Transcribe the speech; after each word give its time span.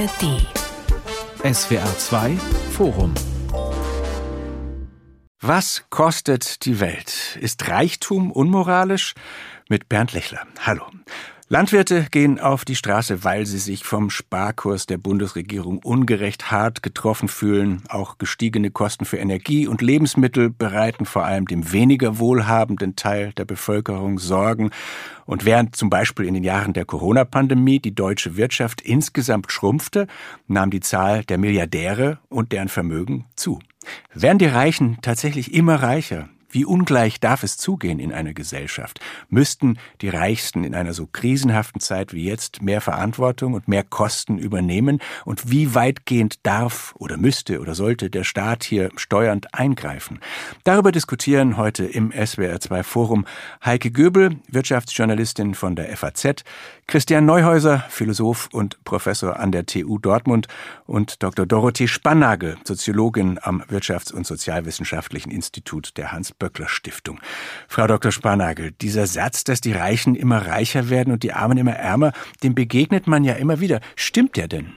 ARD. 0.00 0.46
SWR 1.54 1.98
2 1.98 2.36
Forum. 2.72 3.12
Was 5.42 5.84
kostet 5.90 6.64
die 6.64 6.80
Welt? 6.80 7.36
Ist 7.38 7.68
Reichtum 7.68 8.32
unmoralisch? 8.32 9.12
Mit 9.68 9.90
Bernd 9.90 10.14
Lechler. 10.14 10.46
Hallo. 10.60 10.86
Landwirte 11.52 12.06
gehen 12.12 12.38
auf 12.38 12.64
die 12.64 12.76
Straße, 12.76 13.24
weil 13.24 13.44
sie 13.44 13.58
sich 13.58 13.82
vom 13.82 14.08
Sparkurs 14.08 14.86
der 14.86 14.98
Bundesregierung 14.98 15.78
ungerecht 15.78 16.52
hart 16.52 16.80
getroffen 16.80 17.26
fühlen. 17.26 17.82
Auch 17.88 18.18
gestiegene 18.18 18.70
Kosten 18.70 19.04
für 19.04 19.16
Energie 19.16 19.66
und 19.66 19.82
Lebensmittel 19.82 20.50
bereiten 20.50 21.06
vor 21.06 21.24
allem 21.24 21.46
dem 21.46 21.72
weniger 21.72 22.20
wohlhabenden 22.20 22.94
Teil 22.94 23.32
der 23.32 23.46
Bevölkerung 23.46 24.20
Sorgen. 24.20 24.70
Und 25.26 25.44
während 25.44 25.74
zum 25.74 25.90
Beispiel 25.90 26.26
in 26.26 26.34
den 26.34 26.44
Jahren 26.44 26.72
der 26.72 26.84
Corona-Pandemie 26.84 27.80
die 27.80 27.96
deutsche 27.96 28.36
Wirtschaft 28.36 28.80
insgesamt 28.80 29.50
schrumpfte, 29.50 30.06
nahm 30.46 30.70
die 30.70 30.78
Zahl 30.78 31.24
der 31.24 31.38
Milliardäre 31.38 32.20
und 32.28 32.52
deren 32.52 32.68
Vermögen 32.68 33.24
zu. 33.34 33.58
Werden 34.14 34.38
die 34.38 34.46
Reichen 34.46 34.98
tatsächlich 35.02 35.52
immer 35.52 35.82
reicher? 35.82 36.28
Wie 36.50 36.64
ungleich 36.64 37.20
darf 37.20 37.44
es 37.44 37.56
zugehen 37.56 38.00
in 38.00 38.12
einer 38.12 38.34
Gesellschaft? 38.34 39.00
Müssten 39.28 39.78
die 40.00 40.08
Reichsten 40.08 40.64
in 40.64 40.74
einer 40.74 40.92
so 40.92 41.06
krisenhaften 41.06 41.80
Zeit 41.80 42.12
wie 42.12 42.24
jetzt 42.24 42.60
mehr 42.60 42.80
Verantwortung 42.80 43.54
und 43.54 43.68
mehr 43.68 43.84
Kosten 43.84 44.38
übernehmen? 44.38 45.00
Und 45.24 45.50
wie 45.50 45.74
weitgehend 45.74 46.44
darf 46.44 46.94
oder 46.98 47.16
müsste 47.16 47.60
oder 47.60 47.74
sollte 47.74 48.10
der 48.10 48.24
Staat 48.24 48.64
hier 48.64 48.90
steuernd 48.96 49.54
eingreifen? 49.54 50.18
Darüber 50.64 50.90
diskutieren 50.90 51.56
heute 51.56 51.84
im 51.84 52.10
SWR2 52.10 52.82
Forum 52.82 53.26
Heike 53.64 53.92
Göbel, 53.92 54.36
Wirtschaftsjournalistin 54.48 55.54
von 55.54 55.76
der 55.76 55.96
FAZ, 55.96 56.42
Christian 56.90 57.24
Neuhäuser, 57.24 57.84
Philosoph 57.88 58.48
und 58.52 58.82
Professor 58.82 59.38
an 59.38 59.52
der 59.52 59.64
TU 59.64 59.98
Dortmund 59.98 60.48
und 60.86 61.22
Dr. 61.22 61.46
Dorothee 61.46 61.86
Spannagel, 61.86 62.56
Soziologin 62.64 63.38
am 63.40 63.62
Wirtschafts- 63.62 64.12
und 64.12 64.26
Sozialwissenschaftlichen 64.26 65.30
Institut 65.30 65.96
der 65.96 66.10
Hans-Böckler-Stiftung. 66.10 67.20
Frau 67.68 67.86
Dr. 67.86 68.10
Spannagel, 68.10 68.72
dieser 68.72 69.06
Satz, 69.06 69.44
dass 69.44 69.60
die 69.60 69.70
Reichen 69.70 70.16
immer 70.16 70.44
reicher 70.48 70.90
werden 70.90 71.12
und 71.12 71.22
die 71.22 71.32
Armen 71.32 71.58
immer 71.58 71.76
ärmer, 71.76 72.10
dem 72.42 72.56
begegnet 72.56 73.06
man 73.06 73.22
ja 73.22 73.34
immer 73.34 73.60
wieder. 73.60 73.78
Stimmt 73.94 74.36
der 74.36 74.48
denn? 74.48 74.72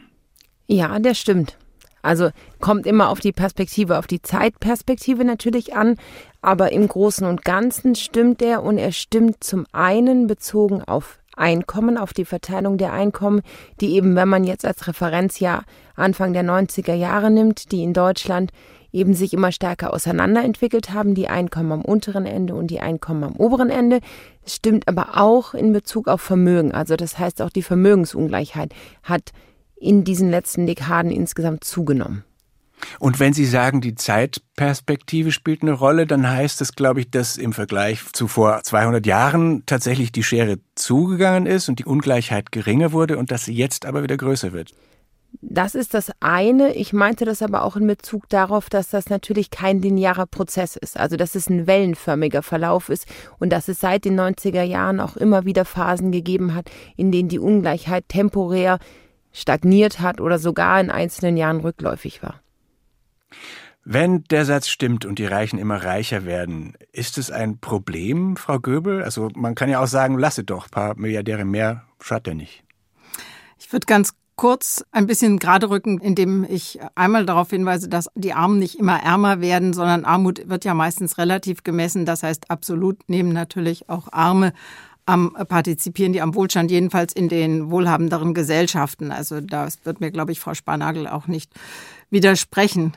Ja, 0.68 1.00
der 1.00 1.16
stimmt. 1.16 1.58
Also 2.04 2.30
kommt 2.60 2.86
immer 2.86 3.10
auf 3.10 3.22
die 3.22 3.32
Perspektive, 3.32 3.98
auf 3.98 4.06
die 4.06 4.22
Zeitperspektive 4.22 5.26
natürlich 5.26 5.76
an, 5.76 5.98
aber 6.44 6.74
im 6.74 6.88
Großen 6.88 7.26
und 7.26 7.44
Ganzen 7.44 7.96
stimmt 7.96 8.44
er 8.44 8.62
und 8.62 8.78
er 8.78 8.92
stimmt 8.92 9.44
zum 9.44 9.66
einen 9.72 10.28
bezogen 10.28 10.84
auf 10.84 11.18
Einkommen, 11.36 11.98
auf 11.98 12.14
die 12.14 12.26
Verteilung 12.26 12.78
der 12.78 12.94
Einkommen, 12.94 13.42
die 13.82 13.94
eben, 13.94 14.16
wenn 14.16 14.30
man 14.30 14.44
jetzt 14.44 14.66
als 14.66 14.88
Referenzjahr 14.88 15.64
Anfang 15.96 16.34
der 16.34 16.44
90er 16.44 16.94
Jahre 16.94 17.32
nimmt, 17.32 17.72
die 17.72 17.84
in 17.84 17.94
Deutschland 17.94 18.52
eben 18.92 19.14
sich 19.16 19.34
immer 19.34 19.52
stärker 19.52 19.94
auseinanderentwickelt 19.94 20.94
haben, 20.94 21.16
die 21.16 21.28
Einkommen 21.28 21.72
am 21.72 21.82
unteren 21.82 22.26
Ende 22.26 22.54
und 22.54 22.68
die 22.68 22.80
Einkommen 22.80 23.24
am 23.24 23.36
oberen 23.36 23.70
Ende. 23.70 24.00
Es 24.46 24.56
stimmt 24.56 24.88
aber 24.88 25.18
auch 25.18 25.54
in 25.54 25.74
Bezug 25.74 26.08
auf 26.08 26.22
Vermögen. 26.22 26.72
Also 26.72 26.96
das 26.96 27.18
heißt 27.18 27.42
auch 27.42 27.50
die 27.50 27.64
Vermögensungleichheit 27.64 28.74
hat 29.02 29.32
in 29.76 30.04
diesen 30.04 30.30
letzten 30.30 30.66
Dekaden 30.68 31.12
insgesamt 31.12 31.64
zugenommen. 31.64 32.24
Und 33.00 33.20
wenn 33.20 33.34
Sie 33.34 33.46
sagen, 33.46 33.82
die 33.82 33.96
Zeitperspektive 33.96 35.32
spielt 35.32 35.62
eine 35.62 35.74
Rolle, 35.74 36.08
dann 36.08 36.30
heißt 36.30 36.62
das, 36.62 36.74
glaube 36.74 37.02
ich, 37.02 37.12
dass 37.12 37.38
im 37.38 37.54
Vergleich 37.54 38.02
zu 38.14 38.28
vor 38.28 38.62
200 38.64 39.06
Jahren 39.06 39.64
tatsächlich 39.66 40.12
die 40.12 40.24
Schere 40.24 40.60
zugegangen 40.76 41.46
ist 41.46 41.70
und 41.70 41.80
die 41.80 41.86
Ungleichheit 41.86 42.52
geringer 42.52 42.92
wurde 42.92 43.18
und 43.18 43.32
dass 43.32 43.46
sie 43.46 43.54
jetzt 43.54 43.86
aber 43.86 44.04
wieder 44.04 44.18
größer 44.18 44.54
wird. 44.54 44.74
Das 45.42 45.76
ist 45.76 45.94
das 45.94 46.12
eine. 46.20 46.76
Ich 46.76 46.94
meinte 46.94 47.26
das 47.26 47.42
aber 47.42 47.64
auch 47.64 47.76
in 47.76 47.88
Bezug 47.88 48.30
darauf, 48.30 48.70
dass 48.70 48.90
das 48.90 49.10
natürlich 49.10 49.50
kein 49.50 49.82
linearer 49.82 50.26
Prozess 50.26 50.76
ist. 50.76 50.98
Also, 50.98 51.18
dass 51.18 51.36
es 51.36 51.50
ein 51.50 51.66
wellenförmiger 51.66 52.44
Verlauf 52.44 52.90
ist 52.90 53.08
und 53.40 53.50
dass 53.52 53.68
es 53.68 53.80
seit 53.80 54.06
den 54.06 54.20
90er 54.20 54.64
Jahren 54.64 55.00
auch 55.00 55.18
immer 55.18 55.46
wieder 55.46 55.66
Phasen 55.66 56.12
gegeben 56.12 56.54
hat, 56.54 56.70
in 56.96 57.12
denen 57.12 57.30
die 57.30 57.40
Ungleichheit 57.40 58.08
temporär 58.10 58.78
stagniert 59.32 60.00
hat 60.00 60.22
oder 60.22 60.38
sogar 60.38 60.80
in 60.80 60.92
einzelnen 60.92 61.36
Jahren 61.36 61.62
rückläufig 61.62 62.22
war. 62.22 62.44
Wenn 63.86 64.24
der 64.26 64.46
Satz 64.46 64.70
stimmt 64.70 65.04
und 65.04 65.20
die 65.20 65.26
Reichen 65.26 65.60
immer 65.60 65.84
reicher 65.84 66.26
werden, 66.26 66.74
ist 66.94 67.18
es 67.18 67.32
ein 67.32 67.60
Problem, 67.60 68.38
Frau 68.38 68.60
Göbel? 68.60 69.04
Also 69.04 69.30
man 69.36 69.56
kann 69.56 69.70
ja 69.70 69.82
auch 69.82 69.88
sagen, 69.88 70.18
lasse 70.18 70.44
doch, 70.46 70.68
ein 70.68 70.72
paar 70.72 70.96
Milliardäre 70.96 71.44
mehr 71.44 71.84
schadet 72.00 72.28
ja 72.28 72.34
nicht. 72.34 72.64
Ich 73.60 73.72
würde 73.74 73.86
ganz 73.86 74.14
kurz 74.36 74.86
ein 74.92 75.06
bisschen 75.06 75.38
gerade 75.38 75.70
rücken, 75.70 76.00
indem 76.00 76.46
ich 76.48 76.80
einmal 76.96 77.26
darauf 77.26 77.50
hinweise, 77.50 77.90
dass 77.90 78.10
die 78.16 78.34
Armen 78.34 78.58
nicht 78.58 78.80
immer 78.80 79.02
ärmer 79.04 79.42
werden, 79.42 79.74
sondern 79.74 80.06
Armut 80.06 80.50
wird 80.50 80.66
ja 80.66 80.74
meistens 80.74 81.18
relativ 81.18 81.64
gemessen. 81.64 82.06
Das 82.06 82.24
heißt, 82.24 82.50
absolut 82.50 82.98
nehmen 83.10 83.34
natürlich 83.34 83.90
auch 83.90 84.12
Arme 84.12 84.54
am 85.06 85.36
partizipieren 85.50 86.14
die 86.14 86.22
am 86.22 86.34
Wohlstand, 86.34 86.72
jedenfalls 86.72 87.12
in 87.12 87.28
den 87.28 87.70
wohlhabenderen 87.70 88.34
Gesellschaften. 88.34 89.12
Also 89.12 89.42
das 89.42 89.86
wird 89.86 90.00
mir, 90.00 90.12
glaube 90.12 90.32
ich, 90.32 90.40
Frau 90.40 90.54
Sparnagel 90.54 91.08
auch 91.08 91.28
nicht 91.28 91.52
widersprechen. 92.10 92.94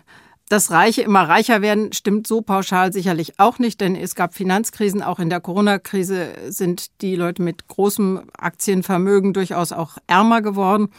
Dass 0.49 0.71
Reiche 0.71 1.03
immer 1.03 1.29
reicher 1.29 1.61
werden, 1.61 1.93
stimmt 1.93 2.29
so 2.29 2.41
pauschal 2.41 2.93
sicherlich 2.93 3.41
auch 3.41 3.59
nicht, 3.59 3.81
denn 3.81 3.97
es 3.97 4.15
gab 4.15 4.33
Finanzkrisen. 4.33 5.03
Auch 5.03 5.19
in 5.19 5.29
der 5.29 5.41
Corona-Krise 5.41 6.29
sind 6.49 7.03
die 7.03 7.17
Leute 7.17 7.43
mit 7.43 7.67
großem 7.67 8.23
Aktienvermögen 8.39 9.33
durchaus 9.33 9.73
auch 9.73 9.99
ärmer 10.07 10.43
geworden. 10.43 10.91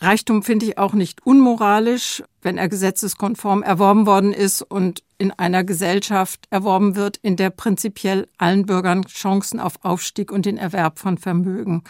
Reichtum 0.00 0.42
finde 0.42 0.66
ich 0.66 0.78
auch 0.78 0.92
nicht 0.92 1.24
unmoralisch, 1.24 2.22
wenn 2.42 2.58
er 2.58 2.68
gesetzeskonform 2.68 3.62
erworben 3.62 4.04
worden 4.04 4.34
ist 4.34 4.60
und 4.60 5.02
in 5.16 5.30
einer 5.30 5.64
Gesellschaft 5.64 6.46
erworben 6.50 6.94
wird, 6.94 7.18
in 7.18 7.36
der 7.36 7.50
prinzipiell 7.50 8.28
allen 8.36 8.66
Bürgern 8.66 9.04
Chancen 9.06 9.58
auf 9.58 9.84
Aufstieg 9.84 10.32
und 10.32 10.44
den 10.44 10.58
Erwerb 10.58 10.98
von 10.98 11.16
Vermögen 11.16 11.82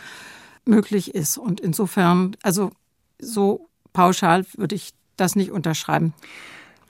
möglich 0.64 1.14
ist. 1.14 1.36
Und 1.38 1.58
insofern, 1.58 2.36
also 2.42 2.70
so 3.18 3.68
pauschal 3.92 4.44
würde 4.56 4.76
ich 4.76 4.91
das 5.16 5.34
nicht 5.34 5.50
unterschreiben. 5.50 6.14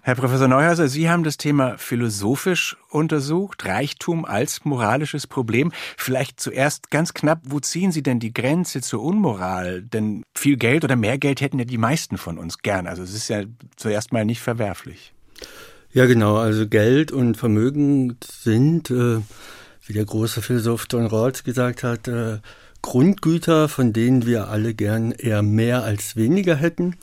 Herr 0.05 0.17
Professor 0.17 0.49
Neuhauser, 0.49 0.89
Sie 0.89 1.09
haben 1.09 1.23
das 1.23 1.37
Thema 1.37 1.79
philosophisch 1.79 2.77
untersucht, 2.91 3.65
Reichtum 3.65 4.25
als 4.25 4.65
moralisches 4.65 5.29
Problem. 5.29 5.71
Vielleicht 5.97 6.41
zuerst 6.41 6.91
ganz 6.91 7.15
knapp, 7.15 7.39
wo 7.45 7.61
ziehen 7.61 7.93
Sie 7.93 8.03
denn 8.03 8.19
die 8.19 8.35
Grenze 8.35 8.81
zur 8.81 9.01
Unmoral? 9.01 9.81
Denn 9.83 10.25
viel 10.35 10.57
Geld 10.57 10.83
oder 10.83 10.97
mehr 10.97 11.19
Geld 11.19 11.41
hätten 11.41 11.61
ja 11.61 11.65
die 11.65 11.79
meisten 11.79 12.19
von 12.19 12.37
uns 12.37 12.59
gern. 12.59 12.89
Also 12.89 13.05
es 13.05 13.15
ist 13.15 13.29
ja 13.29 13.45
zuerst 13.77 14.13
mal 14.13 14.25
nicht 14.25 14.41
verwerflich. 14.41 15.15
Ja, 15.93 16.07
genau. 16.07 16.37
Also 16.37 16.67
Geld 16.67 17.13
und 17.13 17.37
Vermögen 17.37 18.17
sind, 18.25 18.91
äh, 18.91 19.21
wie 19.87 19.93
der 19.93 20.05
große 20.05 20.43
Philosoph 20.43 20.89
John 20.91 21.07
Rawls 21.07 21.45
gesagt 21.45 21.85
hat, 21.85 22.09
äh, 22.09 22.39
Grundgüter, 22.83 23.69
von 23.69 23.93
denen 23.93 24.27
wir 24.27 24.49
alle 24.49 24.75
gern 24.75 25.13
eher 25.13 25.43
mehr 25.43 25.85
als 25.85 26.17
weniger 26.17 26.57
hätten. 26.57 26.97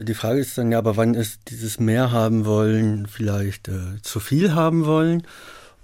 Die 0.00 0.14
Frage 0.14 0.40
ist 0.40 0.56
dann 0.56 0.70
ja, 0.70 0.78
aber 0.78 0.96
wann 0.96 1.14
ist 1.14 1.50
dieses 1.50 1.80
mehr 1.80 2.12
haben 2.12 2.44
wollen 2.44 3.06
vielleicht 3.06 3.68
äh, 3.68 4.00
zu 4.02 4.20
viel 4.20 4.54
haben 4.54 4.84
wollen? 4.84 5.26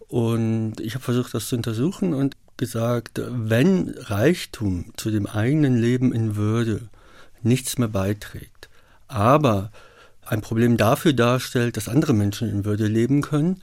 Und 0.08 0.80
ich 0.80 0.94
habe 0.94 1.04
versucht, 1.04 1.34
das 1.34 1.48
zu 1.48 1.56
untersuchen 1.56 2.14
und 2.14 2.36
gesagt, 2.56 3.20
wenn 3.24 3.94
Reichtum 3.98 4.92
zu 4.96 5.10
dem 5.10 5.26
eigenen 5.26 5.76
Leben 5.76 6.12
in 6.12 6.36
Würde 6.36 6.88
nichts 7.42 7.78
mehr 7.78 7.88
beiträgt, 7.88 8.68
aber 9.08 9.72
ein 10.24 10.40
Problem 10.40 10.76
dafür 10.76 11.12
darstellt, 11.12 11.76
dass 11.76 11.88
andere 11.88 12.14
Menschen 12.14 12.48
in 12.48 12.64
Würde 12.64 12.86
leben 12.86 13.22
können, 13.22 13.62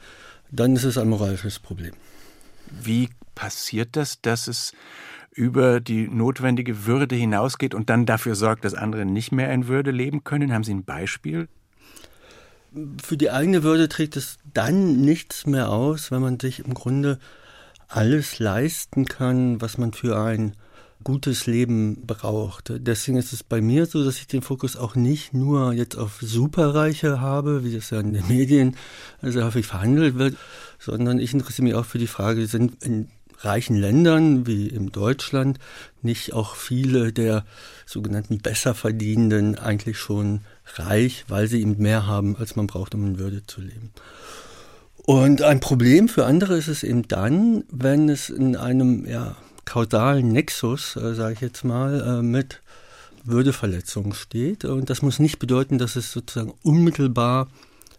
dann 0.52 0.76
ist 0.76 0.84
es 0.84 0.98
ein 0.98 1.08
moralisches 1.08 1.60
Problem. 1.60 1.94
Wie 2.70 3.10
passiert 3.36 3.96
das, 3.96 4.22
dass 4.22 4.48
es 4.48 4.74
über 5.32 5.80
die 5.80 6.08
notwendige 6.08 6.86
Würde 6.86 7.16
hinausgeht 7.16 7.74
und 7.74 7.90
dann 7.90 8.06
dafür 8.06 8.36
sorgt, 8.36 8.66
dass 8.66 8.74
andere 8.74 9.06
nicht 9.06 9.32
mehr 9.32 9.52
in 9.52 9.68
Würde 9.68 9.92
leben 9.92 10.24
können? 10.24 10.54
Haben 10.54 10.64
Sie 10.64 10.74
ein 10.74 10.84
Beispiel? 10.84 11.48
Für 13.04 13.18
die 13.18 13.32
eigene 13.32 13.64
Würde 13.64 13.90
trägt 13.90 14.16
es 14.18 14.38
dann 14.54 15.02
nichts 15.02 15.46
mehr 15.46 15.70
aus, 15.70 16.12
wenn 16.12 16.22
man 16.22 16.40
sich 16.40 16.60
im 16.60 16.74
Grunde 16.74 17.20
alles 17.88 18.40
leisten 18.40 19.06
kann, 19.06 19.62
was 19.62 19.78
man 19.78 19.94
für 19.94 20.18
ein 20.18 20.56
gutes 21.04 21.48
Leben 21.48 22.06
braucht. 22.06 22.72
Deswegen 22.78 23.18
ist 23.18 23.34
es 23.34 23.44
bei 23.44 23.60
mir 23.60 23.86
so, 23.86 24.04
dass 24.04 24.18
ich 24.18 24.28
den 24.28 24.42
Fokus 24.42 24.78
auch 24.78 24.96
nicht 24.96 25.34
nur 25.34 25.74
jetzt 25.74 25.98
auf 25.98 26.20
Superreiche 26.22 27.20
habe, 27.20 27.64
wie 27.64 27.74
das 27.74 27.90
ja 27.90 28.00
in 28.00 28.14
den 28.14 28.28
Medien 28.28 28.76
sehr 29.22 29.46
häufig 29.46 29.66
verhandelt 29.66 30.18
wird, 30.18 30.38
sondern 30.80 31.20
ich 31.20 31.34
interessiere 31.34 31.64
mich 31.64 31.76
auch 31.76 31.86
für 31.86 31.98
die 31.98 32.08
Frage, 32.08 32.46
sind 32.46 32.84
in 32.84 33.10
reichen 33.44 33.76
Ländern 33.76 34.48
wie 34.48 34.68
in 34.68 34.92
Deutschland 34.92 35.60
nicht 36.02 36.34
auch 36.34 36.56
viele 36.56 37.12
der 37.12 37.46
sogenannten 37.86 38.40
Besserverdienenden 38.40 39.58
eigentlich 39.58 39.98
schon 39.98 40.42
reich, 40.76 41.26
weil 41.28 41.48
sie 41.48 41.62
eben 41.62 41.78
mehr 41.78 42.08
haben, 42.08 42.36
als 42.38 42.56
man 42.56 42.68
braucht, 42.68 42.96
um 42.96 43.06
in 43.06 43.20
Würde 43.20 43.46
zu 43.46 43.62
leben. 43.62 43.92
Und 45.04 45.42
ein 45.42 45.60
Problem 45.60 46.08
für 46.08 46.26
andere 46.26 46.58
ist 46.58 46.68
es 46.68 46.84
eben 46.84 47.08
dann, 47.08 47.64
wenn 47.72 48.08
es 48.08 48.30
in 48.30 48.56
einem 48.56 49.06
ja, 49.06 49.36
kausalen 49.66 50.32
Nexus, 50.32 50.96
äh, 50.96 51.16
sage 51.16 51.34
ich 51.34 51.42
jetzt 51.42 51.64
mal, 51.64 52.20
äh, 52.20 52.22
mit 52.22 52.62
Würdeverletzung 53.24 54.14
steht. 54.14 54.66
Und 54.66 54.90
das 54.90 55.02
muss 55.02 55.20
nicht 55.20 55.40
bedeuten, 55.40 55.78
dass 55.78 55.96
es 55.96 56.12
sozusagen 56.12 56.54
unmittelbar 56.64 57.48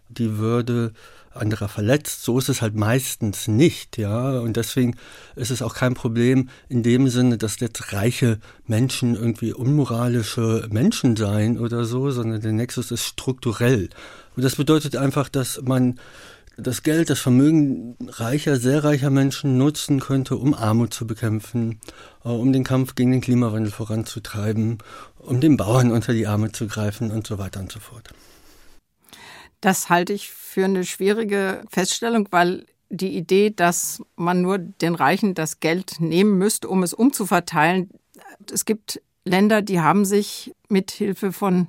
die 0.09 0.37
Würde 0.37 0.93
anderer 1.35 1.67
verletzt. 1.67 2.23
So 2.23 2.37
ist 2.37 2.49
es 2.49 2.61
halt 2.61 2.75
meistens 2.75 3.47
nicht, 3.47 3.97
ja. 3.97 4.39
Und 4.39 4.57
deswegen 4.57 4.95
ist 5.35 5.51
es 5.51 5.61
auch 5.61 5.75
kein 5.75 5.93
Problem 5.93 6.49
in 6.69 6.83
dem 6.83 7.07
Sinne, 7.09 7.37
dass 7.37 7.59
jetzt 7.59 7.93
reiche 7.93 8.39
Menschen 8.67 9.15
irgendwie 9.15 9.53
unmoralische 9.53 10.67
Menschen 10.71 11.15
seien 11.15 11.59
oder 11.59 11.85
so, 11.85 12.11
sondern 12.11 12.41
der 12.41 12.53
Nexus 12.53 12.91
ist 12.91 13.05
strukturell. 13.05 13.89
Und 14.35 14.43
das 14.43 14.55
bedeutet 14.55 14.95
einfach, 14.95 15.29
dass 15.29 15.61
man 15.61 15.99
das 16.57 16.83
Geld, 16.83 17.09
das 17.09 17.19
Vermögen 17.19 17.95
reicher, 18.07 18.57
sehr 18.57 18.83
reicher 18.83 19.09
Menschen 19.09 19.57
nutzen 19.57 19.99
könnte, 19.99 20.37
um 20.37 20.53
Armut 20.53 20.93
zu 20.93 21.07
bekämpfen, 21.07 21.79
äh, 22.23 22.29
um 22.29 22.53
den 22.53 22.63
Kampf 22.63 22.95
gegen 22.95 23.11
den 23.11 23.21
Klimawandel 23.21 23.71
voranzutreiben, 23.71 24.77
um 25.17 25.41
den 25.41 25.57
Bauern 25.57 25.91
unter 25.91 26.13
die 26.13 26.27
Arme 26.27 26.51
zu 26.51 26.67
greifen 26.67 27.11
und 27.11 27.25
so 27.25 27.37
weiter 27.39 27.59
und 27.59 27.71
so 27.71 27.79
fort. 27.79 28.09
Das 29.61 29.89
halte 29.89 30.13
ich 30.13 30.29
für 30.53 30.65
eine 30.65 30.83
schwierige 30.83 31.63
Feststellung, 31.69 32.27
weil 32.31 32.65
die 32.89 33.17
Idee, 33.17 33.49
dass 33.49 34.03
man 34.15 34.41
nur 34.41 34.59
den 34.59 34.93
Reichen 34.93 35.33
das 35.33 35.59
Geld 35.59 35.99
nehmen 35.99 36.37
müsste, 36.37 36.69
um 36.69 36.83
es 36.83 36.93
umzuverteilen, 36.93 37.89
es 38.51 38.65
gibt 38.65 39.01
Länder, 39.25 39.61
die 39.61 39.79
haben 39.79 40.05
sich 40.05 40.53
mit 40.69 40.91
Hilfe 40.91 41.31
von 41.31 41.67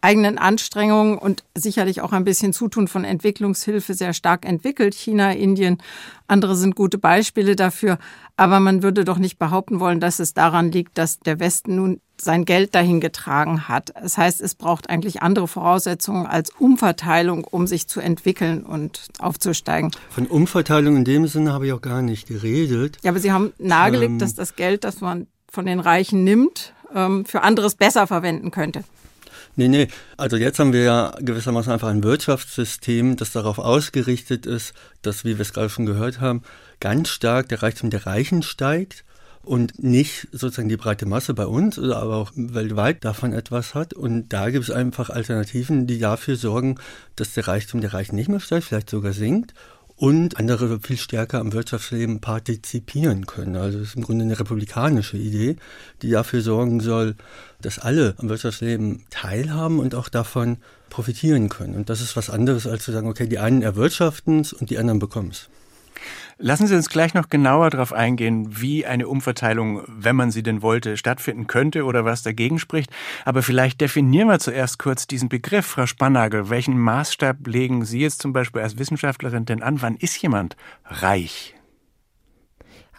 eigenen 0.00 0.38
Anstrengungen 0.38 1.18
und 1.18 1.44
sicherlich 1.56 2.00
auch 2.00 2.12
ein 2.12 2.24
bisschen 2.24 2.52
Zutun 2.52 2.88
von 2.88 3.04
Entwicklungshilfe 3.04 3.94
sehr 3.94 4.14
stark 4.14 4.46
entwickelt. 4.46 4.94
China, 4.94 5.32
Indien, 5.32 5.78
andere 6.28 6.54
sind 6.54 6.76
gute 6.76 6.98
Beispiele 6.98 7.56
dafür. 7.56 7.98
Aber 8.36 8.60
man 8.60 8.82
würde 8.82 9.04
doch 9.04 9.18
nicht 9.18 9.38
behaupten 9.38 9.80
wollen, 9.80 9.98
dass 9.98 10.20
es 10.20 10.34
daran 10.34 10.70
liegt, 10.70 10.96
dass 10.96 11.18
der 11.18 11.40
Westen 11.40 11.74
nun 11.74 12.00
sein 12.20 12.44
Geld 12.44 12.74
dahin 12.74 13.00
getragen 13.00 13.68
hat. 13.68 13.92
Das 14.00 14.18
heißt, 14.18 14.40
es 14.40 14.54
braucht 14.54 14.90
eigentlich 14.90 15.22
andere 15.22 15.48
Voraussetzungen 15.48 16.26
als 16.26 16.50
Umverteilung, 16.58 17.44
um 17.44 17.66
sich 17.66 17.86
zu 17.88 18.00
entwickeln 18.00 18.64
und 18.64 19.02
aufzusteigen. 19.18 19.90
Von 20.10 20.26
Umverteilung 20.26 20.96
in 20.96 21.04
dem 21.04 21.26
Sinne 21.26 21.52
habe 21.52 21.66
ich 21.66 21.72
auch 21.72 21.80
gar 21.80 22.02
nicht 22.02 22.28
geredet. 22.28 22.98
Ja, 23.02 23.10
aber 23.10 23.20
Sie 23.20 23.32
haben 23.32 23.52
nahegelegt, 23.58 24.12
ähm, 24.12 24.18
dass 24.18 24.34
das 24.34 24.56
Geld, 24.56 24.84
das 24.84 25.00
man 25.00 25.26
von 25.50 25.66
den 25.66 25.80
Reichen 25.80 26.24
nimmt, 26.24 26.74
ähm, 26.94 27.24
für 27.24 27.42
anderes 27.42 27.74
besser 27.74 28.06
verwenden 28.06 28.50
könnte. 28.50 28.84
Nee, 29.56 29.68
nee. 29.68 29.88
Also 30.16 30.36
jetzt 30.36 30.60
haben 30.60 30.72
wir 30.72 30.82
ja 30.82 31.12
gewissermaßen 31.20 31.72
einfach 31.72 31.88
ein 31.88 32.04
Wirtschaftssystem, 32.04 33.16
das 33.16 33.32
darauf 33.32 33.58
ausgerichtet 33.58 34.46
ist, 34.46 34.72
dass, 35.02 35.24
wie 35.24 35.36
wir 35.36 35.42
es 35.42 35.52
gerade 35.52 35.68
schon 35.68 35.84
gehört 35.84 36.20
haben, 36.20 36.42
ganz 36.78 37.08
stark 37.08 37.48
der 37.48 37.62
Reichtum 37.62 37.90
der 37.90 38.06
Reichen 38.06 38.42
steigt 38.42 39.04
und 39.48 39.82
nicht 39.82 40.28
sozusagen 40.30 40.68
die 40.68 40.76
breite 40.76 41.06
Masse 41.06 41.32
bei 41.32 41.46
uns, 41.46 41.78
aber 41.78 42.16
auch 42.16 42.32
weltweit 42.34 43.02
davon 43.02 43.32
etwas 43.32 43.74
hat. 43.74 43.94
Und 43.94 44.28
da 44.28 44.50
gibt 44.50 44.64
es 44.64 44.70
einfach 44.70 45.08
Alternativen, 45.08 45.86
die 45.86 45.98
dafür 45.98 46.36
sorgen, 46.36 46.76
dass 47.16 47.32
der 47.32 47.48
Reichtum 47.48 47.80
der 47.80 47.94
Reichen 47.94 48.14
nicht 48.14 48.28
mehr 48.28 48.40
steigt, 48.40 48.66
vielleicht 48.66 48.90
sogar 48.90 49.14
sinkt 49.14 49.54
und 49.96 50.36
andere 50.36 50.80
viel 50.80 50.98
stärker 50.98 51.40
am 51.40 51.54
Wirtschaftsleben 51.54 52.20
partizipieren 52.20 53.24
können. 53.24 53.56
Also 53.56 53.78
es 53.78 53.88
ist 53.88 53.96
im 53.96 54.02
Grunde 54.02 54.26
eine 54.26 54.38
republikanische 54.38 55.16
Idee, 55.16 55.56
die 56.02 56.10
dafür 56.10 56.42
sorgen 56.42 56.80
soll, 56.80 57.16
dass 57.62 57.78
alle 57.78 58.14
am 58.18 58.28
Wirtschaftsleben 58.28 59.04
teilhaben 59.08 59.80
und 59.80 59.94
auch 59.94 60.10
davon 60.10 60.58
profitieren 60.90 61.48
können. 61.48 61.74
Und 61.74 61.88
das 61.88 62.02
ist 62.02 62.16
was 62.16 62.28
anderes, 62.28 62.66
als 62.66 62.84
zu 62.84 62.92
sagen, 62.92 63.08
okay, 63.08 63.26
die 63.26 63.38
einen 63.38 63.62
erwirtschaften 63.62 64.40
es 64.40 64.52
und 64.52 64.68
die 64.68 64.78
anderen 64.78 64.98
bekommen 64.98 65.30
es. 65.30 65.48
Lassen 66.40 66.68
Sie 66.68 66.76
uns 66.76 66.88
gleich 66.88 67.14
noch 67.14 67.30
genauer 67.30 67.70
darauf 67.70 67.92
eingehen, 67.92 68.60
wie 68.60 68.86
eine 68.86 69.08
Umverteilung, 69.08 69.82
wenn 69.88 70.14
man 70.14 70.30
sie 70.30 70.44
denn 70.44 70.62
wollte, 70.62 70.96
stattfinden 70.96 71.48
könnte 71.48 71.84
oder 71.84 72.04
was 72.04 72.22
dagegen 72.22 72.60
spricht. 72.60 72.90
Aber 73.24 73.42
vielleicht 73.42 73.80
definieren 73.80 74.28
wir 74.28 74.38
zuerst 74.38 74.78
kurz 74.78 75.08
diesen 75.08 75.28
Begriff, 75.28 75.66
Frau 75.66 75.86
Spannagel. 75.86 76.48
Welchen 76.48 76.78
Maßstab 76.78 77.44
legen 77.48 77.84
Sie 77.84 77.98
jetzt 78.00 78.22
zum 78.22 78.32
Beispiel 78.32 78.62
als 78.62 78.78
Wissenschaftlerin 78.78 79.46
denn 79.46 79.64
an? 79.64 79.82
Wann 79.82 79.96
ist 79.96 80.22
jemand 80.22 80.56
reich? 80.84 81.56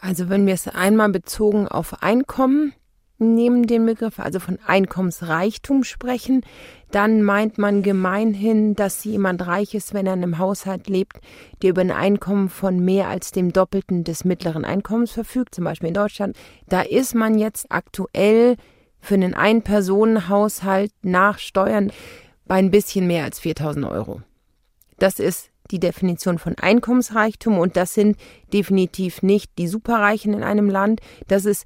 Also 0.01 0.27
wenn 0.27 0.45
wir 0.45 0.53
es 0.53 0.67
einmal 0.67 1.09
bezogen 1.09 1.65
auf 1.67 2.03
Einkommen 2.03 2.73
nehmen 3.19 3.67
den 3.67 3.85
Begriff, 3.85 4.19
also 4.19 4.39
von 4.39 4.57
Einkommensreichtum 4.65 5.83
sprechen, 5.83 6.41
dann 6.91 7.21
meint 7.21 7.57
man 7.57 7.83
gemeinhin, 7.83 8.75
dass 8.75 9.03
jemand 9.03 9.45
reich 9.45 9.75
ist, 9.75 9.93
wenn 9.93 10.07
er 10.07 10.13
in 10.13 10.23
einem 10.23 10.37
Haushalt 10.39 10.87
lebt, 10.87 11.19
der 11.61 11.71
über 11.71 11.81
ein 11.81 11.91
Einkommen 11.91 12.49
von 12.49 12.79
mehr 12.79 13.07
als 13.07 13.31
dem 13.31 13.53
Doppelten 13.53 14.03
des 14.03 14.25
mittleren 14.25 14.65
Einkommens 14.65 15.11
verfügt, 15.11 15.53
zum 15.53 15.65
Beispiel 15.65 15.89
in 15.89 15.93
Deutschland. 15.93 16.35
Da 16.67 16.81
ist 16.81 17.13
man 17.13 17.37
jetzt 17.37 17.67
aktuell 17.69 18.55
für 18.99 19.13
einen 19.13 19.33
Ein-Personen-Haushalt 19.33 20.91
nach 21.03 21.37
Steuern 21.37 21.91
bei 22.45 22.55
ein 22.55 22.71
bisschen 22.71 23.07
mehr 23.07 23.25
als 23.25 23.39
4000 23.39 23.85
Euro. 23.85 24.21
Das 24.97 25.19
ist 25.19 25.51
die 25.71 25.79
Definition 25.79 26.39
von 26.39 26.55
Einkommensreichtum 26.57 27.57
und 27.57 27.77
das 27.77 27.93
sind 27.93 28.17
definitiv 28.53 29.21
nicht 29.21 29.51
die 29.57 29.67
Superreichen 29.67 30.33
in 30.33 30.43
einem 30.43 30.69
Land. 30.69 30.99
Das 31.27 31.45
ist 31.45 31.65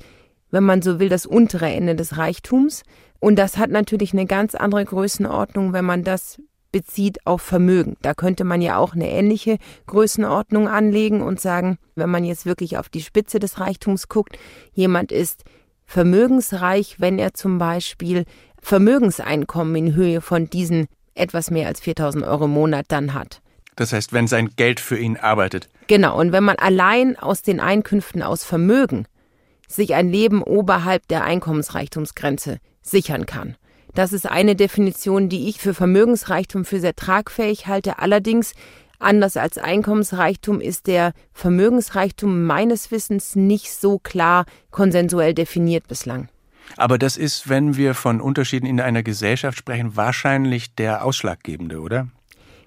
wenn 0.54 0.64
man 0.64 0.84
so 0.84 1.00
will, 1.00 1.10
das 1.10 1.26
untere 1.26 1.66
Ende 1.66 1.96
des 1.96 2.16
Reichtums. 2.16 2.84
Und 3.20 3.38
das 3.38 3.58
hat 3.58 3.72
natürlich 3.72 4.14
eine 4.14 4.28
ganz 4.28 4.54
andere 4.54 4.86
Größenordnung, 4.86 5.74
wenn 5.74 5.84
man 5.84 6.04
das 6.04 6.40
bezieht 6.72 7.26
auf 7.26 7.42
Vermögen. 7.42 7.98
Da 8.04 8.14
könnte 8.14 8.44
man 8.44 8.62
ja 8.62 8.78
auch 8.78 8.94
eine 8.94 9.10
ähnliche 9.10 9.58
Größenordnung 9.88 10.68
anlegen 10.68 11.24
und 11.24 11.42
sagen, 11.42 11.80
wenn 11.96 12.12
man 12.12 12.24
jetzt 12.24 12.46
wirklich 12.46 12.78
auf 12.78 12.88
die 12.88 13.02
Spitze 13.02 13.40
des 13.40 13.60
Reichtums 13.60 14.10
guckt, 14.10 14.38
jemand 14.74 15.12
ist 15.12 15.44
vermögensreich, 15.86 16.98
wenn 17.00 17.18
er 17.18 17.34
zum 17.34 17.58
Beispiel 17.58 18.26
Vermögenseinkommen 18.62 19.76
in 19.76 19.96
Höhe 19.96 20.22
von 20.22 20.52
diesen 20.52 20.86
etwas 21.16 21.50
mehr 21.50 21.68
als 21.68 21.80
4000 21.80 22.26
Euro 22.26 22.46
im 22.46 22.52
Monat 22.52 22.86
dann 22.90 23.16
hat. 23.16 23.42
Das 23.76 23.92
heißt, 23.92 24.14
wenn 24.14 24.28
sein 24.28 24.52
Geld 24.56 24.80
für 24.80 25.00
ihn 25.00 25.18
arbeitet. 25.18 25.68
Genau, 25.88 26.20
und 26.20 26.32
wenn 26.32 26.44
man 26.44 26.58
allein 26.58 27.18
aus 27.18 27.42
den 27.42 27.60
Einkünften 27.60 28.22
aus 28.22 28.44
Vermögen 28.44 29.08
sich 29.76 29.94
ein 29.94 30.10
Leben 30.10 30.42
oberhalb 30.42 31.08
der 31.08 31.24
Einkommensreichtumsgrenze 31.24 32.60
sichern 32.82 33.26
kann. 33.26 33.56
Das 33.94 34.12
ist 34.12 34.30
eine 34.30 34.56
Definition, 34.56 35.30
die 35.30 35.50
ich 35.50 35.60
für 35.60 35.74
Vermögensreichtum 35.74 36.66
für 36.66 36.80
sehr 36.80 36.96
tragfähig 36.96 37.68
halte. 37.68 38.00
Allerdings, 38.00 38.54
anders 38.98 39.38
als 39.38 39.58
Einkommensreichtum, 39.58 40.62
ist 40.62 40.88
der 40.88 41.14
Vermögensreichtum 41.34 42.46
meines 42.46 42.90
Wissens 42.90 43.36
nicht 43.36 43.72
so 43.72 44.00
klar 44.00 44.46
konsensuell 44.72 45.34
definiert 45.34 45.88
bislang. 45.88 46.30
Aber 46.78 46.98
das 46.98 47.18
ist, 47.18 47.50
wenn 47.50 47.78
wir 47.78 47.94
von 47.94 48.22
Unterschieden 48.22 48.66
in 48.66 48.82
einer 48.82 49.04
Gesellschaft 49.04 49.58
sprechen, 49.58 49.96
wahrscheinlich 49.96 50.74
der 50.74 51.06
ausschlaggebende, 51.06 51.80
oder? 51.80 52.08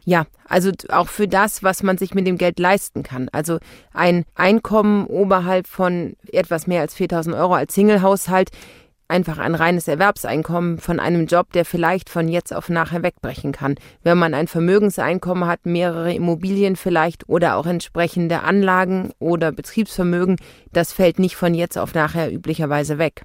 Ja, 0.09 0.25
also 0.49 0.71
auch 0.89 1.09
für 1.09 1.27
das, 1.27 1.65
was 1.65 1.83
man 1.83 1.99
sich 1.99 2.15
mit 2.15 2.29
dem 2.29 2.39
Geld 2.39 2.61
leisten 2.61 3.03
kann. 3.03 3.29
Also 3.33 3.59
ein 3.93 4.25
Einkommen 4.37 5.07
oberhalb 5.07 5.67
von 5.67 6.15
etwas 6.33 6.69
mehr 6.69 6.81
als 6.81 6.95
4000 6.95 7.35
Euro 7.35 7.55
als 7.55 7.75
Singlehaushalt, 7.75 8.51
einfach 9.09 9.39
ein 9.39 9.57
reines 9.57 9.89
Erwerbseinkommen 9.89 10.79
von 10.79 11.01
einem 11.01 11.27
Job, 11.27 11.53
der 11.53 11.65
vielleicht 11.65 12.09
von 12.09 12.29
jetzt 12.29 12.55
auf 12.55 12.69
nachher 12.69 13.03
wegbrechen 13.03 13.51
kann. 13.51 13.75
Wenn 14.05 14.17
man 14.17 14.33
ein 14.33 14.47
Vermögenseinkommen 14.47 15.49
hat, 15.49 15.67
mehrere 15.67 16.15
Immobilien 16.15 16.77
vielleicht 16.77 17.29
oder 17.29 17.57
auch 17.57 17.67
entsprechende 17.67 18.43
Anlagen 18.43 19.11
oder 19.19 19.51
Betriebsvermögen, 19.51 20.37
das 20.73 20.93
fällt 20.93 21.19
nicht 21.19 21.35
von 21.35 21.53
jetzt 21.53 21.77
auf 21.77 21.95
nachher 21.95 22.33
üblicherweise 22.33 22.99
weg. 22.99 23.25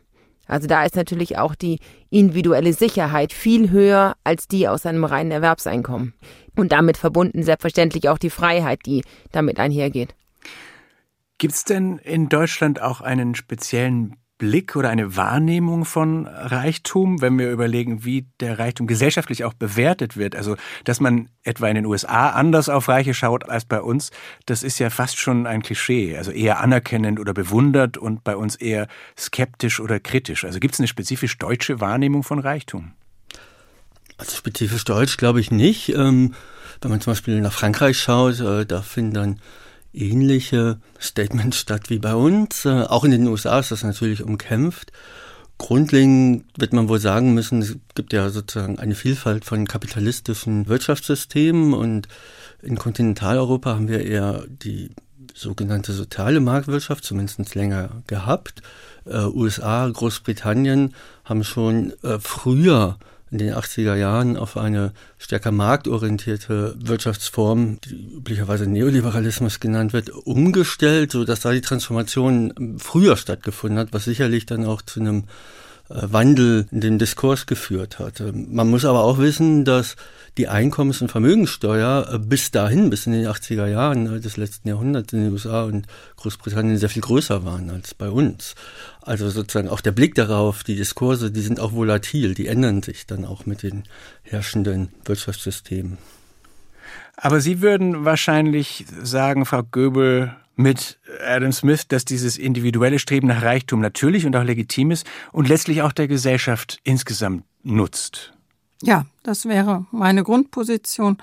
Also 0.51 0.67
da 0.67 0.83
ist 0.83 0.97
natürlich 0.97 1.37
auch 1.37 1.55
die 1.55 1.79
individuelle 2.09 2.73
Sicherheit 2.73 3.31
viel 3.31 3.69
höher 3.69 4.15
als 4.25 4.49
die 4.49 4.67
aus 4.67 4.85
einem 4.85 5.05
reinen 5.05 5.31
Erwerbseinkommen. 5.31 6.13
Und 6.57 6.73
damit 6.73 6.97
verbunden 6.97 7.41
selbstverständlich 7.41 8.09
auch 8.09 8.17
die 8.17 8.29
Freiheit, 8.29 8.81
die 8.85 9.05
damit 9.31 9.59
einhergeht. 9.59 10.13
Gibt 11.37 11.53
es 11.53 11.63
denn 11.63 11.99
in 11.99 12.27
Deutschland 12.27 12.81
auch 12.81 12.99
einen 12.99 13.33
speziellen 13.33 14.17
Blick 14.41 14.75
oder 14.75 14.89
eine 14.89 15.15
Wahrnehmung 15.15 15.85
von 15.85 16.25
Reichtum, 16.25 17.21
wenn 17.21 17.37
wir 17.37 17.51
überlegen, 17.51 18.05
wie 18.05 18.25
der 18.39 18.57
Reichtum 18.57 18.87
gesellschaftlich 18.87 19.43
auch 19.43 19.53
bewertet 19.53 20.17
wird. 20.17 20.35
Also, 20.35 20.57
dass 20.83 20.99
man 20.99 21.29
etwa 21.43 21.67
in 21.67 21.75
den 21.75 21.85
USA 21.85 22.31
anders 22.31 22.67
auf 22.67 22.89
Reiche 22.89 23.13
schaut 23.13 23.47
als 23.47 23.65
bei 23.65 23.79
uns, 23.79 24.09
das 24.47 24.63
ist 24.63 24.79
ja 24.79 24.89
fast 24.89 25.19
schon 25.19 25.45
ein 25.45 25.61
Klischee. 25.61 26.17
Also 26.17 26.31
eher 26.31 26.59
anerkennend 26.59 27.19
oder 27.19 27.35
bewundert 27.35 27.99
und 27.99 28.23
bei 28.23 28.35
uns 28.35 28.55
eher 28.55 28.87
skeptisch 29.15 29.79
oder 29.79 29.99
kritisch. 29.99 30.43
Also 30.43 30.59
gibt 30.59 30.73
es 30.73 30.79
eine 30.79 30.87
spezifisch 30.87 31.37
deutsche 31.37 31.79
Wahrnehmung 31.79 32.23
von 32.23 32.39
Reichtum? 32.39 32.93
Also 34.17 34.35
spezifisch 34.35 34.85
deutsch 34.85 35.17
glaube 35.17 35.39
ich 35.39 35.51
nicht. 35.51 35.89
Ähm, 35.89 36.33
wenn 36.81 36.89
man 36.89 36.99
zum 36.99 37.11
Beispiel 37.11 37.41
nach 37.41 37.53
Frankreich 37.53 37.99
schaut, 37.99 38.39
äh, 38.39 38.65
da 38.65 38.81
finden 38.81 39.13
dann 39.13 39.39
ähnliche 39.93 40.79
Statements 40.99 41.57
statt 41.57 41.89
wie 41.89 41.99
bei 41.99 42.15
uns. 42.15 42.65
Äh, 42.65 42.83
auch 42.83 43.03
in 43.03 43.11
den 43.11 43.27
USA 43.27 43.59
ist 43.59 43.71
das 43.71 43.83
natürlich 43.83 44.23
umkämpft. 44.23 44.91
Grundlegend 45.57 46.45
wird 46.57 46.73
man 46.73 46.89
wohl 46.89 46.99
sagen 46.99 47.35
müssen, 47.35 47.61
es 47.61 47.75
gibt 47.93 48.13
ja 48.13 48.29
sozusagen 48.29 48.79
eine 48.79 48.95
Vielfalt 48.95 49.45
von 49.45 49.67
kapitalistischen 49.67 50.67
Wirtschaftssystemen 50.67 51.73
und 51.73 52.07
in 52.63 52.77
Kontinentaleuropa 52.77 53.75
haben 53.75 53.87
wir 53.87 54.03
eher 54.03 54.43
die 54.47 54.89
sogenannte 55.35 55.93
soziale 55.93 56.39
Marktwirtschaft 56.39 57.03
zumindest 57.03 57.53
länger 57.53 58.01
gehabt. 58.07 58.61
Äh, 59.05 59.25
USA, 59.25 59.87
Großbritannien 59.87 60.95
haben 61.25 61.43
schon 61.43 61.93
äh, 62.01 62.19
früher 62.19 62.97
in 63.31 63.37
den 63.37 63.53
80er 63.53 63.95
Jahren 63.95 64.35
auf 64.35 64.57
eine 64.57 64.91
stärker 65.17 65.51
marktorientierte 65.51 66.75
Wirtschaftsform, 66.77 67.79
die 67.81 68.17
üblicherweise 68.17 68.67
Neoliberalismus 68.67 69.61
genannt 69.61 69.93
wird, 69.93 70.09
umgestellt, 70.09 71.13
so 71.13 71.23
dass 71.23 71.39
da 71.39 71.51
die 71.51 71.61
Transformation 71.61 72.77
früher 72.77 73.15
stattgefunden 73.15 73.79
hat, 73.79 73.93
was 73.93 74.03
sicherlich 74.03 74.45
dann 74.45 74.65
auch 74.65 74.81
zu 74.81 74.99
einem 74.99 75.23
äh, 75.89 76.01
Wandel 76.11 76.67
in 76.71 76.81
dem 76.81 76.99
Diskurs 76.99 77.45
geführt 77.45 77.99
hat. 77.99 78.19
Ähm, 78.19 78.47
man 78.51 78.69
muss 78.69 78.83
aber 78.83 79.03
auch 79.03 79.17
wissen, 79.17 79.63
dass 79.63 79.95
die 80.37 80.47
Einkommens- 80.47 81.01
und 81.01 81.09
Vermögenssteuer 81.09 82.09
äh, 82.13 82.19
bis 82.19 82.51
dahin, 82.51 82.89
bis 82.89 83.05
in 83.05 83.13
den 83.13 83.27
80er 83.27 83.67
Jahren 83.67 84.17
äh, 84.17 84.19
des 84.19 84.37
letzten 84.37 84.69
Jahrhunderts 84.69 85.13
in 85.13 85.23
den 85.23 85.31
USA 85.31 85.63
und 85.63 85.87
Großbritannien 86.17 86.77
sehr 86.77 86.89
viel 86.89 87.01
größer 87.01 87.43
waren 87.43 87.69
als 87.69 87.93
bei 87.93 88.09
uns. 88.09 88.55
Also 89.01 89.29
sozusagen 89.29 89.69
auch 89.69 89.81
der 89.81 89.91
Blick 89.91 90.15
darauf, 90.15 90.63
die 90.63 90.75
Diskurse, 90.75 91.31
die 91.31 91.41
sind 91.41 91.59
auch 91.59 91.73
volatil, 91.73 92.33
die 92.33 92.47
ändern 92.47 92.81
sich 92.81 93.05
dann 93.05 93.25
auch 93.25 93.45
mit 93.45 93.63
den 93.63 93.83
herrschenden 94.23 94.89
Wirtschaftssystemen. 95.05 95.97
Aber 97.17 97.39
Sie 97.39 97.61
würden 97.61 98.05
wahrscheinlich 98.05 98.85
sagen, 99.03 99.45
Frau 99.45 99.61
Göbel, 99.63 100.35
mit 100.55 100.99
Adam 101.25 101.51
Smith, 101.51 101.87
dass 101.87 102.05
dieses 102.05 102.37
individuelle 102.37 102.99
Streben 102.99 103.27
nach 103.27 103.41
Reichtum 103.41 103.79
natürlich 103.79 104.25
und 104.25 104.35
auch 104.35 104.43
legitim 104.43 104.91
ist 104.91 105.05
und 105.31 105.47
letztlich 105.47 105.81
auch 105.81 105.91
der 105.91 106.07
Gesellschaft 106.07 106.79
insgesamt 106.83 107.45
nutzt. 107.63 108.33
Ja, 108.83 109.05
das 109.23 109.45
wäre 109.45 109.85
meine 109.91 110.23
Grundposition. 110.23 111.17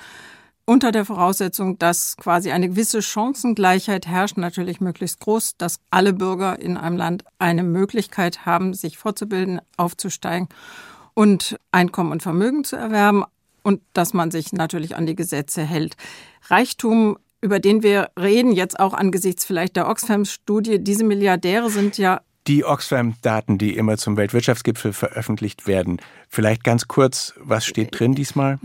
Unter 0.65 0.93
der 0.93 1.07
Voraussetzung, 1.07 1.79
dass 1.79 2.17
quasi 2.19 2.51
eine 2.51 2.69
gewisse 2.69 3.01
Chancengleichheit 3.01 4.07
herrscht, 4.07 4.37
natürlich 4.37 4.83
möglichst 4.83 5.21
groß, 5.21 5.57
dass 5.57 5.81
alle 5.91 6.13
Bürger 6.13 6.59
in 6.59 6.77
einem 6.77 6.99
Land 6.99 7.25
eine 7.39 7.63
Möglichkeit 7.63 8.45
haben, 8.45 8.75
sich 8.75 8.99
fortzubilden, 8.99 9.61
aufzusteigen 9.79 10.49
und 11.15 11.59
Einkommen 11.73 12.13
und 12.13 12.23
Vermögen 12.23 12.65
zu 12.65 12.77
erwerben 12.77 13.25
und 13.63 13.81
dass 13.95 14.13
man 14.13 14.31
sich 14.31 14.53
natürlich 14.53 14.95
an 14.95 15.07
die 15.07 15.17
Gesetze 15.17 15.63
hält. 15.63 15.97
Reichtum 16.49 17.17
über 17.41 17.61
den 17.61 17.83
wir 17.83 18.11
reden, 18.19 18.53
jetzt 18.53 18.81
auch 18.81 18.95
angesichts 18.95 19.45
vielleicht 19.45 19.77
der 19.77 19.89
Oxfam-Studie, 19.89 20.83
diese 20.83 21.05
Milliardäre 21.05 21.71
sind 21.71 21.97
ja 21.97 22.21
die 22.49 22.65
Oxfam-Daten, 22.65 23.59
die 23.59 23.77
immer 23.77 23.97
zum 23.99 24.17
Weltwirtschaftsgipfel 24.17 24.93
veröffentlicht 24.93 25.67
werden. 25.67 26.01
Vielleicht 26.29 26.65
ganz 26.65 26.89
kurz, 26.89 27.35
was 27.37 27.67
steht 27.67 27.99
drin 27.99 28.15
diesmal? 28.15 28.59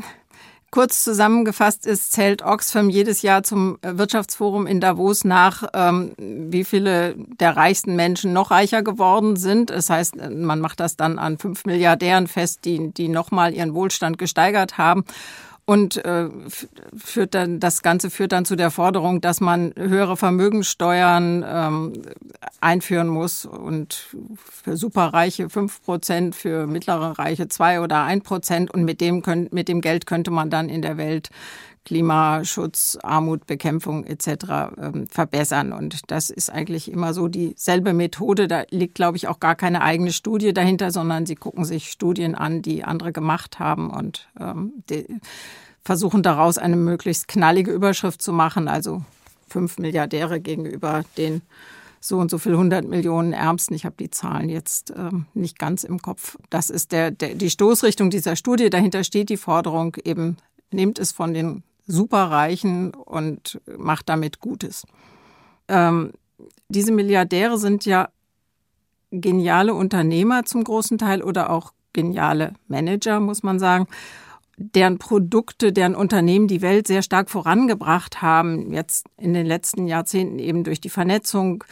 Kurz 0.72 1.04
zusammengefasst 1.04 1.86
ist, 1.86 2.14
zählt 2.14 2.42
Oxfam 2.42 2.90
jedes 2.90 3.22
Jahr 3.22 3.44
zum 3.44 3.78
Wirtschaftsforum 3.84 4.66
in 4.66 4.80
Davos 4.80 5.24
nach, 5.24 5.66
ähm, 5.76 6.14
wie 6.18 6.64
viele 6.64 7.14
der 7.40 7.56
reichsten 7.56 7.96
Menschen 7.96 8.34
noch 8.34 8.50
reicher 8.50 8.82
geworden 8.82 9.36
sind. 9.36 9.70
Das 9.70 9.92
heißt, 9.92 10.16
man 10.32 10.60
macht 10.62 10.80
das 10.80 10.98
dann 10.98 11.20
an 11.20 11.38
fünf 11.38 11.66
Milliardären 11.66 12.26
fest, 12.26 12.66
die, 12.66 12.92
die 12.92 13.08
nochmal 13.08 13.54
ihren 13.54 13.76
Wohlstand 13.76 14.18
gesteigert 14.18 14.80
haben. 14.80 15.06
Und 15.66 16.04
äh, 16.04 16.28
führt 16.98 17.34
dann, 17.34 17.62
das 17.62 17.82
Ganze 17.82 18.10
führt 18.10 18.34
dann 18.34 18.44
zu 18.44 18.58
der 18.58 18.70
Forderung, 18.70 19.22
dass 19.22 19.40
man 19.40 19.74
höhere 19.78 20.18
Vermögenssteuern 20.18 21.46
ähm, 21.48 21.94
einführen 22.60 23.08
muss 23.08 23.46
und 23.46 24.10
für 24.36 24.76
Superreiche 24.76 25.50
fünf 25.50 25.82
Prozent, 25.82 26.36
für 26.36 26.68
mittlere 26.68 27.18
Reiche 27.18 27.48
zwei 27.48 27.80
oder 27.80 28.04
ein 28.04 28.22
Prozent. 28.22 28.74
Und 28.74 28.84
mit 28.84 29.00
dem, 29.00 29.22
könnt, 29.22 29.54
mit 29.54 29.70
dem 29.70 29.80
Geld 29.80 30.06
könnte 30.06 30.32
man 30.32 30.50
dann 30.50 30.68
in 30.68 30.82
der 30.82 30.98
Welt 30.98 31.30
Klimaschutz, 31.86 32.98
Armutbekämpfung 33.02 34.06
etc. 34.06 34.28
Ähm, 34.78 35.08
verbessern. 35.08 35.74
Und 35.74 36.12
das 36.12 36.30
ist 36.30 36.50
eigentlich 36.50 36.92
immer 36.92 37.14
so 37.14 37.28
dieselbe 37.28 37.94
Methode. 37.94 38.48
Da 38.48 38.64
liegt, 38.70 38.96
glaube 38.96 39.18
ich, 39.18 39.28
auch 39.28 39.40
gar 39.40 39.56
keine 39.56 39.82
eigene 39.82 40.14
Studie 40.14 40.54
dahinter, 40.54 40.92
sondern 40.92 41.26
sie 41.26 41.36
gucken 41.36 41.66
sich 41.66 41.92
Studien 41.92 42.36
an, 42.36 42.62
die 42.62 42.84
andere 42.84 43.12
gemacht 43.12 43.60
haben 43.60 43.90
und 43.90 44.30
ähm, 44.40 44.84
versuchen 45.84 46.24
daraus 46.24 46.58
eine 46.58 46.78
möglichst 46.78 47.28
knallige 47.28 47.72
Überschrift 47.72 48.22
zu 48.22 48.32
machen. 48.32 48.68
Also 48.68 49.04
fünf 49.48 49.78
Milliardäre 49.78 50.40
gegenüber 50.40 51.04
den 51.18 51.42
so 52.00 52.18
und 52.18 52.30
so 52.30 52.38
viel 52.38 52.52
100 52.54 52.86
Millionen 52.86 53.32
Ärmsten. 53.32 53.76
Ich 53.76 53.86
habe 53.86 53.96
die 53.98 54.10
Zahlen 54.10 54.50
jetzt 54.50 54.94
ähm, 54.96 55.26
nicht 55.34 55.58
ganz 55.58 55.86
im 55.86 56.02
Kopf. 56.02 56.38
Das 56.50 56.70
ist 56.70 56.92
der, 56.92 57.12
der, 57.12 57.36
die 57.36 57.50
Stoßrichtung 57.50 58.10
dieser 58.10 58.36
Studie. 58.36 58.70
Dahinter 58.70 59.06
steht 59.06 59.30
die 59.30 59.38
Forderung 59.38 59.96
eben, 60.04 60.36
nehmt 60.72 61.00
es 61.00 61.14
von 61.14 61.34
den 61.34 61.64
Superreichen 61.86 62.94
und 62.94 63.60
macht 63.78 64.10
damit 64.10 64.40
Gutes. 64.40 64.86
Ähm, 65.68 66.14
diese 66.70 66.92
Milliardäre 66.92 67.58
sind 67.58 67.86
ja 67.86 68.10
geniale 69.12 69.74
Unternehmer 69.74 70.44
zum 70.46 70.64
großen 70.64 70.98
Teil 70.98 71.22
oder 71.22 71.50
auch 71.50 71.74
geniale 71.94 72.54
Manager, 72.68 73.20
muss 73.20 73.44
man 73.44 73.60
sagen, 73.60 73.88
deren 74.58 75.00
Produkte, 75.00 75.74
deren 75.74 75.96
Unternehmen 75.96 76.48
die 76.48 76.62
Welt 76.62 76.88
sehr 76.88 77.02
stark 77.02 77.30
vorangebracht 77.30 78.22
haben, 78.22 78.72
jetzt 78.72 79.08
in 79.18 79.34
den 79.34 79.46
letzten 79.46 79.88
Jahrzehnten 79.88 80.40
eben 80.40 80.64
durch 80.64 80.80
die 80.80 80.90
Vernetzung, 80.90 81.64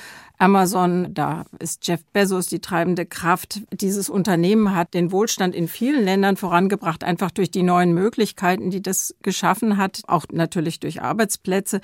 Amazon, 0.41 1.13
da 1.13 1.45
ist 1.59 1.85
Jeff 1.87 2.03
Bezos 2.13 2.47
die 2.47 2.61
treibende 2.61 3.05
Kraft. 3.05 3.61
Dieses 3.71 4.09
Unternehmen 4.09 4.75
hat 4.75 4.95
den 4.95 5.11
Wohlstand 5.11 5.53
in 5.53 5.67
vielen 5.67 6.03
Ländern 6.03 6.35
vorangebracht, 6.35 7.03
einfach 7.03 7.29
durch 7.29 7.51
die 7.51 7.61
neuen 7.61 7.93
Möglichkeiten, 7.93 8.71
die 8.71 8.81
das 8.81 9.13
geschaffen 9.21 9.77
hat, 9.77 10.01
auch 10.07 10.25
natürlich 10.31 10.79
durch 10.79 10.99
Arbeitsplätze. 10.99 11.79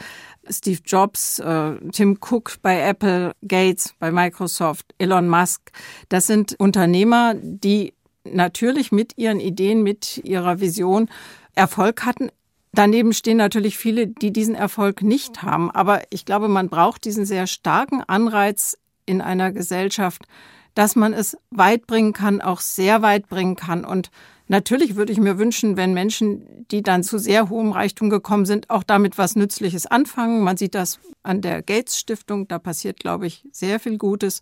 Steve 0.50 0.80
Jobs, 0.84 1.38
äh, 1.38 1.76
Tim 1.92 2.18
Cook 2.20 2.56
bei 2.64 2.82
Apple, 2.82 3.34
Gates 3.48 3.94
bei 4.00 4.12
Microsoft, 4.12 4.96
Elon 4.98 5.30
Musk, 5.30 5.72
das 6.10 6.26
sind 6.26 6.56
Unternehmer, 6.58 7.36
die 7.36 7.94
natürlich 8.34 8.92
mit 8.92 9.18
ihren 9.18 9.40
Ideen, 9.40 9.84
mit 9.84 10.18
ihrer 10.24 10.60
Vision 10.60 11.10
Erfolg 11.56 12.06
hatten, 12.06 12.30
Daneben 12.78 13.12
stehen 13.12 13.38
natürlich 13.38 13.76
viele, 13.76 14.06
die 14.06 14.32
diesen 14.32 14.54
Erfolg 14.54 15.02
nicht 15.02 15.42
haben. 15.42 15.72
Aber 15.72 16.04
ich 16.12 16.26
glaube, 16.26 16.48
man 16.48 16.70
braucht 16.70 17.06
diesen 17.06 17.26
sehr 17.26 17.48
starken 17.48 18.04
Anreiz 18.04 18.78
in 19.08 19.20
einer 19.20 19.52
Gesellschaft, 19.52 20.28
dass 20.76 20.96
man 20.96 21.12
es 21.12 21.38
weit 21.50 21.88
bringen 21.88 22.14
kann, 22.14 22.40
auch 22.40 22.60
sehr 22.60 23.02
weit 23.02 23.30
bringen 23.30 23.56
kann. 23.56 23.84
Und 23.84 24.12
natürlich 24.48 24.96
würde 24.96 25.12
ich 25.12 25.20
mir 25.20 25.40
wünschen, 25.40 25.76
wenn 25.76 25.96
Menschen, 25.96 26.68
die 26.70 26.84
dann 26.84 27.02
zu 27.02 27.18
sehr 27.18 27.50
hohem 27.50 27.72
Reichtum 27.72 28.12
gekommen 28.12 28.46
sind, 28.46 28.70
auch 28.70 28.84
damit 28.84 29.18
was 29.18 29.36
Nützliches 29.36 29.88
anfangen. 29.88 30.44
Man 30.44 30.58
sieht 30.58 30.76
das 30.76 31.00
an 31.24 31.42
der 31.42 31.64
Gates 31.64 31.98
Stiftung. 31.98 32.48
Da 32.48 32.60
passiert, 32.60 33.00
glaube 33.00 33.26
ich, 33.26 33.44
sehr 33.52 33.80
viel 33.80 33.98
Gutes. 33.98 34.40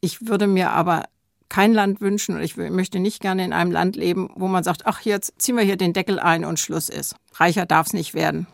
Ich 0.00 0.26
würde 0.26 0.48
mir 0.48 0.70
aber 0.70 1.04
kein 1.48 1.72
Land 1.72 2.00
wünschen 2.00 2.36
und 2.36 2.42
ich 2.42 2.56
möchte 2.56 2.98
nicht 2.98 3.20
gerne 3.20 3.44
in 3.44 3.52
einem 3.52 3.70
Land 3.70 3.96
leben, 3.96 4.30
wo 4.34 4.46
man 4.48 4.64
sagt, 4.64 4.86
ach, 4.86 5.00
jetzt 5.02 5.34
ziehen 5.38 5.56
wir 5.56 5.64
hier 5.64 5.76
den 5.76 5.92
Deckel 5.92 6.18
ein 6.18 6.44
und 6.44 6.58
Schluss 6.58 6.88
ist. 6.88 7.16
Reicher 7.34 7.66
darf 7.66 7.88
es 7.88 7.92
nicht 7.92 8.14
werden. 8.14 8.46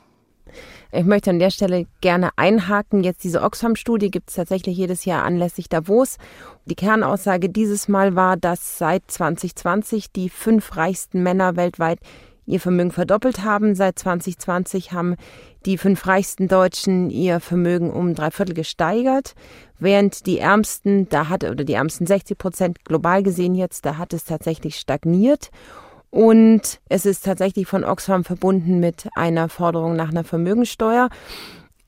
Ich 0.95 1.07
möchte 1.07 1.31
an 1.31 1.39
der 1.39 1.51
Stelle 1.51 1.87
gerne 2.03 2.31
einhaken. 2.37 3.03
Jetzt 3.03 3.25
diese 3.25 3.41
Oxfam-Studie 3.41 4.11
gibt 4.11 4.29
es 4.29 4.37
tatsächlich 4.37 4.77
jedes 4.77 5.07
Jahr 5.07 5.25
anlässlich 5.25 5.71
Davos. 5.71 6.19
Die 6.67 6.75
Kernaussage 6.75 7.49
dieses 7.49 7.89
Mal 7.89 8.15
war, 8.15 8.37
dass 8.37 8.77
seit 8.77 9.11
2020 9.11 10.13
die 10.13 10.29
fünf 10.29 10.77
reichsten 10.77 11.23
Männer 11.23 11.57
weltweit 11.57 11.99
ihr 12.47 12.61
Vermögen 12.61 12.91
verdoppelt 12.91 13.45
haben. 13.45 13.75
Seit 13.75 13.99
2020 13.99 14.93
haben 14.93 15.17
die 15.65 15.79
fünf 15.79 16.07
reichsten 16.07 16.49
Deutschen 16.49 17.11
ihr 17.11 17.41
Vermögen 17.41 17.91
um 17.91 18.15
drei 18.15 18.31
Viertel 18.31 18.55
gesteigert, 18.55 19.35
während 19.79 20.27
die 20.27 20.39
Ärmsten, 20.39 21.09
da 21.09 21.29
hatte, 21.29 21.51
oder 21.51 21.65
die 21.65 21.75
Ärmsten 21.75 22.07
60 22.07 22.39
Prozent 22.39 22.85
global 22.85 23.23
gesehen 23.23 23.55
jetzt, 23.55 23.85
da 23.87 23.97
hat 23.99 24.13
es 24.13 24.25
tatsächlich 24.25 24.77
stagniert. 24.77 25.51
Und 26.11 26.81
es 26.91 27.07
ist 27.07 27.25
tatsächlich 27.25 27.67
von 27.67 27.85
Oxfam 27.85 28.25
verbunden 28.25 28.81
mit 28.81 29.09
einer 29.15 29.49
Forderung 29.49 29.97
nach 29.97 30.11
einer 30.11 30.25
Vermögensteuer. 30.25 31.09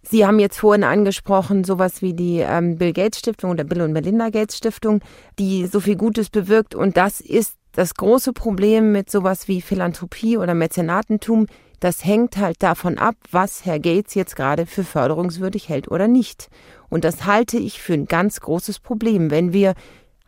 Sie 0.03 0.27
haben 0.27 0.39
jetzt 0.39 0.59
vorhin 0.59 0.85
angesprochen, 0.85 1.65
sowas 1.65 2.01
wie 2.03 2.15
die 2.15 2.39
ähm, 2.39 2.77
Bill 2.77 2.93
Gates 2.93 3.19
Stiftung 3.19 3.51
oder 3.51 3.65
Bill 3.65 3.83
und 3.83 3.93
Melinda 3.93 4.31
Gates 4.31 4.57
Stiftung, 4.57 5.01
die 5.39 5.67
so 5.67 5.81
viel 5.81 5.97
Gutes 5.97 6.31
bewirkt. 6.31 6.75
Und 6.75 6.97
das 6.97 7.21
ist 7.21 7.57
das 7.75 7.95
große 7.95 8.33
Problem 8.33 8.93
mit 8.93 9.11
sowas 9.11 9.49
wie 9.49 9.61
Philanthropie 9.61 10.38
oder 10.38 10.54
Mäzenatentum. 10.54 11.47
Das 11.81 12.04
hängt 12.04 12.37
halt 12.38 12.62
davon 12.62 12.99
ab, 12.99 13.16
was 13.31 13.66
Herr 13.66 13.78
Gates 13.78 14.14
jetzt 14.14 14.37
gerade 14.37 14.64
für 14.64 14.85
förderungswürdig 14.85 15.69
hält 15.69 15.90
oder 15.90 16.09
nicht. 16.09 16.49
Und 16.88 17.04
das 17.04 17.26
halte 17.26 17.59
ich 17.59 17.83
für 17.83 17.95
ein 17.95 18.07
ganz 18.07 18.40
großes 18.40 18.78
Problem. 18.78 19.31
Wenn 19.31 19.52
wir 19.52 19.75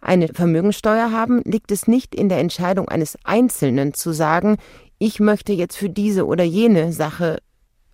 eine 0.00 0.28
Vermögensteuer 0.28 1.12
haben, 1.12 1.40
liegt 1.44 1.70
es 1.70 1.86
nicht 1.86 2.14
in 2.14 2.28
der 2.28 2.38
Entscheidung 2.38 2.88
eines 2.88 3.16
Einzelnen 3.24 3.94
zu 3.94 4.12
sagen, 4.12 4.56
ich 4.98 5.20
möchte 5.20 5.52
jetzt 5.52 5.76
für 5.76 5.88
diese 5.88 6.26
oder 6.26 6.44
jene 6.44 6.92
Sache 6.92 7.38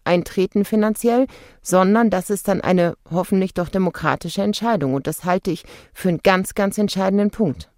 eintreten 0.04 0.64
finanziell, 0.64 1.26
sondern 1.62 2.10
das 2.10 2.30
ist 2.30 2.48
dann 2.48 2.60
eine 2.60 2.94
hoffentlich 3.10 3.54
doch 3.54 3.68
demokratische 3.68 4.42
Entscheidung. 4.42 4.94
Und 4.94 5.06
das 5.06 5.24
halte 5.24 5.50
ich 5.50 5.64
für 5.92 6.08
einen 6.08 6.18
ganz, 6.22 6.54
ganz 6.54 6.78
entscheidenden 6.78 7.30
Punkt. 7.30 7.71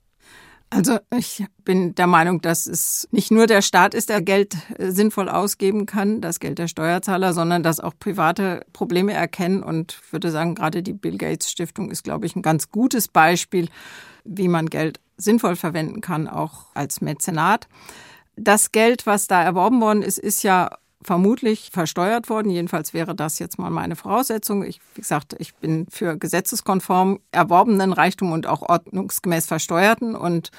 Also 0.75 0.99
ich 1.16 1.45
bin 1.64 1.95
der 1.95 2.09
Meinung, 2.09 2.40
dass 2.40 2.66
es 2.66 3.07
nicht 3.12 3.31
nur 3.31 3.47
der 3.47 3.62
Staat 3.62 3.95
ist, 3.95 4.09
der 4.09 4.21
Geld 4.21 4.57
äh, 4.76 4.90
sinnvoll 4.90 5.28
ausgeben 5.28 5.87
kann, 5.87 6.21
das 6.21 6.40
Geld 6.40 6.59
der 6.59 6.66
Steuerzahler, 6.66 7.33
sondern 7.33 7.62
dass 7.62 7.78
auch 7.78 7.93
private 7.97 8.66
Probleme 8.73 9.12
erkennen. 9.12 9.62
Und 9.62 10.00
würde 10.11 10.33
sagen, 10.33 10.57
gerade 10.57 10.83
die 10.83 10.93
Bill 10.93 11.16
Gates 11.16 11.49
Stiftung 11.49 11.93
ist, 11.93 12.02
glaube 12.02 12.26
ich, 12.26 12.35
ein 12.35 12.43
ganz 12.43 12.73
gutes 12.73 13.07
Beispiel, 13.07 13.69
wie 14.25 14.49
man 14.49 14.69
Geld 14.69 14.99
sinnvoll 15.16 15.54
verwenden 15.54 16.00
kann, 16.00 16.26
auch 16.26 16.66
als 16.75 17.00
Mäzenat. 17.00 17.69
Das 18.35 18.73
Geld, 18.73 19.07
was 19.07 19.28
da 19.28 19.45
erworben 19.45 19.81
worden 19.81 20.02
ist, 20.02 20.19
ist 20.19 20.43
ja 20.43 20.71
vermutlich 21.05 21.71
versteuert 21.73 22.29
worden. 22.29 22.51
Jedenfalls 22.51 22.95
wäre 22.95 23.15
das 23.15 23.39
jetzt 23.39 23.59
mal 23.59 23.71
meine 23.71 23.97
Voraussetzung. 23.97 24.65
Ich, 24.65 24.81
wie 24.95 25.03
gesagt, 25.03 25.37
ich 25.39 25.55
bin 25.55 25.87
für 25.91 26.17
gesetzeskonform 26.17 27.21
erworbenen 27.31 27.93
Reichtum 27.93 28.33
und 28.33 28.47
auch 28.47 28.63
ordnungsgemäß 28.63 29.47
versteuerten. 29.47 30.17
Und 30.17 30.51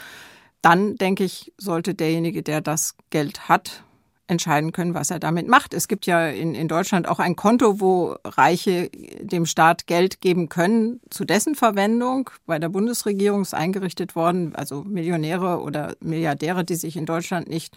dann, 0.61 0.95
denke 0.95 1.23
ich, 1.23 1.53
sollte 1.57 1.95
derjenige, 1.95 2.43
der 2.43 2.61
das 2.61 2.95
Geld 3.09 3.49
hat, 3.49 3.83
entscheiden 4.27 4.71
können, 4.71 4.93
was 4.93 5.11
er 5.11 5.19
damit 5.19 5.47
macht. 5.47 5.73
Es 5.73 5.87
gibt 5.87 6.05
ja 6.05 6.27
in, 6.27 6.55
in 6.55 6.67
Deutschland 6.67 7.07
auch 7.07 7.19
ein 7.19 7.35
Konto, 7.35 7.79
wo 7.79 8.15
Reiche 8.23 8.89
dem 9.19 9.45
Staat 9.45 9.87
Geld 9.87 10.21
geben 10.21 10.49
können 10.49 10.99
zu 11.09 11.25
dessen 11.25 11.55
Verwendung. 11.55 12.29
Bei 12.45 12.57
der 12.57 12.69
Bundesregierung 12.69 13.43
ist 13.43 13.53
eingerichtet 13.53 14.15
worden, 14.15 14.55
also 14.55 14.83
Millionäre 14.83 15.61
oder 15.61 15.95
Milliardäre, 15.99 16.63
die 16.63 16.75
sich 16.75 16.97
in 16.97 17.05
Deutschland 17.05 17.47
nicht 17.47 17.75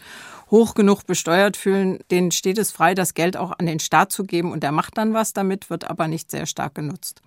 hoch 0.51 0.75
genug 0.75 1.07
besteuert 1.07 1.57
fühlen, 1.57 1.99
denen 2.11 2.31
steht 2.31 2.59
es 2.59 2.73
frei, 2.73 2.95
das 2.95 3.15
Geld 3.15 3.37
auch 3.37 3.53
an 3.59 3.67
den 3.67 3.81
Staat 3.81 4.13
zu 4.13 4.25
geben 4.25 4.53
und 4.53 4.63
der 4.63 4.73
macht 4.73 4.97
dann 4.97 5.13
was 5.15 5.33
damit, 5.33 5.71
wird 5.71 5.89
aber 5.91 6.09
nicht 6.09 6.31
sehr 6.31 6.47
stark 6.47 6.75
genutzt. 6.75 7.23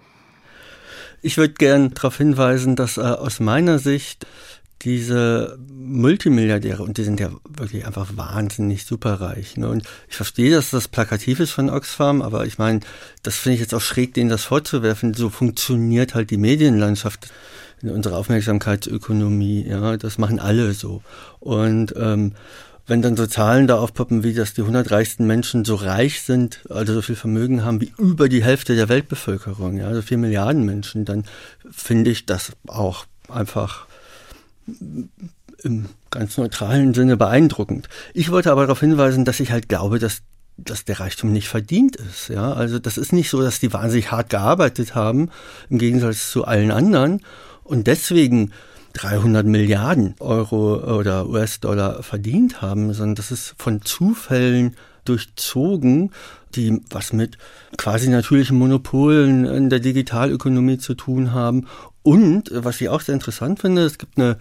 Ich 1.21 1.37
würde 1.37 1.53
gern 1.53 1.93
darauf 1.93 2.17
hinweisen, 2.17 2.75
dass 2.75 2.97
äh, 2.97 3.01
aus 3.01 3.39
meiner 3.39 3.77
Sicht 3.77 4.25
diese 4.83 5.57
Multimilliardäre, 5.69 6.83
und 6.83 6.97
die 6.97 7.03
sind 7.03 7.19
ja 7.19 7.29
wirklich 7.47 7.85
einfach 7.85 8.15
wahnsinnig 8.15 8.85
superreich. 8.85 9.57
Ne? 9.57 9.69
Und 9.69 9.83
ich 10.09 10.15
verstehe, 10.15 10.51
dass 10.51 10.71
das 10.71 10.87
plakativ 10.87 11.39
ist 11.39 11.51
von 11.51 11.69
Oxfam, 11.69 12.21
aber 12.21 12.45
ich 12.45 12.57
meine, 12.57 12.81
das 13.23 13.35
finde 13.35 13.55
ich 13.55 13.61
jetzt 13.61 13.73
auch 13.73 13.81
schräg, 13.81 14.13
denen 14.13 14.29
das 14.29 14.43
vorzuwerfen. 14.43 15.13
So 15.13 15.29
funktioniert 15.29 16.15
halt 16.15 16.31
die 16.31 16.37
Medienlandschaft 16.37 17.31
in 17.81 17.89
unserer 17.89 18.17
Aufmerksamkeitsökonomie. 18.17 19.67
Ja, 19.67 19.97
das 19.97 20.17
machen 20.17 20.39
alle 20.39 20.73
so. 20.73 21.01
Und 21.39 21.93
ähm, 21.97 22.33
wenn 22.87 23.01
dann 23.01 23.15
so 23.15 23.27
Zahlen 23.27 23.67
da 23.67 23.77
aufpoppen, 23.77 24.23
wie 24.23 24.33
dass 24.33 24.53
die 24.53 24.61
100 24.61 24.91
reichsten 24.91 25.25
Menschen 25.25 25.65
so 25.65 25.75
reich 25.75 26.21
sind, 26.23 26.61
also 26.69 26.93
so 26.93 27.01
viel 27.01 27.15
Vermögen 27.15 27.63
haben 27.63 27.79
wie 27.79 27.93
über 27.97 28.27
die 28.27 28.43
Hälfte 28.43 28.75
der 28.75 28.89
Weltbevölkerung, 28.89 29.77
ja, 29.77 29.87
also 29.87 30.01
vier 30.01 30.17
Milliarden 30.17 30.65
Menschen, 30.65 31.05
dann 31.05 31.25
finde 31.71 32.11
ich 32.11 32.25
das 32.25 32.51
auch 32.67 33.05
einfach 33.29 33.87
im 35.63 35.85
ganz 36.09 36.37
neutralen 36.37 36.93
Sinne 36.93 37.17
beeindruckend. 37.17 37.87
Ich 38.13 38.31
wollte 38.31 38.51
aber 38.51 38.61
darauf 38.61 38.79
hinweisen, 38.79 39.25
dass 39.25 39.39
ich 39.39 39.51
halt 39.51 39.69
glaube, 39.69 39.99
dass 39.99 40.21
dass 40.57 40.85
der 40.85 40.99
Reichtum 40.99 41.31
nicht 41.31 41.47
verdient 41.47 41.95
ist. 41.95 42.27
Ja, 42.29 42.53
also 42.53 42.77
das 42.79 42.97
ist 42.97 43.13
nicht 43.13 43.29
so, 43.29 43.41
dass 43.41 43.59
die 43.59 43.73
wahnsinnig 43.73 44.11
hart 44.11 44.29
gearbeitet 44.29 44.95
haben, 44.95 45.29
im 45.69 45.77
Gegensatz 45.79 46.29
zu 46.29 46.45
allen 46.45 46.71
anderen 46.71 47.21
und 47.63 47.87
deswegen 47.87 48.51
300 48.93 49.45
Milliarden 49.45 50.15
Euro 50.19 50.97
oder 50.97 51.27
US-Dollar 51.27 52.03
verdient 52.03 52.61
haben, 52.61 52.93
sondern 52.93 53.15
das 53.15 53.31
ist 53.31 53.55
von 53.57 53.81
Zufällen 53.81 54.75
durchzogen, 55.05 56.11
die 56.55 56.81
was 56.89 57.13
mit 57.13 57.37
quasi 57.77 58.09
natürlichen 58.09 58.57
Monopolen 58.57 59.45
in 59.45 59.69
der 59.69 59.79
Digitalökonomie 59.79 60.77
zu 60.77 60.93
tun 60.93 61.33
haben. 61.33 61.67
Und 62.03 62.49
was 62.53 62.81
ich 62.81 62.89
auch 62.89 63.01
sehr 63.01 63.15
interessant 63.15 63.59
finde, 63.59 63.83
es 63.83 63.97
gibt 63.97 64.17
eine 64.17 64.37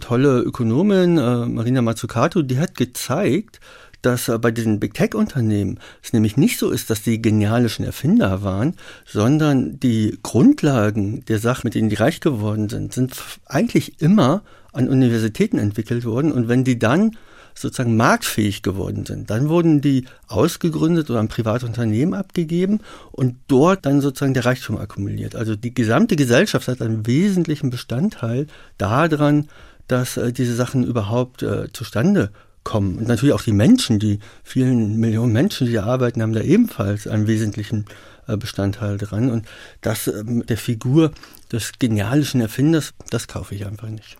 tolle 0.00 0.40
Ökonomin, 0.40 1.18
äh, 1.18 1.46
Marina 1.46 1.82
Mazzucato, 1.82 2.42
die 2.42 2.58
hat 2.58 2.74
gezeigt, 2.74 3.60
dass 4.02 4.28
äh, 4.28 4.38
bei 4.38 4.50
diesen 4.50 4.80
Big 4.80 4.94
Tech-Unternehmen 4.94 5.78
es 6.02 6.12
nämlich 6.12 6.36
nicht 6.36 6.58
so 6.58 6.70
ist, 6.70 6.90
dass 6.90 7.02
die 7.02 7.20
genialischen 7.20 7.84
Erfinder 7.84 8.42
waren, 8.42 8.74
sondern 9.06 9.78
die 9.78 10.18
Grundlagen 10.22 11.24
der 11.26 11.38
Sachen, 11.38 11.66
mit 11.66 11.74
denen 11.74 11.90
die 11.90 11.96
reich 11.96 12.20
geworden 12.20 12.68
sind, 12.68 12.92
sind 12.92 13.14
eigentlich 13.46 14.00
immer 14.00 14.42
an 14.72 14.88
Universitäten 14.88 15.58
entwickelt 15.58 16.04
worden. 16.04 16.32
Und 16.32 16.48
wenn 16.48 16.64
die 16.64 16.78
dann 16.78 17.16
sozusagen 17.54 17.96
marktfähig 17.96 18.62
geworden 18.62 19.06
sind. 19.06 19.30
Dann 19.30 19.48
wurden 19.48 19.80
die 19.80 20.04
ausgegründet 20.28 21.10
oder 21.10 21.20
an 21.20 21.28
Privatunternehmen 21.28 22.14
abgegeben 22.14 22.80
und 23.12 23.36
dort 23.48 23.86
dann 23.86 24.00
sozusagen 24.00 24.34
der 24.34 24.44
Reichtum 24.44 24.78
akkumuliert. 24.78 25.36
Also 25.36 25.56
die 25.56 25.74
gesamte 25.74 26.16
Gesellschaft 26.16 26.68
hat 26.68 26.82
einen 26.82 27.06
wesentlichen 27.06 27.70
Bestandteil 27.70 28.46
daran, 28.78 29.48
dass 29.88 30.16
äh, 30.16 30.32
diese 30.32 30.54
Sachen 30.54 30.84
überhaupt 30.84 31.42
äh, 31.42 31.72
zustande 31.72 32.30
kommen. 32.64 32.98
Und 32.98 33.08
natürlich 33.08 33.34
auch 33.34 33.42
die 33.42 33.52
Menschen, 33.52 33.98
die 33.98 34.20
vielen 34.42 34.96
Millionen 34.98 35.32
Menschen, 35.32 35.66
die 35.66 35.72
da 35.72 35.84
arbeiten, 35.84 36.22
haben 36.22 36.32
da 36.32 36.40
ebenfalls 36.40 37.06
einen 37.06 37.26
wesentlichen 37.26 37.86
äh, 38.26 38.36
Bestandteil 38.36 38.98
dran. 38.98 39.30
Und 39.30 39.46
das 39.80 40.06
äh, 40.06 40.22
der 40.24 40.56
Figur 40.56 41.12
des 41.52 41.72
genialischen 41.78 42.40
Erfinders, 42.40 42.92
das 43.10 43.28
kaufe 43.28 43.54
ich 43.54 43.66
einfach 43.66 43.88
nicht. 43.88 44.16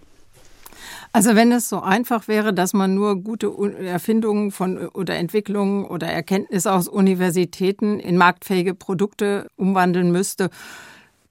Also 1.13 1.35
wenn 1.35 1.51
es 1.51 1.69
so 1.69 1.81
einfach 1.81 2.29
wäre, 2.29 2.55
dass 2.55 2.73
man 2.73 2.95
nur 2.95 3.17
gute 3.17 3.53
Erfindungen 3.85 4.53
von 4.53 4.79
oder 4.89 5.17
Entwicklungen 5.17 5.85
oder 5.85 6.07
Erkenntnisse 6.07 6.73
aus 6.73 6.87
Universitäten 6.87 7.99
in 7.99 8.17
marktfähige 8.17 8.75
Produkte 8.75 9.49
umwandeln 9.57 10.13
müsste, 10.13 10.51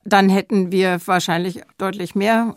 dann 0.04 0.28
hätten 0.28 0.72
wir 0.72 1.00
wahrscheinlich 1.06 1.62
deutlich 1.78 2.14
mehr 2.14 2.56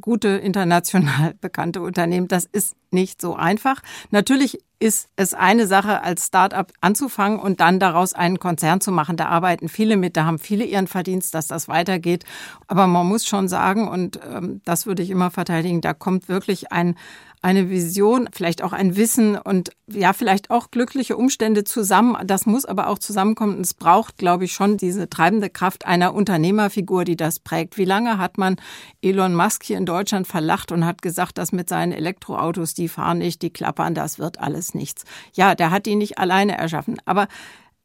gute 0.00 0.28
international 0.28 1.34
bekannte 1.40 1.82
Unternehmen. 1.82 2.28
Das 2.28 2.44
ist 2.44 2.76
nicht 2.90 3.20
so 3.20 3.34
einfach. 3.34 3.82
Natürlich 4.10 4.60
ist 4.78 5.08
es 5.16 5.32
eine 5.34 5.66
Sache, 5.66 6.02
als 6.02 6.26
Start-up 6.26 6.72
anzufangen 6.80 7.38
und 7.38 7.60
dann 7.60 7.80
daraus 7.80 8.12
einen 8.12 8.38
Konzern 8.38 8.80
zu 8.80 8.92
machen. 8.92 9.16
Da 9.16 9.26
arbeiten 9.26 9.68
viele 9.68 9.96
mit, 9.96 10.16
da 10.16 10.26
haben 10.26 10.38
viele 10.38 10.64
ihren 10.64 10.88
Verdienst, 10.88 11.34
dass 11.34 11.46
das 11.46 11.68
weitergeht. 11.68 12.24
Aber 12.66 12.86
man 12.86 13.06
muss 13.06 13.26
schon 13.26 13.48
sagen, 13.48 13.88
und 13.88 14.20
ähm, 14.30 14.60
das 14.64 14.86
würde 14.86 15.02
ich 15.02 15.10
immer 15.10 15.30
verteidigen, 15.30 15.80
da 15.80 15.94
kommt 15.94 16.28
wirklich 16.28 16.70
ein, 16.70 16.96
eine 17.44 17.68
Vision, 17.68 18.30
vielleicht 18.32 18.62
auch 18.62 18.72
ein 18.72 18.96
Wissen 18.96 19.36
und 19.36 19.70
ja, 19.86 20.14
vielleicht 20.14 20.50
auch 20.50 20.70
glückliche 20.70 21.18
Umstände 21.18 21.62
zusammen. 21.62 22.16
Das 22.26 22.46
muss 22.46 22.64
aber 22.64 22.88
auch 22.88 22.98
zusammenkommen. 22.98 23.60
Es 23.60 23.74
braucht, 23.74 24.16
glaube 24.16 24.46
ich, 24.46 24.52
schon 24.54 24.78
diese 24.78 25.10
treibende 25.10 25.50
Kraft 25.50 25.84
einer 25.84 26.14
Unternehmerfigur, 26.14 27.04
die 27.04 27.16
das 27.16 27.40
prägt. 27.40 27.76
Wie 27.76 27.84
lange 27.84 28.16
hat 28.16 28.38
man 28.38 28.56
Elon 29.02 29.34
Musk 29.34 29.62
hier 29.64 29.76
in 29.76 29.84
Deutschland 29.84 30.26
verlacht 30.26 30.72
und 30.72 30.86
hat 30.86 31.02
gesagt, 31.02 31.36
dass 31.36 31.52
mit 31.52 31.68
seinen 31.68 31.92
Elektroautos, 31.92 32.72
die 32.72 32.88
fahren 32.88 33.18
nicht, 33.18 33.42
die 33.42 33.50
klappern, 33.50 33.94
das 33.94 34.18
wird 34.18 34.40
alles 34.40 34.72
nichts. 34.72 35.04
Ja, 35.34 35.54
der 35.54 35.70
hat 35.70 35.84
die 35.84 35.96
nicht 35.96 36.16
alleine 36.16 36.56
erschaffen. 36.56 36.96
Aber 37.04 37.28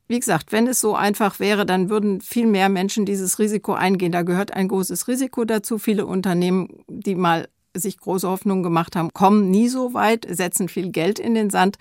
wie 0.08 0.20
gesagt, 0.20 0.54
wenn 0.54 0.68
es 0.68 0.80
so 0.80 0.96
einfach 0.96 1.42
wäre, 1.42 1.66
dann 1.66 1.90
würden 1.90 2.22
viel 2.22 2.48
mehr 2.48 2.70
Menschen 2.70 3.06
dieses 3.06 3.40
Risiko 3.40 3.74
eingehen. 3.74 4.14
Da 4.14 4.22
gehört 4.22 4.54
ein 4.54 4.70
großes 4.70 5.10
Risiko 5.10 5.44
dazu. 5.44 5.78
Viele 5.80 6.06
Unternehmen, 6.06 6.70
die 6.88 7.16
mal 7.16 7.50
sich 7.76 7.98
große 7.98 8.28
Hoffnungen 8.28 8.64
gemacht 8.64 8.96
haben, 8.96 9.14
kommen 9.14 9.50
nie 9.50 9.70
so 9.70 9.94
weit, 9.94 10.26
setzen 10.30 10.70
viel 10.70 10.92
Geld 10.92 11.20
in 11.20 11.36
den 11.36 11.50
Sand. 11.50 11.78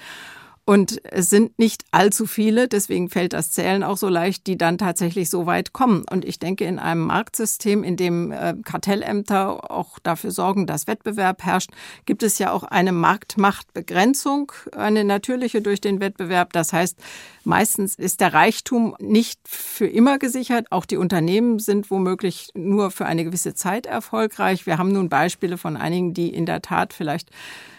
Und 0.68 1.00
es 1.02 1.30
sind 1.30 1.58
nicht 1.58 1.86
allzu 1.92 2.26
viele, 2.26 2.68
deswegen 2.68 3.08
fällt 3.08 3.32
das 3.32 3.50
Zählen 3.50 3.82
auch 3.82 3.96
so 3.96 4.10
leicht, 4.10 4.46
die 4.46 4.58
dann 4.58 4.76
tatsächlich 4.76 5.30
so 5.30 5.46
weit 5.46 5.72
kommen. 5.72 6.04
Und 6.10 6.26
ich 6.26 6.38
denke, 6.38 6.66
in 6.66 6.78
einem 6.78 7.06
Marktsystem, 7.06 7.82
in 7.82 7.96
dem 7.96 8.32
äh, 8.32 8.54
Kartellämter 8.66 9.70
auch 9.70 9.98
dafür 9.98 10.30
sorgen, 10.30 10.66
dass 10.66 10.86
Wettbewerb 10.86 11.42
herrscht, 11.42 11.70
gibt 12.04 12.22
es 12.22 12.38
ja 12.38 12.52
auch 12.52 12.64
eine 12.64 12.92
Marktmachtbegrenzung, 12.92 14.52
eine 14.76 15.04
natürliche 15.04 15.62
durch 15.62 15.80
den 15.80 16.00
Wettbewerb. 16.00 16.52
Das 16.52 16.74
heißt, 16.74 16.98
meistens 17.44 17.94
ist 17.94 18.20
der 18.20 18.34
Reichtum 18.34 18.94
nicht 18.98 19.40
für 19.48 19.86
immer 19.86 20.18
gesichert. 20.18 20.66
Auch 20.68 20.84
die 20.84 20.98
Unternehmen 20.98 21.60
sind 21.60 21.90
womöglich 21.90 22.50
nur 22.52 22.90
für 22.90 23.06
eine 23.06 23.24
gewisse 23.24 23.54
Zeit 23.54 23.86
erfolgreich. 23.86 24.66
Wir 24.66 24.76
haben 24.76 24.92
nun 24.92 25.08
Beispiele 25.08 25.56
von 25.56 25.78
einigen, 25.78 26.12
die 26.12 26.28
in 26.28 26.44
der 26.44 26.60
Tat 26.60 26.92
vielleicht 26.92 27.30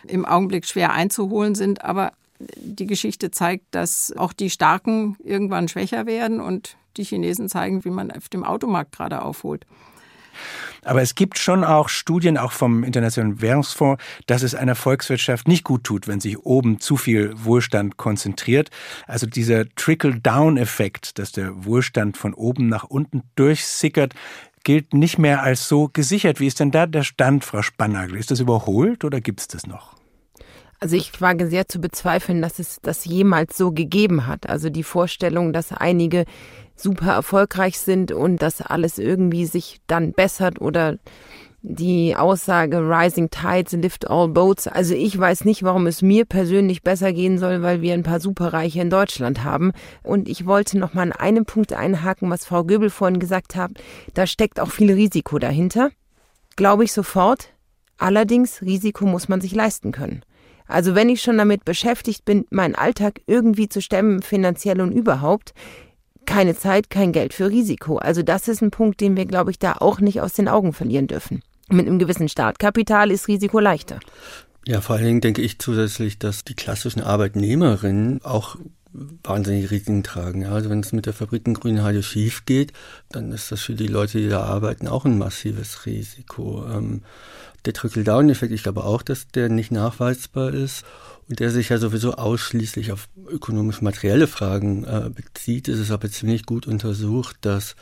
im 0.07 0.25
Augenblick 0.25 0.65
schwer 0.65 0.91
einzuholen 0.91 1.53
sind, 1.53 1.83
aber 1.83 2.13
die 2.39 2.85
Geschichte 2.85 3.31
zeigt, 3.31 3.65
dass 3.71 4.13
auch 4.15 4.33
die 4.33 4.49
Starken 4.49 5.17
irgendwann 5.23 5.67
schwächer 5.67 6.05
werden 6.05 6.39
und 6.39 6.77
die 6.97 7.03
Chinesen 7.03 7.49
zeigen, 7.49 7.83
wie 7.85 7.89
man 7.89 8.11
auf 8.11 8.29
dem 8.29 8.43
Automarkt 8.43 8.93
gerade 8.93 9.21
aufholt. 9.21 9.65
Aber 10.83 11.01
es 11.01 11.15
gibt 11.15 11.37
schon 11.37 11.63
auch 11.65 11.89
Studien, 11.89 12.37
auch 12.37 12.53
vom 12.53 12.83
Internationalen 12.83 13.41
Währungsfonds, 13.41 14.01
dass 14.27 14.43
es 14.43 14.55
einer 14.55 14.75
Volkswirtschaft 14.75 15.47
nicht 15.47 15.65
gut 15.65 15.83
tut, 15.83 16.07
wenn 16.07 16.21
sich 16.21 16.39
oben 16.39 16.79
zu 16.79 16.95
viel 16.95 17.33
Wohlstand 17.35 17.97
konzentriert. 17.97 18.69
Also 19.05 19.27
dieser 19.27 19.67
Trickle-Down-Effekt, 19.75 21.19
dass 21.19 21.33
der 21.33 21.65
Wohlstand 21.65 22.17
von 22.17 22.33
oben 22.33 22.67
nach 22.69 22.85
unten 22.85 23.23
durchsickert, 23.35 24.13
gilt 24.63 24.93
nicht 24.93 25.17
mehr 25.17 25.43
als 25.43 25.67
so 25.67 25.89
gesichert. 25.91 26.39
Wie 26.39 26.47
ist 26.47 26.59
denn 26.59 26.71
da 26.71 26.85
der 26.85 27.03
Stand, 27.03 27.43
Frau 27.43 27.61
Spannagel? 27.61 28.17
Ist 28.17 28.31
das 28.31 28.39
überholt 28.39 29.03
oder 29.03 29.19
gibt 29.19 29.41
es 29.41 29.47
das 29.47 29.67
noch? 29.67 29.98
Also 30.79 30.95
ich 30.95 31.19
wage 31.19 31.47
sehr 31.47 31.67
zu 31.67 31.79
bezweifeln, 31.79 32.41
dass 32.41 32.59
es 32.59 32.79
das 32.81 33.03
jemals 33.05 33.57
so 33.57 33.71
gegeben 33.71 34.27
hat. 34.27 34.49
Also 34.49 34.69
die 34.69 34.83
Vorstellung, 34.83 35.51
dass 35.51 35.73
einige 35.73 36.25
super 36.75 37.11
erfolgreich 37.11 37.79
sind 37.79 38.11
und 38.11 38.41
dass 38.41 38.61
alles 38.61 38.97
irgendwie 38.97 39.45
sich 39.45 39.81
dann 39.87 40.13
bessert 40.13 40.61
oder 40.61 40.97
die 41.61 42.15
Aussage 42.15 42.77
Rising 42.77 43.29
Tides 43.29 43.73
lift 43.73 44.09
all 44.09 44.29
boats. 44.29 44.67
Also 44.67 44.93
ich 44.93 45.19
weiß 45.19 45.43
nicht, 45.43 45.63
warum 45.63 45.87
es 45.87 46.01
mir 46.01 46.23
persönlich 46.23 46.83
besser 46.83 47.11
gehen 47.11 47.37
soll, 47.37 47.61
weil 47.61 47.81
wir 47.81 47.93
ein 47.93 48.03
paar 48.03 48.21
Superreiche 48.21 48.79
in 48.79 48.89
Deutschland 48.89 49.43
haben. 49.43 49.73
Und 50.01 50.29
ich 50.29 50.45
wollte 50.45 50.79
noch 50.79 50.93
mal 50.93 51.01
an 51.01 51.11
einem 51.11 51.43
Punkt 51.45 51.73
einhaken, 51.73 52.29
was 52.29 52.45
Frau 52.45 52.63
Göbel 52.63 52.89
vorhin 52.89 53.19
gesagt 53.19 53.57
hat. 53.57 53.71
Da 54.13 54.25
steckt 54.25 54.61
auch 54.61 54.71
viel 54.71 54.93
Risiko 54.93 55.37
dahinter. 55.37 55.89
Glaube 56.55 56.85
ich 56.85 56.93
sofort. 56.93 57.49
Allerdings, 57.97 58.61
Risiko 58.61 59.05
muss 59.05 59.27
man 59.27 59.41
sich 59.41 59.53
leisten 59.53 59.91
können. 59.91 60.23
Also 60.69 60.95
wenn 60.95 61.09
ich 61.09 61.21
schon 61.21 61.37
damit 61.37 61.65
beschäftigt 61.65 62.23
bin, 62.25 62.45
meinen 62.51 62.75
Alltag 62.75 63.21
irgendwie 63.25 63.67
zu 63.67 63.81
stemmen, 63.81 64.21
finanziell 64.21 64.79
und 64.79 64.91
überhaupt, 64.91 65.53
keine 66.25 66.55
Zeit, 66.55 66.91
kein 66.91 67.11
Geld 67.11 67.33
für 67.33 67.49
Risiko. 67.49 67.97
Also 67.97 68.21
das 68.21 68.47
ist 68.47 68.61
ein 68.61 68.71
Punkt, 68.71 69.01
den 69.01 69.17
wir, 69.17 69.25
glaube 69.25 69.49
ich, 69.49 69.57
da 69.57 69.73
auch 69.73 69.99
nicht 69.99 70.21
aus 70.21 70.33
den 70.33 70.47
Augen 70.47 70.73
verlieren 70.73 71.07
dürfen. 71.07 71.41
Mit 71.69 71.87
einem 71.87 71.97
gewissen 71.99 72.29
Startkapital 72.29 73.09
ist 73.09 73.27
Risiko 73.27 73.59
leichter. 73.59 73.99
Ja, 74.65 74.81
vor 74.81 74.95
allen 74.95 75.05
Dingen 75.05 75.21
denke 75.21 75.41
ich 75.41 75.57
zusätzlich, 75.57 76.19
dass 76.19 76.43
die 76.43 76.53
klassischen 76.53 77.01
Arbeitnehmerinnen 77.01 78.23
auch 78.23 78.57
wahnsinnig 78.91 79.71
Risiken 79.71 80.03
tragen. 80.03 80.45
Also 80.45 80.69
wenn 80.69 80.81
es 80.81 80.93
mit 80.93 81.05
der 81.05 81.13
Fabrik 81.13 81.47
in 81.47 81.53
Grünheide 81.55 82.03
schief 82.03 82.45
geht, 82.45 82.73
dann 83.09 83.31
ist 83.31 83.51
das 83.51 83.61
für 83.61 83.73
die 83.73 83.87
Leute, 83.87 84.19
die 84.19 84.29
da 84.29 84.43
arbeiten, 84.43 84.87
auch 84.87 85.05
ein 85.05 85.17
massives 85.17 85.85
Risiko. 85.85 86.65
Ähm, 86.71 87.01
der 87.65 87.73
Trickle-Down-Effekt, 87.73 88.51
ich 88.51 88.63
glaube 88.63 88.83
auch, 88.83 89.01
dass 89.01 89.27
der 89.27 89.49
nicht 89.49 89.71
nachweisbar 89.71 90.53
ist 90.53 90.85
und 91.27 91.39
der 91.39 91.51
sich 91.51 91.69
ja 91.69 91.77
sowieso 91.77 92.13
ausschließlich 92.13 92.91
auf 92.91 93.07
ökonomisch-materielle 93.27 94.27
Fragen 94.27 94.83
äh, 94.83 95.09
bezieht, 95.09 95.67
ist 95.67 95.79
es 95.79 95.91
aber 95.91 96.09
ziemlich 96.09 96.45
gut 96.45 96.67
untersucht, 96.67 97.37
dass 97.41 97.75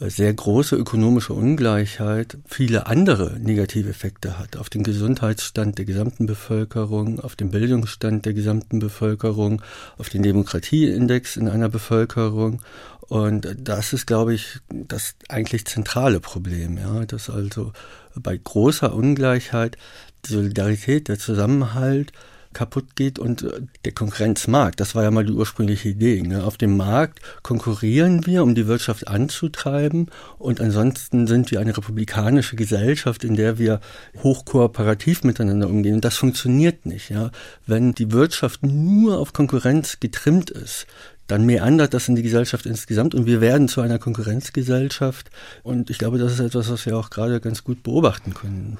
sehr 0.00 0.32
große 0.32 0.76
ökonomische 0.76 1.32
Ungleichheit 1.32 2.38
viele 2.46 2.86
andere 2.86 3.36
negative 3.40 3.90
Effekte 3.90 4.38
hat 4.38 4.56
auf 4.56 4.70
den 4.70 4.84
Gesundheitsstand 4.84 5.78
der 5.78 5.86
gesamten 5.86 6.26
Bevölkerung, 6.26 7.18
auf 7.18 7.34
den 7.34 7.50
Bildungsstand 7.50 8.24
der 8.24 8.32
gesamten 8.32 8.78
Bevölkerung, 8.78 9.60
auf 9.96 10.08
den 10.08 10.22
Demokratieindex 10.22 11.36
in 11.36 11.48
einer 11.48 11.68
Bevölkerung. 11.68 12.62
Und 13.08 13.56
das 13.58 13.92
ist, 13.92 14.06
glaube 14.06 14.34
ich, 14.34 14.60
das 14.68 15.14
eigentlich 15.28 15.66
zentrale 15.66 16.20
Problem, 16.20 16.78
ja, 16.78 17.04
dass 17.04 17.28
also 17.28 17.72
bei 18.14 18.36
großer 18.36 18.94
Ungleichheit 18.94 19.78
die 20.26 20.34
Solidarität, 20.34 21.08
der 21.08 21.18
Zusammenhalt 21.18 22.12
kaputt 22.52 22.96
geht 22.96 23.18
und 23.18 23.42
äh, 23.42 23.60
der 23.84 23.92
Konkurrenzmarkt, 23.92 24.80
das 24.80 24.94
war 24.94 25.02
ja 25.02 25.10
mal 25.10 25.24
die 25.24 25.32
ursprüngliche 25.32 25.90
Idee. 25.90 26.22
Ne? 26.22 26.44
Auf 26.44 26.56
dem 26.56 26.76
Markt 26.76 27.20
konkurrieren 27.42 28.26
wir, 28.26 28.42
um 28.42 28.54
die 28.54 28.66
Wirtschaft 28.66 29.08
anzutreiben 29.08 30.06
und 30.38 30.60
ansonsten 30.60 31.26
sind 31.26 31.50
wir 31.50 31.60
eine 31.60 31.76
republikanische 31.76 32.56
Gesellschaft, 32.56 33.24
in 33.24 33.34
der 33.34 33.58
wir 33.58 33.80
hochkooperativ 34.22 35.24
miteinander 35.24 35.68
umgehen 35.68 35.96
und 35.96 36.04
das 36.04 36.16
funktioniert 36.16 36.86
nicht. 36.86 37.10
Ja? 37.10 37.30
Wenn 37.66 37.92
die 37.92 38.12
Wirtschaft 38.12 38.62
nur 38.62 39.18
auf 39.18 39.32
Konkurrenz 39.32 40.00
getrimmt 40.00 40.50
ist, 40.50 40.86
dann 41.28 41.44
meandert 41.44 41.94
das 41.94 42.08
in 42.08 42.16
die 42.16 42.22
Gesellschaft 42.22 42.66
insgesamt 42.66 43.14
und 43.14 43.26
wir 43.26 43.40
werden 43.40 43.68
zu 43.68 43.82
einer 43.82 43.98
Konkurrenzgesellschaft. 43.98 45.30
Und 45.62 45.90
ich 45.90 45.98
glaube, 45.98 46.18
das 46.18 46.32
ist 46.32 46.40
etwas, 46.40 46.70
was 46.70 46.86
wir 46.86 46.96
auch 46.96 47.10
gerade 47.10 47.38
ganz 47.40 47.62
gut 47.62 47.82
beobachten 47.82 48.32
können. 48.32 48.78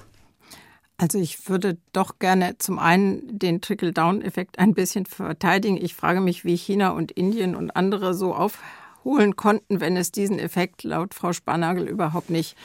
Also 1.00 1.18
ich 1.20 1.48
würde 1.48 1.78
doch 1.92 2.18
gerne 2.18 2.58
zum 2.58 2.80
einen 2.80 3.38
den 3.38 3.60
Trickle-Down-Effekt 3.60 4.58
ein 4.58 4.74
bisschen 4.74 5.06
verteidigen. 5.06 5.78
Ich 5.80 5.94
frage 5.94 6.20
mich, 6.20 6.44
wie 6.44 6.56
China 6.56 6.90
und 6.90 7.12
Indien 7.12 7.54
und 7.54 7.70
andere 7.70 8.14
so 8.14 8.34
aufholen 8.34 9.36
konnten, 9.36 9.80
wenn 9.80 9.96
es 9.96 10.10
diesen 10.10 10.40
Effekt 10.40 10.82
laut 10.82 11.14
Frau 11.14 11.32
Spanagel 11.32 11.86
überhaupt 11.88 12.30
nicht 12.30 12.56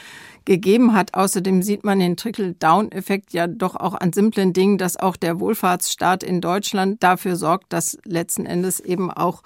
gegeben 0.46 0.94
hat. 0.94 1.14
Außerdem 1.14 1.62
sieht 1.62 1.84
man 1.84 2.00
den 2.00 2.18
Trickle-Down-Effekt 2.18 3.34
ja 3.34 3.46
doch 3.46 3.76
auch 3.76 3.94
an 3.94 4.14
simplen 4.14 4.52
Dingen, 4.52 4.80
dass 4.80 4.98
auch 4.98 5.16
der 5.16 5.40
Wohlfahrtsstaat 5.40 6.24
in 6.24 6.42
Deutschland 6.42 7.04
dafür 7.04 7.36
sorgt, 7.36 7.72
dass 7.72 8.00
letzten 8.04 8.48
Endes 8.48 8.80
eben 8.80 9.12
auch 9.12 9.44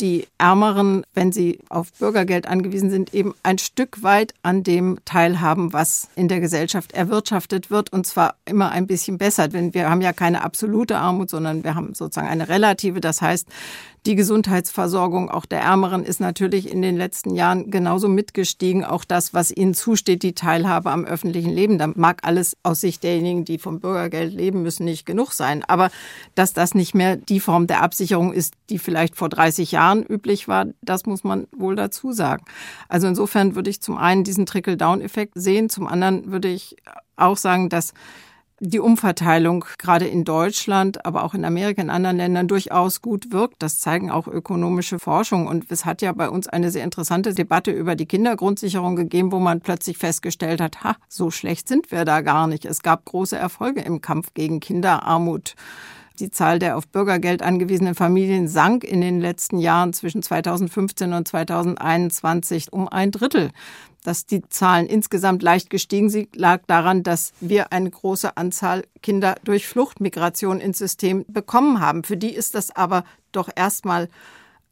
die 0.00 0.26
Ärmeren, 0.38 1.04
wenn 1.14 1.32
sie 1.32 1.58
auf 1.68 1.92
Bürgergeld 1.92 2.46
angewiesen 2.46 2.90
sind, 2.90 3.14
eben 3.14 3.34
ein 3.42 3.58
Stück 3.58 4.02
weit 4.02 4.34
an 4.42 4.62
dem 4.62 4.98
teilhaben, 5.04 5.72
was 5.72 6.08
in 6.14 6.28
der 6.28 6.40
Gesellschaft 6.40 6.92
erwirtschaftet 6.92 7.70
wird 7.70 7.92
und 7.92 8.06
zwar 8.06 8.34
immer 8.44 8.70
ein 8.70 8.86
bisschen 8.86 9.18
besser. 9.18 9.48
Denn 9.48 9.74
wir 9.74 9.90
haben 9.90 10.00
ja 10.00 10.12
keine 10.12 10.42
absolute 10.42 10.98
Armut, 10.98 11.30
sondern 11.30 11.64
wir 11.64 11.74
haben 11.74 11.94
sozusagen 11.94 12.28
eine 12.28 12.48
relative. 12.48 13.00
Das 13.00 13.20
heißt, 13.20 13.48
die 14.08 14.16
Gesundheitsversorgung 14.16 15.28
auch 15.28 15.44
der 15.44 15.60
Ärmeren 15.60 16.02
ist 16.02 16.18
natürlich 16.18 16.72
in 16.72 16.80
den 16.80 16.96
letzten 16.96 17.34
Jahren 17.34 17.70
genauso 17.70 18.08
mitgestiegen. 18.08 18.82
Auch 18.82 19.04
das, 19.04 19.34
was 19.34 19.54
ihnen 19.54 19.74
zusteht, 19.74 20.22
die 20.22 20.32
Teilhabe 20.32 20.90
am 20.90 21.04
öffentlichen 21.04 21.50
Leben. 21.50 21.76
Da 21.76 21.88
mag 21.88 22.20
alles 22.22 22.56
aus 22.62 22.80
Sicht 22.80 23.02
derjenigen, 23.02 23.44
die 23.44 23.58
vom 23.58 23.80
Bürgergeld 23.80 24.32
leben 24.32 24.62
müssen, 24.62 24.86
nicht 24.86 25.04
genug 25.04 25.32
sein. 25.32 25.62
Aber 25.62 25.90
dass 26.34 26.54
das 26.54 26.74
nicht 26.74 26.94
mehr 26.94 27.16
die 27.16 27.38
Form 27.38 27.66
der 27.66 27.82
Absicherung 27.82 28.32
ist, 28.32 28.54
die 28.70 28.78
vielleicht 28.78 29.14
vor 29.14 29.28
30 29.28 29.72
Jahren 29.72 30.02
üblich 30.04 30.48
war, 30.48 30.68
das 30.80 31.04
muss 31.04 31.22
man 31.22 31.46
wohl 31.54 31.76
dazu 31.76 32.12
sagen. 32.12 32.46
Also 32.88 33.08
insofern 33.08 33.56
würde 33.56 33.68
ich 33.68 33.82
zum 33.82 33.98
einen 33.98 34.24
diesen 34.24 34.46
Trickle-Down-Effekt 34.46 35.34
sehen. 35.34 35.68
Zum 35.68 35.86
anderen 35.86 36.32
würde 36.32 36.48
ich 36.48 36.76
auch 37.16 37.36
sagen, 37.36 37.68
dass 37.68 37.92
die 38.60 38.80
Umverteilung 38.80 39.64
gerade 39.78 40.06
in 40.06 40.24
Deutschland, 40.24 41.06
aber 41.06 41.24
auch 41.24 41.34
in 41.34 41.44
Amerika, 41.44 41.80
in 41.80 41.90
anderen 41.90 42.16
Ländern 42.16 42.48
durchaus 42.48 43.00
gut 43.00 43.32
wirkt. 43.32 43.62
Das 43.62 43.78
zeigen 43.78 44.10
auch 44.10 44.26
ökonomische 44.26 44.98
Forschung. 44.98 45.46
Und 45.46 45.70
es 45.70 45.84
hat 45.84 46.02
ja 46.02 46.12
bei 46.12 46.28
uns 46.28 46.48
eine 46.48 46.70
sehr 46.70 46.84
interessante 46.84 47.34
Debatte 47.34 47.70
über 47.70 47.94
die 47.94 48.06
Kindergrundsicherung 48.06 48.96
gegeben, 48.96 49.32
wo 49.32 49.38
man 49.38 49.60
plötzlich 49.60 49.98
festgestellt 49.98 50.60
hat, 50.60 50.82
ha, 50.82 50.96
so 51.08 51.30
schlecht 51.30 51.68
sind 51.68 51.92
wir 51.92 52.04
da 52.04 52.20
gar 52.20 52.46
nicht. 52.46 52.64
Es 52.64 52.82
gab 52.82 53.04
große 53.04 53.36
Erfolge 53.36 53.80
im 53.80 54.00
Kampf 54.00 54.34
gegen 54.34 54.60
Kinderarmut. 54.60 55.54
Die 56.18 56.32
Zahl 56.32 56.58
der 56.58 56.76
auf 56.76 56.88
Bürgergeld 56.88 57.42
angewiesenen 57.42 57.94
Familien 57.94 58.48
sank 58.48 58.82
in 58.82 59.00
den 59.00 59.20
letzten 59.20 59.58
Jahren 59.58 59.92
zwischen 59.92 60.20
2015 60.20 61.12
und 61.12 61.28
2021 61.28 62.72
um 62.72 62.88
ein 62.88 63.12
Drittel 63.12 63.50
dass 64.04 64.26
die 64.26 64.42
Zahlen 64.48 64.86
insgesamt 64.86 65.42
leicht 65.42 65.70
gestiegen 65.70 66.10
sind, 66.10 66.36
lag 66.36 66.62
daran, 66.66 67.02
dass 67.02 67.32
wir 67.40 67.72
eine 67.72 67.90
große 67.90 68.36
Anzahl 68.36 68.84
Kinder 69.02 69.36
durch 69.44 69.66
Fluchtmigration 69.66 70.60
ins 70.60 70.78
System 70.78 71.24
bekommen 71.28 71.80
haben. 71.80 72.04
Für 72.04 72.16
die 72.16 72.34
ist 72.34 72.54
das 72.54 72.74
aber 72.74 73.04
doch 73.32 73.48
erstmal 73.54 74.08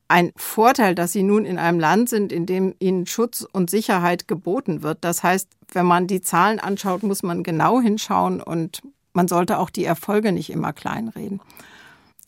ein 0.08 0.32
Vorteil, 0.36 0.94
dass 0.94 1.12
sie 1.12 1.22
nun 1.22 1.44
in 1.44 1.58
einem 1.58 1.80
Land 1.80 2.08
sind, 2.08 2.32
in 2.32 2.46
dem 2.46 2.74
ihnen 2.78 3.06
Schutz 3.06 3.46
und 3.50 3.70
Sicherheit 3.70 4.28
geboten 4.28 4.82
wird. 4.82 4.98
Das 5.00 5.22
heißt, 5.22 5.48
wenn 5.72 5.86
man 5.86 6.06
die 6.06 6.20
Zahlen 6.20 6.60
anschaut, 6.60 7.02
muss 7.02 7.22
man 7.22 7.42
genau 7.42 7.80
hinschauen 7.80 8.40
und 8.40 8.82
man 9.12 9.28
sollte 9.28 9.58
auch 9.58 9.70
die 9.70 9.84
Erfolge 9.84 10.30
nicht 10.30 10.50
immer 10.50 10.72
kleinreden, 10.72 11.40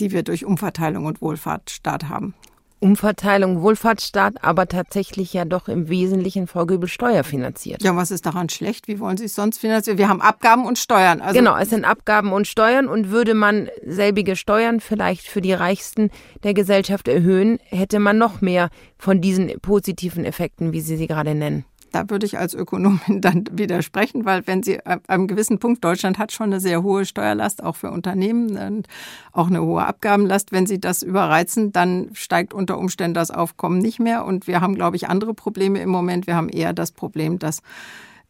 die 0.01 0.11
wir 0.11 0.23
durch 0.23 0.45
Umverteilung 0.45 1.07
und 1.07 1.21
Wohlfahrtsstaat 1.21 2.09
haben. 2.09 2.35
Umverteilung, 2.81 3.63
Wohlfahrtsstaat, 3.63 4.43
aber 4.43 4.69
tatsächlich 4.69 5.33
ja 5.33 5.45
doch 5.45 5.69
im 5.69 5.89
Wesentlichen 5.89 6.47
Frau 6.47 6.67
Göbel 6.67 6.89
steuerfinanziert. 6.89 7.83
Ja, 7.83 7.97
was 7.97 8.11
ist 8.11 8.27
daran 8.27 8.49
schlecht? 8.49 8.89
Wie 8.89 9.01
wollen 9.01 9.17
Sie 9.17 9.25
es 9.25 9.35
sonst 9.35 9.59
finanzieren? 9.59 9.99
Wir 9.99 10.09
haben 10.09 10.21
Abgaben 10.21 10.65
und 10.67 10.79
Steuern. 10.79 11.21
Also 11.21 11.39
genau, 11.39 11.57
es 11.57 11.71
sind 11.71 11.85
Abgaben 11.85 12.33
und 12.33 12.47
Steuern 12.47 12.89
und 12.89 13.11
würde 13.11 13.35
man 13.35 13.69
selbige 13.85 14.37
Steuern 14.37 14.81
vielleicht 14.81 15.27
für 15.27 15.41
die 15.41 15.53
Reichsten 15.53 16.11
der 16.45 16.55
Gesellschaft 16.55 17.09
erhöhen, 17.09 17.59
hätte 17.65 17.99
man 17.99 18.19
noch 18.19 18.41
mehr 18.41 18.71
von 18.97 19.21
diesen 19.21 19.49
positiven 19.61 20.25
Effekten, 20.25 20.73
wie 20.73 20.81
Sie 20.81 20.97
sie 20.97 21.07
gerade 21.07 21.35
nennen. 21.35 21.65
Da 21.93 22.11
würde 22.11 22.27
ich 22.27 22.39
als 22.39 22.55
Ökonomin 22.55 23.01
dann 23.21 23.45
widersprechen, 23.51 24.25
weil 24.25 24.47
wenn 24.47 24.63
Sie 24.63 24.85
ab 24.85 25.03
einem 25.09 25.27
gewissen 25.27 25.59
Punkt, 25.59 25.85
Deutschland 25.85 26.19
hat 26.19 26.33
schon 26.33 26.47
eine 26.47 26.61
sehr 26.61 26.83
hohe 26.83 27.05
Steuerlast, 27.05 27.63
auch 27.63 27.77
für 27.77 27.91
Unternehmen, 27.91 28.57
und 28.57 28.89
auch 29.33 29.49
eine 29.49 29.63
hohe 29.63 29.85
Abgabenlast. 29.85 30.53
Wenn 30.53 30.67
Sie 30.67 30.81
das 30.81 31.03
überreizen, 31.03 31.73
dann 31.73 32.11
steigt 32.13 32.55
unter 32.55 32.79
Umständen 32.79 33.15
das 33.15 33.31
Aufkommen 33.31 33.79
nicht 33.79 34.01
mehr. 34.01 34.25
Und 34.25 34.47
wir 34.47 34.61
haben, 34.61 34.75
glaube 34.75 34.97
ich, 34.97 35.09
andere 35.09 35.35
Probleme 35.35 35.81
im 35.81 35.91
Moment. 35.91 36.27
Wir 36.27 36.37
haben 36.37 36.49
eher 36.49 36.73
das 36.73 36.93
Problem, 36.93 37.39
dass 37.39 37.63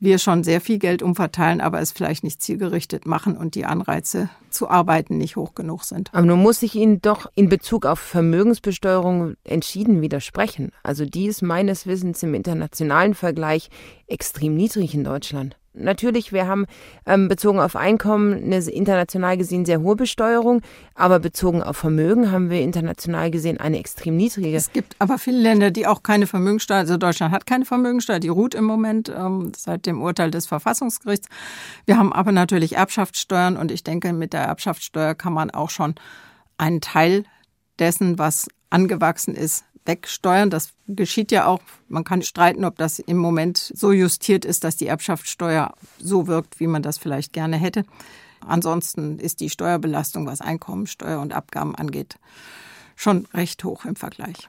wir 0.01 0.19
schon 0.19 0.45
sehr 0.45 0.61
viel 0.61 0.79
Geld 0.79 1.03
umverteilen, 1.03 1.61
aber 1.61 1.81
es 1.81 1.93
vielleicht 1.93 2.23
nicht 2.25 2.41
zielgerichtet 2.41 3.07
machen 3.07 3.37
und 3.37 3.55
die 3.55 3.65
Anreize 3.65 4.31
zu 4.51 4.69
arbeiten 4.69 5.19
nicht 5.19 5.37
hoch 5.37 5.55
genug 5.55 5.85
sind. 5.85 6.11
Aber 6.13 6.27
nun 6.27 6.41
muss 6.41 6.63
ich 6.63 6.75
Ihnen 6.75 7.01
doch 7.03 7.31
in 7.35 7.49
Bezug 7.49 7.85
auf 7.85 7.99
Vermögensbesteuerung 7.99 9.35
entschieden 9.45 10.01
widersprechen. 10.01 10.73
Also 10.83 11.05
die 11.05 11.27
ist 11.27 11.43
meines 11.43 11.87
Wissens 11.87 12.23
im 12.23 12.35
internationalen 12.35 13.15
Vergleich 13.15 13.71
extrem 14.07 14.55
niedrig 14.55 14.95
in 14.95 15.05
Deutschland. 15.05 15.57
Natürlich, 15.79 16.33
wir 16.33 16.47
haben 16.47 16.67
ähm, 17.07 17.29
bezogen 17.29 17.61
auf 17.61 17.77
Einkommen 17.77 18.35
eine 18.35 18.59
international 18.59 19.37
gesehen 19.37 19.65
sehr 19.65 19.81
hohe 19.81 19.97
Besteuerung, 19.97 20.63
aber 20.95 21.19
bezogen 21.19 21.63
auf 21.63 21.77
Vermögen 21.77 22.31
haben 22.31 22.51
wir 22.51 22.61
international 22.61 23.31
gesehen 23.31 23.59
eine 23.59 23.79
extrem 23.79 24.17
niedrige. 24.17 24.57
Es 24.57 24.73
gibt 24.73 24.97
aber 24.99 25.19
viele 25.19 25.41
Länder, 25.41 25.71
die 25.71 25.87
auch 25.87 26.03
keine 26.03 26.27
Vermögensteuer, 26.27 26.79
also 26.79 26.97
Deutschland 26.97 27.33
hat 27.33 27.47
keine 27.47 27.65
Vermögensteuer, 27.65 28.19
die 28.19 28.29
ruht 28.29 28.55
im 28.55 28.65
Moment 28.65 29.09
ähm, 29.09 29.53
seit 29.57 29.87
dem 29.87 30.03
Urteil 30.03 30.31
des 30.31 30.47
Verfassungsgerichts. 30.47 31.29
Wir 31.87 31.97
haben 31.97 32.13
aber 32.13 32.33
natürlich 32.33 32.77
Erbschaftssteuern 32.77 33.57
und 33.57 33.71
ich 33.71 33.85
denke, 33.85 34.13
mit 34.13 34.33
der 34.33 34.43
Erbschaftssteuer 34.43 35.15
kann 35.15 35.33
man 35.33 35.51
auch 35.51 35.71
schon 35.71 35.95
einen 36.59 36.81
Teil 36.81 37.25
dessen, 37.79 38.19
was 38.19 38.49
angewachsen 38.71 39.35
ist, 39.35 39.65
wegsteuern. 39.89 40.51
Das 40.51 40.71
geschieht 40.87 41.33
ja 41.33 41.47
auch. 41.47 41.61
Man 41.89 42.05
kann 42.05 42.23
streiten, 42.23 42.65
ob 42.65 42.77
das 42.77 43.01
im 43.01 43.17
Moment 43.17 43.73
so 43.75 43.91
justiert 43.91 44.45
ist, 44.45 44.63
dass 44.63 44.77
die 44.77 44.87
Erbschaftssteuer 44.87 45.75
so 45.99 46.29
wirkt, 46.29 46.61
wie 46.61 46.69
man 46.69 46.83
das 46.83 46.99
vielleicht 46.99 47.33
gerne 47.33 47.57
hätte. 47.57 47.85
Ansonsten 48.47 49.19
ist 49.19 49.41
die 49.41 49.51
Steuerbelastung, 49.51 50.27
was 50.27 50.41
Einkommensteuer 50.41 51.21
und 51.21 51.33
Abgaben 51.33 51.75
angeht, 51.75 52.19
schon 52.95 53.27
recht 53.35 53.65
hoch 53.65 53.85
im 53.85 53.97
Vergleich. 53.97 54.49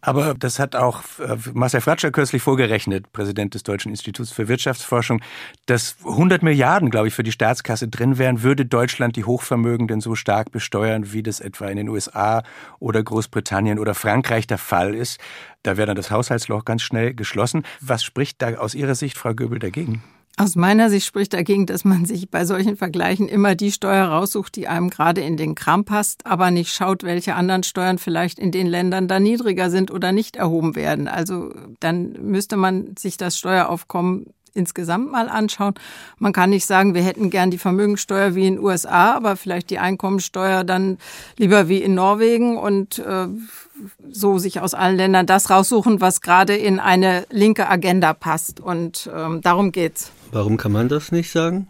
Aber 0.00 0.34
das 0.34 0.58
hat 0.58 0.76
auch 0.76 1.02
äh, 1.18 1.36
Marcel 1.54 1.80
Fratscher 1.80 2.10
kürzlich 2.10 2.42
vorgerechnet, 2.42 3.12
Präsident 3.12 3.54
des 3.54 3.62
Deutschen 3.62 3.90
Instituts 3.90 4.30
für 4.30 4.48
Wirtschaftsforschung, 4.48 5.20
dass 5.66 5.96
100 6.04 6.42
Milliarden, 6.42 6.90
glaube 6.90 7.08
ich, 7.08 7.14
für 7.14 7.22
die 7.22 7.32
Staatskasse 7.32 7.88
drin 7.88 8.18
wären, 8.18 8.42
würde 8.42 8.64
Deutschland 8.64 9.16
die 9.16 9.24
Hochvermögenden 9.24 10.00
so 10.00 10.14
stark 10.14 10.52
besteuern, 10.52 11.12
wie 11.12 11.22
das 11.22 11.40
etwa 11.40 11.68
in 11.68 11.76
den 11.76 11.88
USA 11.88 12.42
oder 12.78 13.02
Großbritannien 13.02 13.78
oder 13.78 13.94
Frankreich 13.94 14.46
der 14.46 14.58
Fall 14.58 14.94
ist. 14.94 15.20
Da 15.62 15.76
wäre 15.76 15.86
dann 15.86 15.96
das 15.96 16.10
Haushaltsloch 16.10 16.64
ganz 16.64 16.82
schnell 16.82 17.14
geschlossen. 17.14 17.64
Was 17.80 18.04
spricht 18.04 18.40
da 18.40 18.54
aus 18.54 18.74
Ihrer 18.74 18.94
Sicht, 18.94 19.18
Frau 19.18 19.34
Göbel, 19.34 19.58
dagegen? 19.58 20.02
Aus 20.38 20.54
meiner 20.54 20.88
Sicht 20.88 21.04
spricht 21.04 21.32
dagegen, 21.32 21.66
dass 21.66 21.84
man 21.84 22.04
sich 22.04 22.30
bei 22.30 22.44
solchen 22.44 22.76
Vergleichen 22.76 23.28
immer 23.28 23.56
die 23.56 23.72
Steuer 23.72 24.06
raussucht, 24.06 24.54
die 24.54 24.68
einem 24.68 24.88
gerade 24.88 25.20
in 25.20 25.36
den 25.36 25.56
Kram 25.56 25.84
passt, 25.84 26.26
aber 26.26 26.52
nicht 26.52 26.72
schaut, 26.72 27.02
welche 27.02 27.34
anderen 27.34 27.64
Steuern 27.64 27.98
vielleicht 27.98 28.38
in 28.38 28.52
den 28.52 28.68
Ländern 28.68 29.08
da 29.08 29.18
niedriger 29.18 29.68
sind 29.68 29.90
oder 29.90 30.12
nicht 30.12 30.36
erhoben 30.36 30.76
werden. 30.76 31.08
Also 31.08 31.52
dann 31.80 32.12
müsste 32.22 32.56
man 32.56 32.94
sich 32.96 33.16
das 33.16 33.36
Steueraufkommen 33.36 34.26
insgesamt 34.54 35.10
mal 35.10 35.28
anschauen. 35.28 35.74
Man 36.18 36.32
kann 36.32 36.50
nicht 36.50 36.66
sagen, 36.66 36.94
wir 36.94 37.02
hätten 37.02 37.30
gern 37.30 37.50
die 37.50 37.58
Vermögensteuer 37.58 38.36
wie 38.36 38.46
in 38.46 38.54
den 38.54 38.64
USA, 38.64 39.14
aber 39.14 39.34
vielleicht 39.34 39.70
die 39.70 39.80
Einkommensteuer 39.80 40.62
dann 40.62 40.98
lieber 41.36 41.68
wie 41.68 41.82
in 41.82 41.94
Norwegen 41.94 42.58
und 42.58 43.00
äh, 43.00 43.26
so 44.08 44.38
sich 44.38 44.60
aus 44.60 44.74
allen 44.74 44.96
Ländern 44.96 45.26
das 45.26 45.50
raussuchen, 45.50 46.00
was 46.00 46.20
gerade 46.20 46.56
in 46.56 46.78
eine 46.78 47.26
linke 47.30 47.68
Agenda 47.68 48.12
passt. 48.14 48.60
Und 48.60 49.10
ähm, 49.12 49.40
darum 49.40 49.72
geht's. 49.72 50.12
Warum 50.32 50.56
kann 50.56 50.72
man 50.72 50.88
das 50.88 51.12
nicht 51.12 51.30
sagen? 51.30 51.68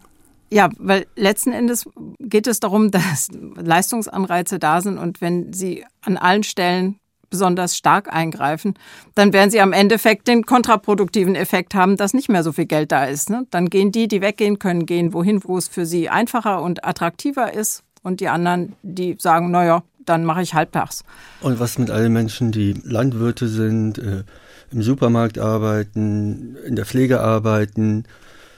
Ja, 0.51 0.69
weil 0.77 1.05
letzten 1.15 1.51
Endes 1.51 1.87
geht 2.19 2.47
es 2.47 2.59
darum, 2.59 2.91
dass 2.91 3.29
Leistungsanreize 3.55 4.59
da 4.59 4.81
sind 4.81 4.97
und 4.97 5.21
wenn 5.21 5.53
sie 5.53 5.85
an 6.01 6.17
allen 6.17 6.43
Stellen 6.43 6.99
besonders 7.29 7.77
stark 7.77 8.11
eingreifen, 8.11 8.73
dann 9.13 9.33
werden 9.33 9.51
sie 9.51 9.61
am 9.61 9.71
Endeffekt 9.71 10.27
den 10.27 10.45
kontraproduktiven 10.45 11.35
Effekt 11.35 11.75
haben, 11.75 11.95
dass 11.95 12.15
nicht 12.15 12.27
mehr 12.27 12.43
so 12.43 12.51
viel 12.51 12.65
Geld 12.65 12.91
da 12.91 13.05
ist. 13.05 13.29
Ne? 13.29 13.45
Dann 13.51 13.69
gehen 13.69 13.91
die, 13.91 14.07
die 14.07 14.21
weggehen 14.21 14.57
können, 14.57 14.87
gehen 14.87 15.13
wohin, 15.13 15.43
wo 15.43 15.57
es 15.57 15.67
für 15.67 15.85
sie 15.85 16.09
einfacher 16.09 16.61
und 16.63 16.83
attraktiver 16.83 17.53
ist. 17.53 17.83
Und 18.01 18.19
die 18.19 18.29
anderen, 18.29 18.73
die 18.81 19.15
sagen, 19.19 19.51
naja, 19.51 19.83
dann 20.05 20.25
mache 20.25 20.41
ich 20.41 20.55
halbtags. 20.55 21.03
Und 21.41 21.59
was 21.59 21.77
mit 21.77 21.91
allen 21.91 22.13
Menschen, 22.13 22.51
die 22.51 22.73
Landwirte 22.83 23.47
sind, 23.47 23.99
äh, 23.99 24.23
im 24.71 24.81
Supermarkt 24.81 25.37
arbeiten, 25.37 26.55
in 26.65 26.75
der 26.75 26.85
Pflege 26.85 27.19
arbeiten, 27.21 28.05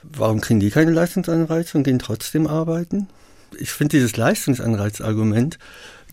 Warum 0.04 0.42
kriegen 0.42 0.60
die 0.60 0.70
keine 0.70 0.92
Leistungsanreize 0.92 1.78
und 1.78 1.84
gehen 1.84 2.00
trotzdem 2.00 2.48
arbeiten? 2.48 3.08
Ich 3.60 3.72
finde 3.72 3.98
dieses 3.98 4.18
Leistungsanreizargument, 4.18 5.60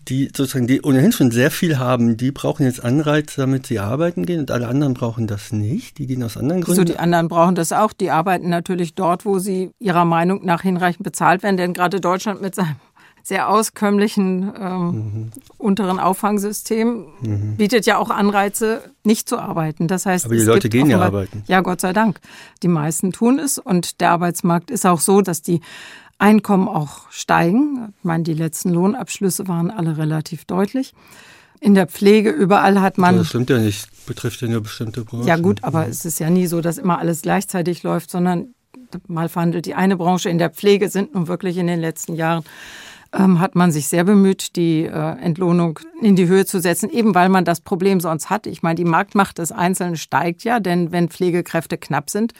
die 0.07 0.29
sozusagen, 0.35 0.67
die 0.67 0.81
ohnehin 0.81 1.11
schon 1.11 1.31
sehr 1.31 1.51
viel 1.51 1.77
haben, 1.77 2.17
die 2.17 2.31
brauchen 2.31 2.63
jetzt 2.65 2.83
Anreize, 2.83 3.41
damit 3.41 3.67
sie 3.67 3.79
arbeiten 3.79 4.25
gehen 4.25 4.39
und 4.39 4.51
alle 4.51 4.67
anderen 4.67 4.93
brauchen 4.93 5.27
das 5.27 5.51
nicht. 5.51 5.97
Die 5.97 6.07
gehen 6.07 6.23
aus 6.23 6.37
anderen 6.37 6.61
Gründen. 6.61 6.81
So, 6.81 6.83
die 6.83 6.97
anderen 6.97 7.27
brauchen 7.27 7.55
das 7.55 7.71
auch. 7.71 7.93
Die 7.93 8.09
arbeiten 8.09 8.49
natürlich 8.49 8.95
dort, 8.95 9.25
wo 9.25 9.39
sie 9.39 9.71
ihrer 9.79 10.05
Meinung 10.05 10.45
nach 10.45 10.61
hinreichend 10.61 11.03
bezahlt 11.03 11.43
werden, 11.43 11.57
denn 11.57 11.73
gerade 11.73 11.99
Deutschland 11.99 12.41
mit 12.41 12.55
seinem 12.55 12.75
sehr 13.23 13.49
auskömmlichen 13.49 14.51
ähm, 14.59 14.85
mhm. 14.87 15.31
unteren 15.57 15.99
Auffangsystem 15.99 17.05
mhm. 17.21 17.55
bietet 17.57 17.85
ja 17.85 17.97
auch 17.97 18.09
Anreize, 18.09 18.81
nicht 19.03 19.29
zu 19.29 19.37
arbeiten. 19.37 19.87
Das 19.87 20.05
heißt, 20.05 20.25
aber 20.25 20.35
die 20.35 20.41
Leute 20.41 20.69
gehen 20.69 20.89
ja 20.89 20.99
arbeiten. 20.99 21.43
Ja, 21.47 21.61
Gott 21.61 21.81
sei 21.81 21.93
Dank. 21.93 22.19
Die 22.63 22.67
meisten 22.67 23.11
tun 23.11 23.39
es 23.39 23.57
und 23.57 24.01
der 24.01 24.11
Arbeitsmarkt 24.11 24.71
ist 24.71 24.85
auch 24.85 24.99
so, 24.99 25.21
dass 25.21 25.41
die 25.41 25.61
Einkommen 26.17 26.67
auch 26.67 27.09
steigen. 27.11 27.93
Ich 27.97 28.03
meine, 28.03 28.23
die 28.23 28.33
letzten 28.33 28.69
Lohnabschlüsse 28.71 29.47
waren 29.47 29.71
alle 29.71 29.97
relativ 29.97 30.45
deutlich. 30.45 30.93
In 31.61 31.75
der 31.75 31.87
Pflege 31.87 32.29
überall 32.29 32.81
hat 32.81 32.97
man. 32.97 33.09
Aber 33.09 33.17
das 33.19 33.27
stimmt 33.27 33.49
ja 33.49 33.57
nicht, 33.57 33.87
betrifft 34.05 34.41
ja 34.41 34.47
nur 34.47 34.61
bestimmte 34.61 35.03
Branchen. 35.03 35.27
Ja 35.27 35.37
gut, 35.37 35.63
aber 35.63 35.85
mhm. 35.85 35.91
es 35.91 36.05
ist 36.05 36.19
ja 36.19 36.29
nie 36.29 36.47
so, 36.47 36.61
dass 36.61 36.77
immer 36.77 36.99
alles 36.99 37.21
gleichzeitig 37.21 37.83
läuft, 37.83 38.11
sondern 38.11 38.53
mal 39.07 39.29
verhandelt 39.29 39.65
die 39.65 39.75
eine 39.75 39.97
Branche 39.97 40.29
in 40.29 40.37
der 40.37 40.49
Pflege 40.49 40.89
sind 40.89 41.13
nun 41.13 41.27
wirklich 41.27 41.57
in 41.57 41.67
den 41.67 41.79
letzten 41.79 42.15
Jahren 42.15 42.43
ähm, 43.13 43.39
hat 43.39 43.55
man 43.55 43.71
sich 43.71 43.87
sehr 43.87 44.03
bemüht, 44.03 44.55
die 44.55 44.85
äh, 44.85 44.89
Entlohnung 44.89 45.79
in 46.01 46.15
die 46.15 46.27
Höhe 46.27 46.45
zu 46.45 46.59
setzen, 46.59 46.89
eben 46.89 47.15
weil 47.15 47.29
man 47.29 47.45
das 47.45 47.61
Problem 47.61 47.99
sonst 47.99 48.29
hat. 48.29 48.47
Ich 48.47 48.61
meine, 48.61 48.75
die 48.75 48.85
Marktmacht 48.85 49.37
des 49.39 49.51
Einzelnen 49.51 49.97
steigt 49.97 50.43
ja, 50.43 50.59
denn 50.59 50.91
wenn 50.91 51.09
Pflegekräfte 51.09 51.77
knapp 51.77 52.09
sind, 52.09 52.33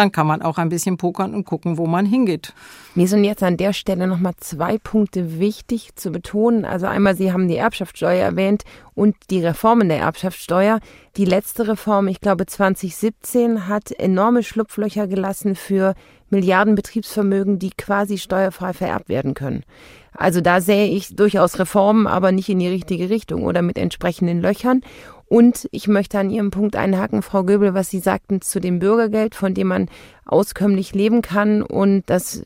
dann 0.00 0.12
kann 0.12 0.26
man 0.26 0.40
auch 0.40 0.56
ein 0.56 0.70
bisschen 0.70 0.96
pokern 0.96 1.34
und 1.34 1.44
gucken, 1.44 1.76
wo 1.76 1.86
man 1.86 2.06
hingeht. 2.06 2.54
Mir 2.94 3.06
sind 3.06 3.22
jetzt 3.22 3.42
an 3.42 3.58
der 3.58 3.74
Stelle 3.74 4.06
nochmal 4.06 4.32
zwei 4.38 4.78
Punkte 4.78 5.38
wichtig 5.38 5.94
zu 5.94 6.10
betonen. 6.10 6.64
Also 6.64 6.86
einmal, 6.86 7.14
Sie 7.14 7.32
haben 7.32 7.48
die 7.48 7.56
Erbschaftssteuer 7.56 8.24
erwähnt 8.24 8.64
und 8.94 9.14
die 9.28 9.44
Reformen 9.44 9.88
der 9.90 9.98
Erbschaftssteuer. 9.98 10.80
Die 11.16 11.26
letzte 11.26 11.68
Reform, 11.68 12.08
ich 12.08 12.20
glaube 12.20 12.46
2017, 12.46 13.68
hat 13.68 13.92
enorme 13.92 14.42
Schlupflöcher 14.42 15.06
gelassen 15.06 15.54
für 15.54 15.94
Milliarden 16.30 16.76
Betriebsvermögen, 16.76 17.58
die 17.58 17.70
quasi 17.70 18.16
steuerfrei 18.16 18.72
vererbt 18.72 19.08
werden 19.08 19.34
können. 19.34 19.64
Also 20.12 20.40
da 20.40 20.60
sehe 20.60 20.86
ich 20.86 21.14
durchaus 21.14 21.58
Reformen, 21.58 22.06
aber 22.06 22.32
nicht 22.32 22.48
in 22.48 22.58
die 22.58 22.68
richtige 22.68 23.10
Richtung 23.10 23.44
oder 23.44 23.62
mit 23.62 23.78
entsprechenden 23.78 24.40
Löchern. 24.40 24.82
Und 25.30 25.68
ich 25.70 25.86
möchte 25.86 26.18
an 26.18 26.28
Ihrem 26.28 26.50
Punkt 26.50 26.74
einhaken, 26.74 27.22
Frau 27.22 27.44
Göbel, 27.44 27.72
was 27.72 27.88
Sie 27.88 28.00
sagten 28.00 28.40
zu 28.40 28.58
dem 28.58 28.80
Bürgergeld, 28.80 29.36
von 29.36 29.54
dem 29.54 29.68
man 29.68 29.88
auskömmlich 30.24 30.92
leben 30.92 31.22
kann 31.22 31.62
und 31.62 32.02
das 32.06 32.42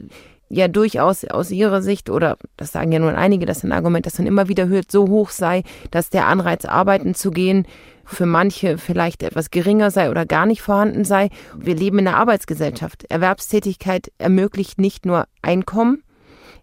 ja 0.50 0.68
durchaus 0.68 1.24
aus 1.24 1.50
ihrer 1.50 1.80
Sicht, 1.80 2.10
oder 2.10 2.36
das 2.58 2.72
sagen 2.72 2.92
ja 2.92 2.98
nun 2.98 3.14
einige, 3.14 3.46
das 3.46 3.56
ist 3.58 3.64
ein 3.64 3.72
Argument, 3.72 4.04
das 4.04 4.18
man 4.18 4.26
immer 4.26 4.48
wieder 4.48 4.68
hört, 4.68 4.92
so 4.92 5.08
hoch 5.08 5.30
sei, 5.30 5.62
dass 5.90 6.10
der 6.10 6.26
Anreiz, 6.26 6.66
arbeiten 6.66 7.14
zu 7.14 7.30
gehen, 7.30 7.66
für 8.04 8.26
manche 8.26 8.76
vielleicht 8.76 9.22
etwas 9.22 9.50
geringer 9.50 9.90
sei 9.90 10.10
oder 10.10 10.26
gar 10.26 10.44
nicht 10.44 10.60
vorhanden 10.60 11.06
sei. 11.06 11.30
Wir 11.56 11.76
leben 11.76 12.00
in 12.00 12.08
einer 12.08 12.18
Arbeitsgesellschaft. 12.18 13.04
Erwerbstätigkeit 13.08 14.12
ermöglicht 14.18 14.78
nicht 14.78 15.06
nur 15.06 15.24
Einkommen, 15.40 16.02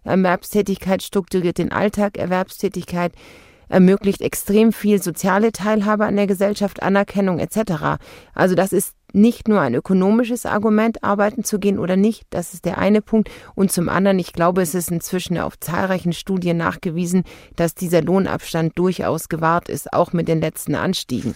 Erwerbstätigkeit 0.04 1.02
strukturiert 1.02 1.58
den 1.58 1.72
Alltag, 1.72 2.16
Erwerbstätigkeit 2.16 3.12
ermöglicht 3.72 4.20
extrem 4.20 4.72
viel 4.72 5.02
soziale 5.02 5.50
Teilhabe 5.50 6.04
an 6.04 6.16
der 6.16 6.26
Gesellschaft, 6.26 6.82
Anerkennung 6.82 7.38
etc. 7.38 7.98
Also 8.34 8.54
das 8.54 8.72
ist 8.72 8.94
nicht 9.14 9.48
nur 9.48 9.60
ein 9.60 9.74
ökonomisches 9.74 10.46
Argument, 10.46 11.02
arbeiten 11.02 11.42
zu 11.44 11.58
gehen 11.58 11.78
oder 11.78 11.96
nicht, 11.96 12.24
das 12.30 12.54
ist 12.54 12.64
der 12.64 12.78
eine 12.78 13.02
Punkt. 13.02 13.30
Und 13.54 13.72
zum 13.72 13.88
anderen, 13.88 14.18
ich 14.18 14.32
glaube, 14.32 14.62
es 14.62 14.74
ist 14.74 14.90
inzwischen 14.90 15.38
auf 15.38 15.58
zahlreichen 15.58 16.12
Studien 16.12 16.56
nachgewiesen, 16.56 17.24
dass 17.56 17.74
dieser 17.74 18.02
Lohnabstand 18.02 18.78
durchaus 18.78 19.28
gewahrt 19.28 19.68
ist, 19.68 19.92
auch 19.92 20.12
mit 20.12 20.28
den 20.28 20.40
letzten 20.40 20.74
Anstiegen. 20.74 21.34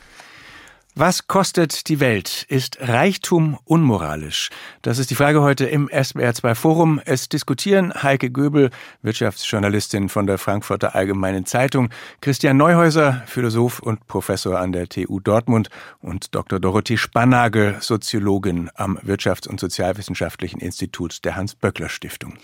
Was 0.98 1.26
kostet 1.26 1.90
die 1.90 2.00
Welt? 2.00 2.46
Ist 2.48 2.78
Reichtum 2.80 3.58
unmoralisch? 3.64 4.48
Das 4.80 4.98
ist 4.98 5.10
die 5.10 5.14
Frage 5.14 5.42
heute 5.42 5.66
im 5.66 5.90
SBR2 5.90 6.54
Forum. 6.54 7.02
Es 7.04 7.28
diskutieren 7.28 7.92
Heike 8.02 8.30
Göbel, 8.30 8.70
Wirtschaftsjournalistin 9.02 10.08
von 10.08 10.26
der 10.26 10.38
Frankfurter 10.38 10.94
Allgemeinen 10.94 11.44
Zeitung, 11.44 11.90
Christian 12.22 12.56
Neuhäuser, 12.56 13.22
Philosoph 13.26 13.80
und 13.80 14.06
Professor 14.06 14.58
an 14.58 14.72
der 14.72 14.88
TU 14.88 15.20
Dortmund 15.20 15.68
und 16.00 16.34
Dr. 16.34 16.60
Dorothee 16.60 16.96
Spannagel, 16.96 17.76
Soziologin 17.80 18.70
am 18.74 18.96
Wirtschafts- 19.00 19.46
und 19.46 19.60
Sozialwissenschaftlichen 19.60 20.60
Institut 20.60 21.26
der 21.26 21.36
Hans-Böckler-Stiftung. 21.36 22.38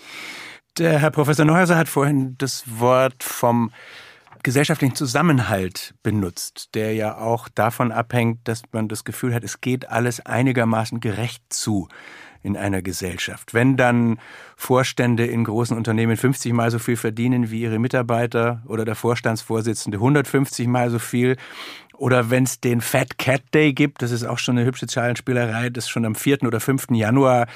Der 0.77 0.99
Herr 0.99 1.09
Professor 1.09 1.45
Neuhäuser 1.45 1.75
hat 1.75 1.89
vorhin 1.89 2.35
das 2.37 2.65
Wort 2.67 3.23
vom 3.23 3.71
gesellschaftlichen 4.43 4.95
Zusammenhalt 4.95 5.95
benutzt, 6.03 6.69
der 6.75 6.93
ja 6.93 7.17
auch 7.17 7.49
davon 7.49 7.91
abhängt, 7.91 8.47
dass 8.47 8.63
man 8.71 8.87
das 8.87 9.03
Gefühl 9.03 9.33
hat, 9.33 9.43
es 9.43 9.61
geht 9.61 9.89
alles 9.89 10.25
einigermaßen 10.25 10.99
gerecht 10.99 11.41
zu 11.49 11.87
in 12.43 12.57
einer 12.57 12.81
Gesellschaft. 12.81 13.53
Wenn 13.53 13.77
dann 13.77 14.19
Vorstände 14.57 15.25
in 15.25 15.45
großen 15.45 15.75
Unternehmen 15.75 16.17
50 16.17 16.51
mal 16.51 16.69
so 16.69 16.77
viel 16.77 16.97
verdienen 16.97 17.49
wie 17.49 17.61
ihre 17.61 17.79
Mitarbeiter 17.79 18.61
oder 18.67 18.83
der 18.85 18.95
Vorstandsvorsitzende 18.95 19.97
150 19.97 20.67
mal 20.67 20.89
so 20.89 20.99
viel 20.99 21.37
oder 21.95 22.29
wenn 22.29 22.43
es 22.43 22.59
den 22.59 22.81
Fat 22.81 23.17
Cat 23.17 23.43
Day 23.53 23.71
gibt, 23.71 24.01
das 24.01 24.11
ist 24.11 24.25
auch 24.25 24.37
schon 24.37 24.57
eine 24.57 24.67
hübsche 24.67 24.87
Zahlenspielerei, 24.87 25.69
das 25.69 25.87
schon 25.87 26.05
am 26.05 26.15
4. 26.15 26.43
oder 26.43 26.59
5. 26.59 26.87
Januar 26.91 27.47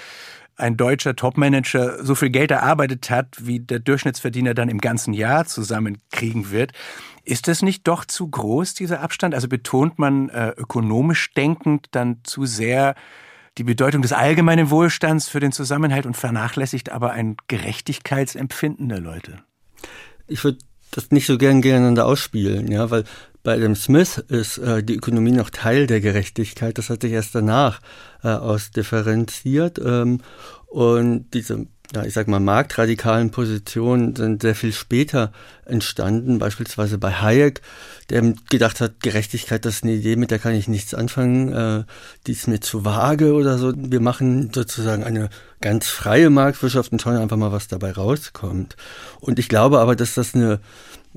ein 0.57 0.75
deutscher 0.75 1.15
Topmanager 1.15 2.03
so 2.03 2.15
viel 2.15 2.31
Geld 2.31 2.51
erarbeitet 2.51 3.09
hat, 3.09 3.35
wie 3.39 3.59
der 3.59 3.79
Durchschnittsverdiener 3.79 4.53
dann 4.53 4.69
im 4.69 4.79
ganzen 4.79 5.13
Jahr 5.13 5.45
zusammenkriegen 5.45 6.51
wird. 6.51 6.73
Ist 7.23 7.47
das 7.47 7.61
nicht 7.61 7.87
doch 7.87 8.05
zu 8.05 8.27
groß, 8.27 8.73
dieser 8.73 9.01
Abstand? 9.01 9.35
Also 9.35 9.47
betont 9.47 9.99
man 9.99 10.29
äh, 10.29 10.49
ökonomisch 10.57 11.33
denkend 11.33 11.87
dann 11.91 12.21
zu 12.23 12.45
sehr 12.45 12.95
die 13.57 13.63
Bedeutung 13.63 14.01
des 14.01 14.13
allgemeinen 14.13 14.69
Wohlstands 14.69 15.29
für 15.29 15.39
den 15.39 15.51
Zusammenhalt 15.51 16.05
und 16.05 16.17
vernachlässigt 16.17 16.91
aber 16.91 17.11
ein 17.11 17.37
Gerechtigkeitsempfinden 17.47 18.89
der 18.89 18.99
Leute? 18.99 19.39
Ich 20.27 20.43
würde 20.43 20.59
das 20.91 21.11
nicht 21.11 21.27
so 21.27 21.37
gern 21.37 21.61
gegeneinander 21.61 22.05
ausspielen, 22.05 22.71
ja, 22.71 22.89
weil 22.89 23.03
bei 23.47 23.55
Adam 23.55 23.75
Smith 23.75 24.17
ist 24.27 24.57
äh, 24.57 24.83
die 24.83 24.97
Ökonomie 24.97 25.31
noch 25.31 25.49
Teil 25.49 25.87
der 25.87 26.01
Gerechtigkeit. 26.01 26.77
Das 26.77 26.89
hat 26.89 27.01
sich 27.01 27.13
erst 27.13 27.33
danach 27.33 27.79
äh, 28.21 28.27
ausdifferenziert. 28.27 29.79
Ähm, 29.79 30.19
und 30.65 31.33
diese 31.33 31.65
ja, 31.95 32.03
ich 32.03 32.13
sag 32.13 32.27
mal, 32.27 32.41
marktradikalen 32.41 33.31
Positionen 33.31 34.15
sind 34.15 34.41
sehr 34.41 34.55
viel 34.55 34.73
später 34.73 35.31
entstanden, 35.63 36.39
beispielsweise 36.39 36.97
bei 36.97 37.13
Hayek, 37.13 37.61
der 38.09 38.33
gedacht 38.49 38.81
hat, 38.81 38.99
Gerechtigkeit, 38.99 39.63
das 39.63 39.75
ist 39.75 39.83
eine 39.83 39.93
Idee, 39.93 40.17
mit 40.17 40.31
der 40.31 40.39
kann 40.39 40.53
ich 40.53 40.67
nichts 40.67 40.93
anfangen, 40.93 41.53
äh, 41.53 41.83
die 42.25 42.33
ist 42.33 42.49
mir 42.49 42.59
zu 42.59 42.83
vage 42.83 43.33
oder 43.33 43.57
so. 43.57 43.71
Wir 43.75 44.01
machen 44.01 44.51
sozusagen 44.53 45.05
eine 45.05 45.29
ganz 45.61 45.87
freie 45.87 46.29
Marktwirtschaft 46.29 46.91
und 46.91 47.01
schauen 47.01 47.17
einfach 47.17 47.37
mal, 47.37 47.51
was 47.51 47.67
dabei 47.67 47.91
rauskommt. 47.91 48.75
Und 49.19 49.39
ich 49.39 49.49
glaube 49.49 49.79
aber, 49.79 49.95
dass 49.95 50.13
das 50.13 50.35
eine 50.35 50.59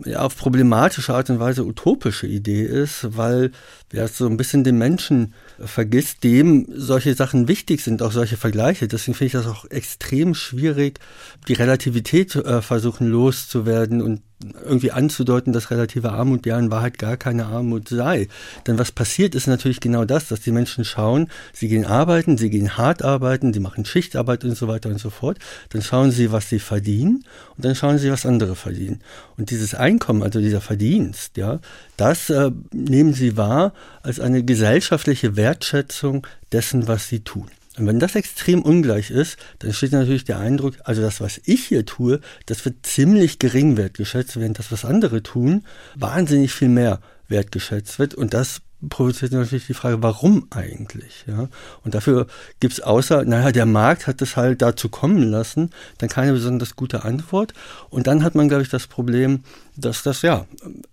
ja, 0.05 0.21
auf 0.21 0.37
problematische 0.37 1.13
Art 1.15 1.31
und 1.31 1.41
Weise 1.41 1.65
utopische 1.65 2.27
Idee 2.27 2.63
ist, 2.63 3.17
weil 3.17 3.53
ja, 3.93 4.07
so 4.09 4.27
ein 4.27 4.37
bisschen 4.37 4.65
den 4.65 4.79
Menschen 4.79 5.35
vergisst, 5.59 6.25
dem 6.25 6.67
solche 6.75 7.15
Sachen 7.15 7.49
wichtig 7.49 7.83
sind, 7.83 8.03
auch 8.03 8.13
solche 8.13 8.37
Vergleiche. 8.37 8.89
Deswegen 8.89 9.15
finde 9.15 9.27
ich 9.27 9.33
das 9.33 9.47
auch 9.47 9.65
extrem 9.67 10.35
schwierig, 10.35 11.01
die 11.49 11.55
Relativität 11.55 12.35
äh, 12.37 12.63
versuchen 12.63 13.09
loszuwerden 13.09 14.01
und 14.01 14.23
irgendwie 14.65 14.91
anzudeuten, 14.91 15.53
dass 15.53 15.71
relative 15.71 16.11
Armut 16.13 16.47
ja 16.47 16.59
in 16.59 16.71
Wahrheit 16.71 16.99
gar 16.99 17.17
keine 17.17 17.47
Armut 17.47 17.89
sei. 17.89 18.29
Denn 18.67 18.79
was 18.79 18.91
passiert 18.91 19.35
ist 19.35 19.47
natürlich 19.47 19.81
genau 19.81 20.05
das, 20.05 20.29
dass 20.29 20.41
die 20.41 20.51
Menschen 20.51 20.85
schauen, 20.85 21.29
sie 21.53 21.69
gehen 21.69 21.85
arbeiten, 21.85 22.39
sie 22.39 22.49
gehen 22.49 22.77
hart 22.79 23.03
arbeiten, 23.03 23.53
sie 23.53 23.61
machen 23.61 23.85
Schichtarbeit 23.85 24.45
und 24.45 24.57
so 24.57 24.67
weiter 24.67 24.89
und 24.89 24.99
so 24.99 25.11
fort. 25.11 25.39
Dann 25.71 25.83
schauen 25.83 26.11
sie, 26.11 26.33
was 26.33 26.49
sie 26.49 26.59
verdienen 26.59 27.25
und 27.57 27.65
dann 27.65 27.75
schauen 27.75 27.99
sie, 27.99 28.11
was 28.11 28.25
andere 28.25 28.57
verdienen. 28.57 29.01
Und 29.37 29.51
dieses 29.51 29.75
Einkommen, 29.75 30.23
also 30.23 30.41
dieser 30.41 30.61
Verdienst, 30.63 31.37
ja, 31.37 31.61
das 31.97 32.31
äh, 32.31 32.51
nehmen 32.73 33.13
sie 33.13 33.37
wahr 33.37 33.75
als 34.03 34.21
eine 34.21 34.43
gesellschaftliche 34.43 35.37
Wertschätzung 35.37 36.27
dessen, 36.53 36.89
was 36.89 37.09
sie 37.09 37.21
tun. 37.21 37.51
Und 37.81 37.87
wenn 37.87 37.99
das 37.99 38.15
extrem 38.15 38.61
ungleich 38.61 39.11
ist, 39.11 39.39
dann 39.61 39.73
steht 39.73 39.93
natürlich 39.93 40.25
der 40.25 40.39
Eindruck, 40.39 40.75
also 40.85 41.01
das, 41.01 41.23
was 41.23 41.41
ich 41.45 41.65
hier 41.65 41.87
tue, 41.87 42.21
das 42.45 42.63
wird 42.67 42.85
ziemlich 42.85 43.39
gering 43.39 43.79
wertgeschätzt, 43.79 44.39
während 44.39 44.59
das, 44.59 44.71
was 44.71 44.85
andere 44.85 45.23
tun, 45.23 45.65
wahnsinnig 45.95 46.53
viel 46.53 46.69
mehr 46.69 47.01
wertgeschätzt 47.29 47.99
wird. 47.99 48.15
Und 48.15 48.35
das 48.35 48.61
provoziert 48.87 49.33
natürlich 49.33 49.67
die 49.67 49.73
Frage, 49.73 50.03
warum 50.03 50.47
eigentlich? 50.51 51.25
Ja? 51.27 51.49
Und 51.83 51.95
dafür 51.95 52.27
gibt 52.61 52.75
es 52.75 52.81
außer, 52.83 53.25
naja, 53.25 53.51
der 53.51 53.65
Markt 53.65 54.07
hat 54.07 54.21
es 54.21 54.37
halt 54.37 54.61
dazu 54.61 54.91
kommen 54.91 55.23
lassen, 55.23 55.71
dann 55.97 56.11
keine 56.11 56.35
besonders 56.35 56.77
gute 56.77 57.05
Antwort. 57.05 57.55
Und 57.89 58.09
dann 58.09 58.23
hat 58.23 58.35
man, 58.35 58.49
glaube 58.49 58.63
ich, 58.63 58.69
das 58.69 58.89
Problem, 58.89 59.41
dass 59.75 60.03
das 60.03 60.21
ja 60.21 60.45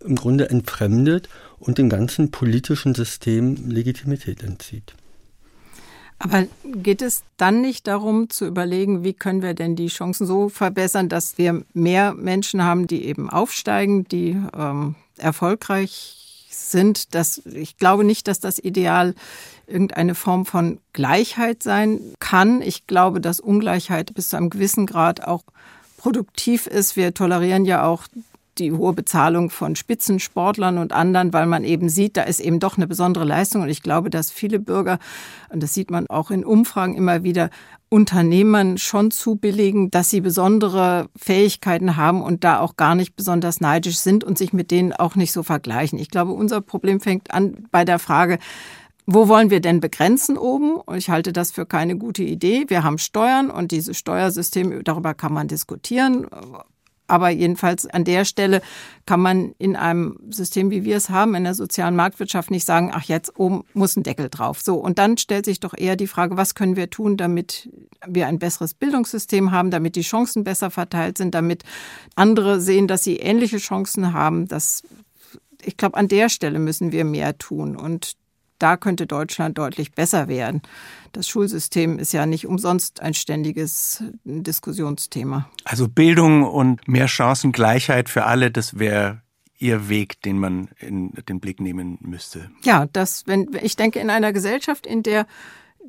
im 0.06 0.16
Grunde 0.16 0.50
entfremdet 0.50 1.28
und 1.60 1.80
dem 1.80 1.90
ganzen 1.90 2.32
politischen 2.32 2.96
System 2.96 3.70
Legitimität 3.70 4.42
entzieht. 4.42 4.96
Aber 6.20 6.48
geht 6.64 7.02
es 7.02 7.24
dann 7.38 7.62
nicht 7.62 7.86
darum 7.86 8.30
zu 8.30 8.48
überlegen, 8.48 9.04
wie 9.04 9.14
können 9.14 9.44
wir 9.44 9.54
denn 9.54 9.76
die 9.76 9.88
Chancen 9.88 10.26
so 10.26 10.50
verbessern, 10.50 11.10
dass 11.10 11.38
wir 11.38 11.64
mehr 11.74 12.14
Menschen 12.14 12.64
haben, 12.64 12.88
die 12.88 13.06
eben 13.06 13.30
aufsteigen, 13.30 14.08
die 14.08 14.36
ähm, 14.58 14.96
erfolgreich 15.18 16.48
sind? 16.50 17.14
Das, 17.14 17.46
ich 17.46 17.78
glaube 17.78 18.04
nicht, 18.04 18.28
dass 18.28 18.40
das 18.40 18.58
Ideal 18.58 19.14
irgendeine 19.68 20.16
Form 20.16 20.46
von 20.46 20.80
Gleichheit 20.94 21.62
sein 21.62 22.00
kann. 22.20 22.62
Ich 22.64 22.88
glaube, 22.88 23.22
dass 23.22 23.40
Ungleichheit 23.40 24.14
bis 24.16 24.30
zu 24.30 24.38
einem 24.38 24.50
gewissen 24.50 24.88
Grad 24.88 25.24
auch 25.28 25.44
produktiv 25.98 26.66
ist. 26.68 26.96
Wir 26.96 27.14
tolerieren 27.14 27.66
ja 27.66 27.84
auch 27.86 28.08
die 28.60 28.72
hohe 28.72 28.94
Bezahlung 28.94 29.50
von 29.50 29.76
Spitzensportlern 29.76 30.78
und 30.78 30.94
anderen, 30.94 31.34
weil 31.34 31.46
man 31.46 31.64
eben 31.64 31.90
sieht, 31.90 32.18
da 32.18 32.24
ist 32.24 32.40
eben 32.40 32.60
doch 32.60 32.78
eine 32.78 32.88
besondere 32.88 33.26
Leistung. 33.26 33.62
Und 33.62 33.70
ich 33.70 33.84
glaube, 33.84 34.10
dass 34.10 34.32
viele 34.32 34.60
Bürger, 34.60 35.00
und 35.50 35.64
das 35.64 35.74
sieht 35.74 35.92
man 35.92 36.08
auch 36.08 36.32
in 36.32 36.46
Umfragen 36.46 36.96
immer 36.96 37.24
wieder, 37.24 37.50
Unternehmern 37.90 38.78
schon 38.78 39.12
zubilligen, 39.12 39.90
dass 39.92 40.10
sie 40.10 40.20
besondere 40.20 41.08
Fähigkeiten 41.16 41.96
haben 41.96 42.22
und 42.22 42.44
da 42.44 42.60
auch 42.60 42.76
gar 42.76 42.96
nicht 42.96 43.16
besonders 43.16 43.62
neidisch 43.62 43.98
sind 43.98 44.24
und 44.24 44.38
sich 44.38 44.52
mit 44.52 44.72
denen 44.72 44.92
auch 44.92 45.16
nicht 45.16 45.32
so 45.32 45.42
vergleichen. 45.42 45.98
Ich 45.98 46.10
glaube, 46.10 46.34
unser 46.34 46.60
Problem 46.60 47.00
fängt 47.00 47.32
an 47.32 47.66
bei 47.72 47.86
der 47.86 48.00
Frage, 48.00 48.40
wo 49.06 49.30
wollen 49.30 49.50
wir 49.50 49.62
denn 49.62 49.80
begrenzen 49.80 50.38
oben? 50.38 50.76
Und 50.76 50.98
ich 50.98 51.10
halte 51.10 51.32
das 51.32 51.52
für 51.52 51.66
keine 51.66 51.98
gute 51.98 52.24
Idee. 52.24 52.66
Wir 52.68 52.84
haben 52.84 52.98
Steuern 52.98 53.50
und 53.50 53.72
dieses 53.72 53.98
Steuersystem, 53.98 54.84
darüber 54.84 55.14
kann 55.14 55.32
man 55.32 55.48
diskutieren. 55.48 56.28
Aber 57.08 57.30
jedenfalls 57.30 57.86
an 57.86 58.04
der 58.04 58.26
Stelle 58.26 58.62
kann 59.06 59.22
man 59.22 59.54
in 59.58 59.76
einem 59.76 60.20
System, 60.30 60.72
wie 60.72 60.84
wir 60.84 60.98
es 60.98 61.10
haben, 61.10 61.36
in 61.36 61.46
der 61.46 61.54
sozialen 61.54 61.96
Marktwirtschaft 61.96 62.52
nicht 62.52 62.66
sagen, 62.66 62.92
ach, 62.94 63.04
jetzt 63.04 63.40
oben 63.40 63.64
muss 63.74 63.96
ein 63.96 64.04
Deckel 64.04 64.30
drauf. 64.30 64.62
So. 64.62 64.76
Und 64.76 65.00
dann 65.00 65.18
stellt 65.18 65.46
sich 65.46 65.60
doch 65.60 65.74
eher 65.76 65.96
die 65.96 66.08
Frage, 66.08 66.38
was 66.38 66.54
können 66.54 66.76
wir 66.76 66.90
tun, 66.90 67.16
damit 67.18 67.70
wir 68.06 68.28
ein 68.28 68.40
besseres 68.40 68.74
Bildungssystem 68.74 69.52
haben, 69.52 69.72
damit 69.72 69.96
die 69.96 70.02
Chancen 70.02 70.44
besser 70.44 70.70
verteilt 70.70 71.18
sind, 71.18 71.34
damit 71.34 71.64
andere 72.16 72.60
sehen, 72.60 72.88
dass 72.88 73.04
sie 73.04 73.18
ähnliche 73.18 73.58
Chancen 73.58 74.14
haben. 74.14 74.48
Das, 74.48 74.84
ich 75.64 75.78
glaube, 75.78 75.98
an 75.98 76.10
der 76.10 76.30
Stelle 76.30 76.60
müssen 76.60 76.92
wir 76.92 77.06
mehr 77.06 77.38
tun. 77.38 77.78
Und 77.78 78.18
da 78.60 78.78
könnte 78.78 79.08
Deutschland 79.08 79.58
deutlich 79.58 79.94
besser 79.94 80.28
werden. 80.28 80.62
Das 81.14 81.28
Schulsystem 81.28 82.00
ist 82.00 82.14
ja 82.14 82.26
nicht 82.26 82.48
umsonst 82.48 83.02
ein 83.02 83.14
ständiges 83.14 84.04
Diskussionsthema. 84.24 85.50
Also 85.64 85.88
Bildung 85.88 86.44
und 86.44 86.88
mehr 86.88 87.08
Chancengleichheit 87.08 88.10
für 88.10 88.26
alle, 88.26 88.52
das 88.52 88.80
wäre 88.80 89.22
Ihr 89.60 89.90
Weg, 89.90 90.22
den 90.22 90.38
man 90.38 90.70
in 90.80 91.14
den 91.28 91.40
Blick 91.40 91.60
nehmen 91.60 91.98
müsste. 92.02 92.52
Ja, 92.64 92.86
das, 92.94 93.26
wenn, 93.26 93.50
ich 93.62 93.76
denke, 93.76 94.00
in 94.00 94.12
einer 94.12 94.32
Gesellschaft, 94.32 94.86
in 94.86 95.02
der 95.02 95.26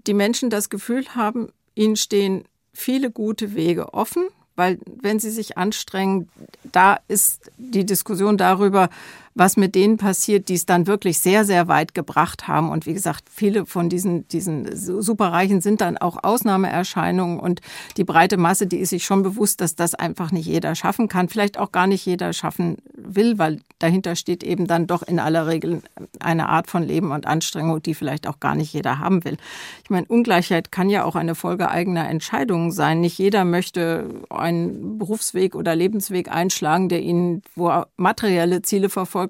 die 0.06 0.14
Menschen 0.14 0.48
das 0.48 0.70
Gefühl 0.70 1.06
haben, 1.14 1.48
ihnen 1.74 1.96
stehen 1.96 2.44
viele 2.72 3.10
gute 3.10 3.54
Wege 3.54 3.92
offen, 3.92 4.28
weil 4.56 4.78
wenn 5.02 5.20
sie 5.20 5.30
sich 5.30 5.58
anstrengen, 5.58 6.28
da 6.62 6.98
ist 7.08 7.50
die 7.58 7.84
Diskussion 7.84 8.36
darüber, 8.36 8.88
was 9.34 9.56
mit 9.56 9.74
denen 9.74 9.96
passiert, 9.96 10.48
die 10.48 10.54
es 10.54 10.66
dann 10.66 10.86
wirklich 10.86 11.18
sehr, 11.18 11.44
sehr 11.44 11.68
weit 11.68 11.94
gebracht 11.94 12.48
haben. 12.48 12.70
Und 12.70 12.86
wie 12.86 12.94
gesagt, 12.94 13.24
viele 13.30 13.66
von 13.66 13.88
diesen, 13.88 14.26
diesen 14.28 14.74
Superreichen 14.74 15.60
sind 15.60 15.80
dann 15.80 15.96
auch 15.96 16.22
Ausnahmeerscheinungen 16.22 17.38
und 17.38 17.60
die 17.96 18.04
breite 18.04 18.36
Masse, 18.36 18.66
die 18.66 18.78
ist 18.78 18.90
sich 18.90 19.04
schon 19.04 19.22
bewusst, 19.22 19.60
dass 19.60 19.74
das 19.74 19.94
einfach 19.94 20.32
nicht 20.32 20.46
jeder 20.46 20.74
schaffen 20.74 21.08
kann, 21.08 21.28
vielleicht 21.28 21.58
auch 21.58 21.72
gar 21.72 21.86
nicht 21.86 22.04
jeder 22.04 22.32
schaffen 22.32 22.76
will, 22.94 23.38
weil 23.38 23.60
dahinter 23.78 24.16
steht 24.16 24.42
eben 24.42 24.66
dann 24.66 24.86
doch 24.86 25.02
in 25.02 25.18
aller 25.20 25.46
Regel 25.46 25.82
eine 26.20 26.48
Art 26.48 26.68
von 26.68 26.82
Leben 26.82 27.12
und 27.12 27.26
Anstrengung, 27.26 27.82
die 27.82 27.94
vielleicht 27.94 28.26
auch 28.26 28.40
gar 28.40 28.54
nicht 28.54 28.72
jeder 28.72 28.98
haben 28.98 29.24
will. 29.24 29.36
Ich 29.84 29.90
meine, 29.90 30.06
Ungleichheit 30.06 30.72
kann 30.72 30.90
ja 30.90 31.04
auch 31.04 31.16
eine 31.16 31.34
Folge 31.34 31.70
eigener 31.70 32.08
Entscheidungen 32.08 32.72
sein. 32.72 33.00
Nicht 33.00 33.18
jeder 33.18 33.44
möchte 33.44 34.08
einen 34.30 34.98
Berufsweg 34.98 35.54
oder 35.54 35.76
Lebensweg 35.76 36.30
einschlagen, 36.30 36.88
der 36.88 37.02
ihn, 37.02 37.42
wo 37.54 37.68
er 37.68 37.88
materielle 37.96 38.62
Ziele 38.62 38.88
verfolgt, 38.88 39.27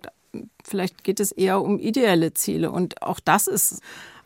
Vielleicht 0.68 1.04
geht 1.04 1.20
es 1.20 1.32
eher 1.32 1.60
um 1.62 1.78
ideelle 1.78 2.34
Ziele. 2.34 2.70
Und 2.70 3.02
auch 3.02 3.20
das 3.20 3.46
ist 3.46 3.80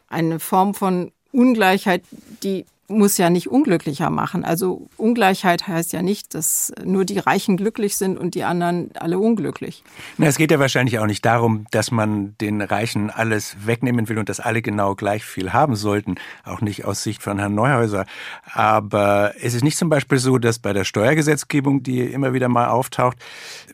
eine 0.09 0.41
Form 0.41 0.75
von 0.75 1.13
Ungleichheit, 1.33 2.03
die 2.43 2.67
muss 2.99 3.19
ja 3.19 3.31
nicht 3.31 3.49
unglücklicher 3.49 4.11
machen. 4.11 4.45
Also 4.45 4.89
Ungleichheit 4.97 5.67
heißt 5.67 5.93
ja 5.93 6.03
nicht, 6.03 6.35
dass 6.35 6.73
nur 6.85 7.05
die 7.05 7.19
Reichen 7.19 7.57
glücklich 7.57 7.97
sind 7.97 8.19
und 8.19 8.35
die 8.35 8.45
anderen 8.45 8.91
alle 8.95 9.19
unglücklich. 9.19 9.83
Na, 10.19 10.27
es 10.27 10.37
geht 10.37 10.51
ja 10.51 10.59
wahrscheinlich 10.59 10.99
auch 10.99 11.07
nicht 11.07 11.25
darum, 11.25 11.67
dass 11.71 11.91
man 11.91 12.37
den 12.41 12.61
Reichen 12.61 13.11
alles 13.11 13.57
wegnehmen 13.65 14.09
will 14.09 14.19
und 14.19 14.29
dass 14.29 14.41
alle 14.41 14.63
genau 14.63 14.95
gleich 14.95 15.25
viel 15.25 15.53
haben 15.53 15.77
sollten. 15.77 16.17
Auch 16.45 16.61
nicht 16.61 16.85
aus 16.85 17.03
Sicht 17.03 17.23
von 17.23 17.39
Herrn 17.39 17.55
Neuhäuser. 17.55 18.07
Aber 18.53 19.35
es 19.41 19.55
ist 19.55 19.65
nicht 19.65 19.77
zum 19.77 19.89
Beispiel 19.89 20.19
so, 20.19 20.39
dass 20.39 20.59
bei 20.59 20.73
der 20.73 20.85
Steuergesetzgebung, 20.85 21.83
die 21.83 22.01
immer 22.01 22.33
wieder 22.33 22.49
mal 22.49 22.69
auftaucht, 22.69 23.19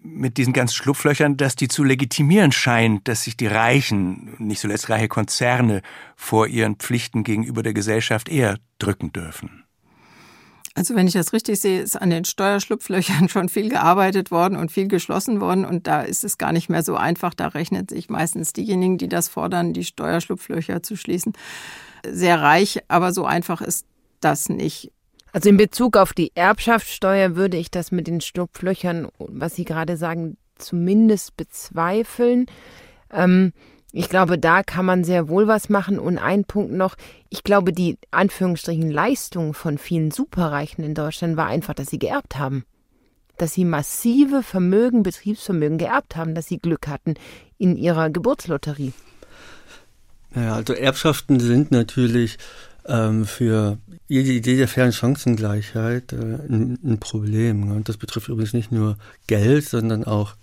mit 0.03 0.37
diesen 0.37 0.53
ganzen 0.53 0.75
Schlupflöchern, 0.75 1.37
dass 1.37 1.57
die 1.57 1.69
zu 1.69 1.85
legitimieren 1.85 2.53
scheint, 2.53 3.09
dass 3.09 3.25
sich 3.25 3.37
die 3.37 3.47
Reichen, 3.47 4.35
nicht 4.39 4.61
zuletzt 4.61 4.89
reiche 4.89 5.09
Konzerne, 5.09 5.83
vor 6.21 6.49
ihren 6.49 6.75
Pflichten 6.75 7.23
gegenüber 7.23 7.63
der 7.63 7.73
Gesellschaft 7.73 8.29
eher 8.29 8.59
drücken 8.81 9.13
dürfen. 9.13 9.65
Also 10.75 10.97
wenn 10.97 11.07
ich 11.07 11.13
das 11.15 11.33
richtig 11.33 11.61
sehe, 11.61 11.81
ist 11.81 11.95
an 11.95 12.11
den 12.11 12.25
Steuerschlupflöchern 12.25 13.29
schon 13.29 13.49
viel 13.49 13.69
gearbeitet 13.69 14.33
worden 14.33 14.57
und 14.57 14.73
viel 14.73 14.89
geschlossen 14.89 15.41
worden 15.41 15.65
und 15.65 15.87
da 15.87 16.03
ist 16.03 16.25
es 16.25 16.37
gar 16.37 16.53
nicht 16.53 16.69
mehr 16.69 16.83
so 16.83 16.97
einfach. 16.97 17.35
Da 17.35 17.47
rechnet 17.47 17.91
sich 17.91 18.11
meistens 18.11 18.53
diejenigen, 18.53 18.99
die 18.99 19.09
das 19.09 19.29
fordern, 19.29 19.73
die 19.73 19.85
Steuerschlupflöcher 19.85 20.83
zu 20.83 20.97
schließen, 20.97 21.35
sehr 22.05 22.43
reich, 22.43 22.81
aber 22.89 23.13
so 23.13 23.25
einfach 23.25 23.61
ist 23.61 23.87
das 24.21 24.49
nicht. 24.49 24.91
Also 25.33 25.49
in 25.49 25.57
Bezug 25.57 25.97
auf 25.97 26.13
die 26.13 26.33
Erbschaftssteuer 26.35 27.37
würde 27.37 27.59
ich 27.59 27.71
das 27.71 27.93
mit 27.93 28.09
den 28.09 28.21
Schlupflöchern, 28.21 29.07
was 29.19 29.55
Sie 29.55 29.65
gerade 29.65 29.97
sagen, 29.97 30.37
zumindest 30.57 31.37
bezweifeln. 31.37 32.47
Ähm, 33.13 33.53
ich 33.99 34.09
glaube, 34.09 34.39
da 34.39 34.63
kann 34.63 34.85
man 34.85 35.03
sehr 35.03 35.29
wohl 35.29 35.49
was 35.49 35.69
machen. 35.69 35.99
Und 35.99 36.19
ein 36.19 36.45
Punkt 36.45 36.73
noch, 36.73 36.95
ich 37.31 37.43
glaube, 37.43 37.73
die 37.73 37.99
Anführungsstrichen 38.13 38.89
Leistung 38.89 39.55
von 39.55 39.77
vielen 39.77 40.13
Superreichen 40.13 40.85
in 40.85 40.95
Deutschland 40.95 41.37
war 41.37 41.49
einfach, 41.49 41.75
dass 41.75 41.89
sie 41.89 41.99
geerbt 41.99 42.39
haben. 42.39 42.65
dass 43.39 43.55
sie 43.55 43.65
massive 43.65 44.43
Vermögen, 44.43 45.05
Betriebsvermögen 45.05 45.79
geerbt 45.79 46.17
haben, 46.17 46.35
dass 46.35 46.47
sie 46.47 46.59
Glück 46.59 46.89
hatten 46.89 47.15
in 47.57 47.77
ihrer 47.77 48.11
Geburtslotterie. 48.11 48.93
Ja, 50.35 50.55
also 50.55 50.75
Erbschaften 50.75 51.41
sind 51.41 51.71
natürlich 51.71 52.37
ähm, 52.89 53.27
für 53.27 53.79
jede 54.11 54.33
Idee 54.33 54.57
der 54.57 54.69
fairen 54.69 54.93
Chancengleichheit 54.93 56.15
äh, 56.15 56.17
ein, 56.17 56.79
ein, 56.83 56.99
Problem. 56.99 57.71
Und 57.71 57.91
das 57.91 57.99
betrifft 57.99 58.29
übrigens 58.29 58.55
nicht 58.55 58.73
nur 58.73 58.97
Geld, 59.27 59.69
sondern 59.69 60.05
auch 60.05 60.35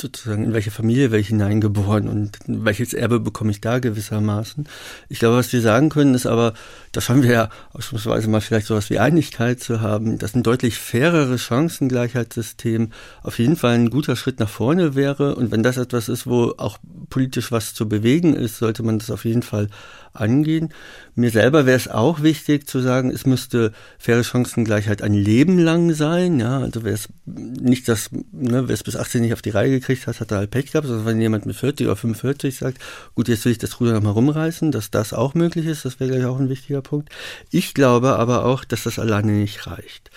sozusagen 0.00 0.44
in 0.44 0.52
welche 0.52 0.72
Familie 0.72 1.12
wäre 1.12 1.20
ich 1.20 1.28
hineingeboren 1.28 2.08
und 2.08 2.38
welches 2.48 2.92
Erbe 2.92 3.20
bekomme 3.20 3.52
ich 3.52 3.60
da 3.60 3.78
gewissermaßen. 3.78 4.68
Ich 5.08 5.20
glaube, 5.20 5.36
was 5.36 5.52
wir 5.52 5.60
sagen 5.60 5.90
können, 5.90 6.14
ist 6.14 6.26
aber, 6.26 6.54
da 6.90 7.00
schauen 7.00 7.22
wir 7.22 7.30
ja 7.30 7.50
ausschlussweise 7.72 8.28
mal 8.28 8.40
vielleicht 8.40 8.66
sowas 8.66 8.90
wie 8.90 8.98
Einigkeit 8.98 9.60
zu 9.60 9.80
haben, 9.80 10.18
dass 10.18 10.34
ein 10.34 10.42
deutlich 10.42 10.76
faireres 10.76 11.40
Chancengleichheitssystem 11.42 12.90
auf 13.22 13.38
jeden 13.38 13.54
Fall 13.54 13.74
ein 13.74 13.90
guter 13.90 14.16
Schritt 14.16 14.40
nach 14.40 14.50
vorne 14.50 14.96
wäre. 14.96 15.36
Und 15.36 15.52
wenn 15.52 15.62
das 15.62 15.76
etwas 15.76 16.08
ist, 16.08 16.26
wo 16.26 16.54
auch 16.58 16.78
politisch 17.10 17.52
was 17.52 17.74
zu 17.74 17.88
bewegen 17.88 18.34
ist, 18.34 18.58
sollte 18.58 18.82
man 18.82 18.98
das 18.98 19.12
auf 19.12 19.24
jeden 19.24 19.42
Fall 19.42 19.68
angehen. 20.12 20.70
Mir 21.14 21.30
selber 21.30 21.66
wäre 21.66 21.76
es 21.76 21.88
auch 21.88 22.22
wichtig 22.22 22.68
zu 22.68 22.80
sagen, 22.80 23.10
es 23.10 23.26
müsste 23.26 23.72
faire 23.98 24.22
Chancengleichheit 24.24 25.02
ein 25.02 25.14
Leben 25.14 25.58
lang 25.58 25.92
sein. 25.94 26.40
Ja, 26.40 26.58
also 26.58 26.84
wäre 26.84 26.94
es 26.94 27.08
nicht 27.26 27.88
das, 27.88 28.10
ne, 28.12 28.68
wer 28.68 28.74
es 28.74 28.82
bis 28.82 28.96
18 28.96 29.22
nicht 29.22 29.32
auf 29.32 29.42
die 29.42 29.50
Reihe 29.50 29.70
gekriegt 29.70 30.06
hat, 30.06 30.20
hat 30.20 30.30
er 30.30 30.38
halt 30.38 30.50
Pech 30.50 30.72
gehabt, 30.72 30.86
sondern 30.86 31.06
wenn 31.06 31.20
jemand 31.20 31.46
mit 31.46 31.56
40 31.56 31.86
oder 31.86 31.96
45 31.96 32.56
sagt, 32.56 32.78
gut, 33.14 33.28
jetzt 33.28 33.44
will 33.44 33.52
ich 33.52 33.58
das 33.58 33.80
Ruder 33.80 33.92
nochmal 33.92 34.12
rumreißen, 34.12 34.70
dass 34.70 34.90
das 34.90 35.12
auch 35.12 35.34
möglich 35.34 35.66
ist, 35.66 35.84
das 35.84 36.00
wäre 36.00 36.10
gleich 36.10 36.24
auch 36.24 36.38
ein 36.38 36.48
wichtiger 36.48 36.82
Punkt. 36.82 37.10
Ich 37.50 37.74
glaube 37.74 38.16
aber 38.16 38.44
auch, 38.44 38.64
dass 38.64 38.84
das 38.84 38.98
alleine 38.98 39.32
nicht 39.32 39.66
reicht. 39.66 40.10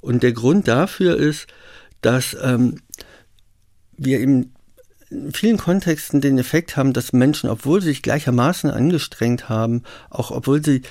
Und 0.00 0.22
der 0.22 0.32
Grund 0.32 0.68
dafür 0.68 1.16
ist, 1.16 1.46
dass 2.00 2.36
ähm, 2.42 2.80
wir 3.96 4.20
eben 4.20 4.52
in 5.10 5.32
vielen 5.32 5.56
Kontexten 5.56 6.20
den 6.20 6.38
Effekt 6.38 6.76
haben, 6.76 6.92
dass 6.92 7.12
Menschen, 7.12 7.48
obwohl 7.48 7.80
sie 7.80 7.88
sich 7.88 8.02
gleichermaßen 8.02 8.70
angestrengt 8.70 9.48
haben, 9.48 9.82
auch 10.10 10.30
obwohl 10.30 10.62
sie 10.62 10.82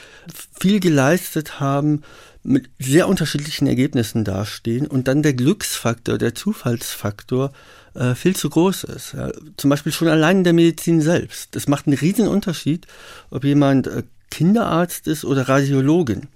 viel 0.59 0.79
geleistet 0.79 1.59
haben, 1.59 2.01
mit 2.43 2.69
sehr 2.79 3.09
unterschiedlichen 3.09 3.67
Ergebnissen 3.67 4.23
dastehen 4.23 4.87
und 4.87 5.07
dann 5.07 5.21
der 5.21 5.33
Glücksfaktor, 5.33 6.17
der 6.17 6.33
Zufallsfaktor 6.33 7.51
äh, 7.93 8.15
viel 8.15 8.35
zu 8.35 8.49
groß 8.49 8.85
ist. 8.85 9.13
Ja, 9.13 9.31
zum 9.57 9.69
Beispiel 9.69 9.91
schon 9.91 10.07
allein 10.07 10.37
in 10.37 10.43
der 10.45 10.53
Medizin 10.53 11.01
selbst. 11.01 11.55
Das 11.55 11.67
macht 11.67 11.87
einen 11.87 11.97
riesen 11.97 12.27
Unterschied, 12.27 12.87
ob 13.31 13.43
jemand 13.43 13.87
äh, 13.87 14.03
Kinderarzt 14.31 15.07
ist 15.07 15.25
oder 15.25 15.49
Radiologin. 15.49 16.27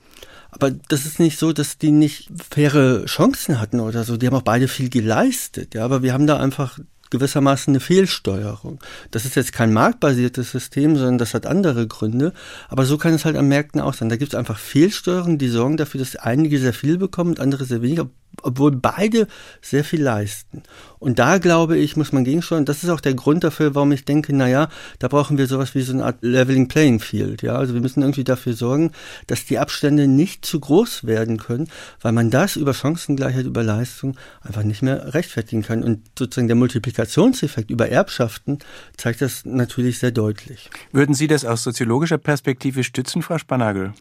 Aber 0.51 0.71
das 0.71 1.05
ist 1.05 1.19
nicht 1.19 1.39
so, 1.39 1.53
dass 1.53 1.77
die 1.77 1.91
nicht 1.91 2.29
faire 2.49 3.05
Chancen 3.05 3.61
hatten 3.61 3.79
oder 3.79 4.03
so. 4.03 4.17
Die 4.17 4.27
haben 4.27 4.36
auch 4.36 4.41
beide 4.41 4.67
viel 4.67 4.89
geleistet. 4.89 5.75
Ja, 5.75 5.86
aber 5.86 6.03
wir 6.03 6.11
haben 6.13 6.27
da 6.27 6.38
einfach 6.38 6.79
gewissermaßen 7.12 7.72
eine 7.72 7.80
Fehlsteuerung. 7.80 8.80
Das 9.12 9.26
ist 9.26 9.36
jetzt 9.36 9.53
kein 9.53 9.72
marktbasiertes 9.72 10.51
System, 10.51 10.95
sondern 10.95 11.18
das 11.20 11.34
hat 11.34 11.45
andere 11.45 11.88
Gründe. 11.88 12.34
Aber 12.70 12.86
so 12.86 12.97
kann 12.97 13.14
es 13.14 13.26
halt 13.26 13.36
an 13.36 13.47
Märkten 13.47 13.80
auch 13.80 13.93
sein. 13.93 14.09
Da 14.09 14.16
gibt 14.16 14.34
es 14.34 14.39
einfach 14.39 14.57
Fehlsteuerungen, 14.57 15.38
die 15.38 15.49
sorgen 15.49 15.78
dafür, 15.78 15.99
dass 15.99 16.16
einige 16.16 16.57
sehr 16.59 16.74
viel 16.74 16.97
bekommen 16.97 17.32
und 17.32 17.39
andere 17.39 17.66
sehr 17.66 17.82
wenig, 17.82 18.01
obwohl 18.41 18.71
beide 18.71 19.27
sehr 19.61 19.84
viel 19.84 20.01
leisten. 20.01 20.63
Und 20.99 21.19
da 21.19 21.39
glaube 21.39 21.77
ich, 21.77 21.97
muss 21.97 22.11
man 22.11 22.23
gegensteuern. 22.23 22.65
Das 22.65 22.84
ist 22.84 22.89
auch 22.89 23.01
der 23.01 23.13
Grund 23.13 23.43
dafür, 23.43 23.73
warum 23.73 23.91
ich 23.91 24.05
denke, 24.05 24.36
na 24.36 24.47
ja, 24.47 24.69
da 24.99 25.07
brauchen 25.07 25.38
wir 25.38 25.47
sowas 25.47 25.73
wie 25.73 25.82
so 25.82 25.93
eine 25.93 26.05
Art 26.05 26.17
Leveling 26.21 26.67
Playing 26.67 26.99
Field. 26.99 27.41
Ja, 27.41 27.55
also 27.55 27.73
wir 27.73 27.82
müssen 27.82 28.01
irgendwie 28.01 28.23
dafür 28.23 28.53
sorgen, 28.53 28.91
dass 29.27 29.45
die 29.45 29.57
Abstände 29.57 30.07
nicht 30.07 30.45
zu 30.45 30.59
groß 30.59 31.05
werden 31.05 31.38
können, 31.38 31.69
weil 32.01 32.11
man 32.11 32.29
das 32.29 32.55
über 32.55 32.73
Chancengleichheit, 32.73 33.45
über 33.45 33.63
Leistung 33.63 34.15
einfach 34.41 34.63
nicht 34.63 34.82
mehr 34.82 35.13
rechtfertigen 35.13 35.63
kann. 35.63 35.84
Und 35.84 36.01
sozusagen 36.17 36.47
der 36.47 36.55
Multiplikationseffekt 36.55 37.71
über 37.71 37.89
Erbschaften 37.89 38.59
zeigt 38.95 39.21
das 39.21 39.43
natürlich 39.45 39.99
sehr 39.99 40.11
deutlich. 40.11 40.69
Würden 40.91 41.15
Sie 41.15 41.27
das 41.27 41.45
aus 41.45 41.63
soziologischer 41.63 42.17
Perspektive 42.17 42.84
stützen, 42.84 43.21
Frau 43.21 43.38
Spanagel? 43.38 43.93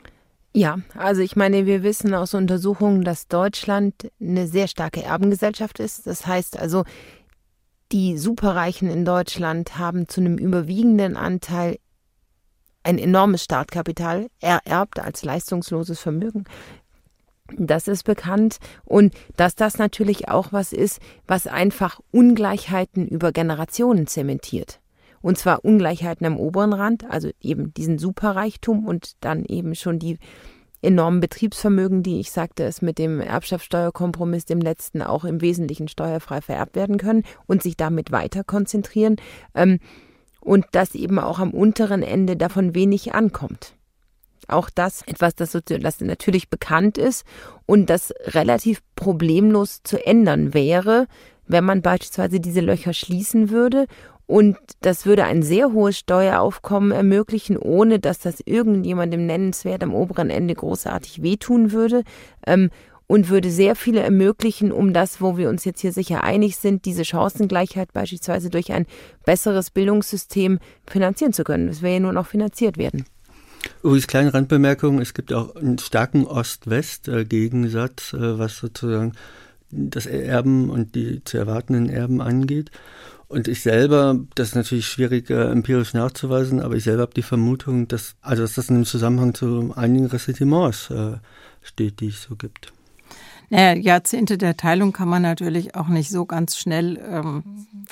Ja, 0.52 0.78
also 0.96 1.20
ich 1.22 1.36
meine, 1.36 1.64
wir 1.66 1.82
wissen 1.84 2.12
aus 2.12 2.34
Untersuchungen, 2.34 3.04
dass 3.04 3.28
Deutschland 3.28 4.10
eine 4.20 4.48
sehr 4.48 4.66
starke 4.66 5.02
Erbengesellschaft 5.02 5.78
ist. 5.78 6.06
Das 6.06 6.26
heißt 6.26 6.58
also, 6.58 6.84
die 7.92 8.18
Superreichen 8.18 8.90
in 8.90 9.04
Deutschland 9.04 9.78
haben 9.78 10.08
zu 10.08 10.20
einem 10.20 10.38
überwiegenden 10.38 11.16
Anteil 11.16 11.78
ein 12.82 12.98
enormes 12.98 13.44
Startkapital 13.44 14.28
ererbt 14.40 14.98
als 14.98 15.24
leistungsloses 15.24 16.00
Vermögen. 16.00 16.44
Das 17.56 17.88
ist 17.88 18.04
bekannt 18.04 18.58
und 18.84 19.14
dass 19.36 19.54
das 19.54 19.78
natürlich 19.78 20.28
auch 20.28 20.52
was 20.52 20.72
ist, 20.72 21.00
was 21.26 21.46
einfach 21.46 22.00
Ungleichheiten 22.12 23.06
über 23.08 23.32
Generationen 23.32 24.06
zementiert. 24.06 24.80
Und 25.22 25.38
zwar 25.38 25.64
Ungleichheiten 25.64 26.26
am 26.26 26.38
oberen 26.38 26.72
Rand, 26.72 27.04
also 27.10 27.30
eben 27.40 27.74
diesen 27.74 27.98
Superreichtum 27.98 28.86
und 28.86 29.12
dann 29.20 29.44
eben 29.44 29.74
schon 29.74 29.98
die 29.98 30.18
enormen 30.82 31.20
Betriebsvermögen, 31.20 32.02
die 32.02 32.20
ich 32.20 32.30
sagte, 32.30 32.64
es 32.64 32.80
mit 32.80 32.98
dem 32.98 33.20
Erbschaftssteuerkompromiss, 33.20 34.46
dem 34.46 34.60
letzten, 34.60 35.02
auch 35.02 35.24
im 35.24 35.42
Wesentlichen 35.42 35.88
steuerfrei 35.88 36.40
vererbt 36.40 36.74
werden 36.74 36.96
können 36.96 37.24
und 37.46 37.62
sich 37.62 37.76
damit 37.76 38.12
weiter 38.12 38.44
konzentrieren. 38.44 39.16
Ähm, 39.54 39.78
und 40.40 40.64
dass 40.72 40.94
eben 40.94 41.18
auch 41.18 41.38
am 41.38 41.50
unteren 41.50 42.02
Ende 42.02 42.36
davon 42.36 42.74
wenig 42.74 43.14
ankommt. 43.14 43.74
Auch 44.48 44.70
das 44.70 45.02
etwas, 45.02 45.34
das, 45.34 45.52
das 45.52 46.00
natürlich 46.00 46.48
bekannt 46.48 46.96
ist 46.96 47.24
und 47.66 47.90
das 47.90 48.12
relativ 48.24 48.82
problemlos 48.96 49.82
zu 49.84 50.04
ändern 50.04 50.54
wäre, 50.54 51.06
wenn 51.46 51.64
man 51.64 51.82
beispielsweise 51.82 52.40
diese 52.40 52.60
Löcher 52.60 52.94
schließen 52.94 53.50
würde 53.50 53.86
und 54.30 54.56
das 54.80 55.06
würde 55.06 55.24
ein 55.24 55.42
sehr 55.42 55.72
hohes 55.72 55.98
Steueraufkommen 55.98 56.92
ermöglichen, 56.92 57.56
ohne 57.56 57.98
dass 57.98 58.20
das 58.20 58.38
irgendjemandem 58.38 59.26
nennenswert 59.26 59.82
am 59.82 59.92
oberen 59.92 60.30
Ende 60.30 60.54
großartig 60.54 61.20
wehtun 61.20 61.72
würde. 61.72 62.04
Ähm, 62.46 62.70
und 63.08 63.28
würde 63.28 63.50
sehr 63.50 63.74
viele 63.74 63.98
ermöglichen, 63.98 64.70
um 64.70 64.92
das, 64.92 65.20
wo 65.20 65.36
wir 65.36 65.48
uns 65.48 65.64
jetzt 65.64 65.80
hier 65.80 65.92
sicher 65.92 66.22
einig 66.22 66.58
sind, 66.58 66.84
diese 66.84 67.04
Chancengleichheit 67.04 67.92
beispielsweise 67.92 68.50
durch 68.50 68.70
ein 68.70 68.86
besseres 69.24 69.70
Bildungssystem 69.70 70.60
finanzieren 70.86 71.32
zu 71.32 71.42
können. 71.42 71.66
Das 71.66 71.82
wäre 71.82 71.94
ja 71.94 72.00
nur 72.00 72.12
noch 72.12 72.28
finanziert 72.28 72.78
werden. 72.78 73.06
Übrigens, 73.82 74.06
kleine 74.06 74.32
Randbemerkung, 74.32 75.00
es 75.00 75.12
gibt 75.12 75.32
auch 75.32 75.56
einen 75.56 75.78
starken 75.78 76.24
Ost-West-Gegensatz, 76.24 78.12
äh, 78.12 78.38
was 78.38 78.58
sozusagen 78.58 79.14
das 79.72 80.06
Erben 80.06 80.70
und 80.70 80.94
die 80.94 81.24
zu 81.24 81.36
erwartenden 81.36 81.88
Erben 81.88 82.20
angeht. 82.20 82.70
Und 83.30 83.46
ich 83.46 83.62
selber, 83.62 84.18
das 84.34 84.48
ist 84.48 84.54
natürlich 84.56 84.86
schwierig 84.88 85.30
äh, 85.30 85.52
empirisch 85.52 85.94
nachzuweisen, 85.94 86.60
aber 86.60 86.74
ich 86.74 86.82
selber 86.82 87.02
habe 87.02 87.14
die 87.14 87.22
Vermutung, 87.22 87.86
dass, 87.86 88.16
also 88.22 88.42
dass 88.42 88.54
das 88.54 88.68
in 88.68 88.74
einem 88.74 88.86
Zusammenhang 88.86 89.34
zu 89.34 89.72
einigen 89.76 90.06
Ressentiments 90.06 90.90
äh, 90.90 91.12
steht, 91.62 92.00
die 92.00 92.08
es 92.08 92.22
so 92.22 92.34
gibt. 92.34 92.72
Naja, 93.48 93.80
Jahrzehnte 93.80 94.36
der 94.36 94.56
Teilung 94.56 94.92
kann 94.92 95.08
man 95.08 95.22
natürlich 95.22 95.76
auch 95.76 95.86
nicht 95.86 96.10
so 96.10 96.26
ganz 96.26 96.56
schnell 96.56 97.00
ähm, 97.08 97.44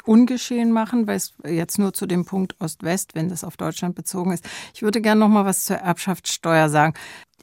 ungeschehen 0.05 0.73
machen, 0.73 1.07
weil 1.07 1.17
es 1.17 1.35
jetzt 1.47 1.79
nur 1.79 1.95
zu 1.95 2.07
dem 2.07 2.25
Punkt 2.25 2.57
Ost-West, 2.59 3.15
wenn 3.15 3.29
das 3.29 3.45
auf 3.45 3.57
Deutschland 3.57 3.95
bezogen 3.95 4.33
ist. 4.33 4.45
Ich 4.75 4.83
würde 4.83 5.01
gerne 5.01 5.21
noch 5.21 5.29
mal 5.29 5.45
was 5.45 5.67
zur 5.67 5.77
Erbschaftssteuer 5.77 6.69
sagen. 6.69 6.95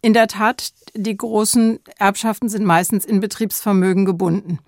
In 0.02 0.12
der 0.12 0.28
Tat, 0.28 0.74
die 0.96 1.16
großen 1.16 1.80
Erbschaften 1.98 2.50
sind 2.50 2.66
meistens 2.66 3.06
in 3.06 3.22
Betriebsvermögen 3.22 4.04
gebunden. 4.04 4.60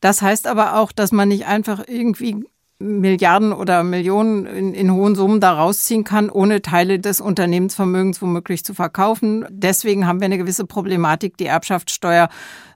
Das 0.00 0.22
heißt 0.22 0.46
aber 0.46 0.76
auch, 0.76 0.92
dass 0.92 1.12
man 1.12 1.28
nicht 1.28 1.46
einfach 1.46 1.84
irgendwie 1.86 2.44
Milliarden 2.78 3.52
oder 3.52 3.82
Millionen 3.82 4.44
in, 4.46 4.74
in, 4.74 4.92
hohen 4.92 5.14
Summen 5.14 5.40
da 5.40 5.54
rausziehen 5.54 6.04
kann, 6.04 6.28
ohne 6.28 6.60
Teile 6.60 6.98
des 6.98 7.22
Unternehmensvermögens 7.22 8.20
womöglich 8.20 8.64
zu 8.64 8.74
verkaufen. 8.74 9.46
Deswegen 9.50 10.06
haben 10.06 10.20
wir 10.20 10.26
eine 10.26 10.36
gewisse 10.36 10.66
Problematik, 10.66 11.38
die 11.38 11.46
Erbschaftssteuer 11.46 12.28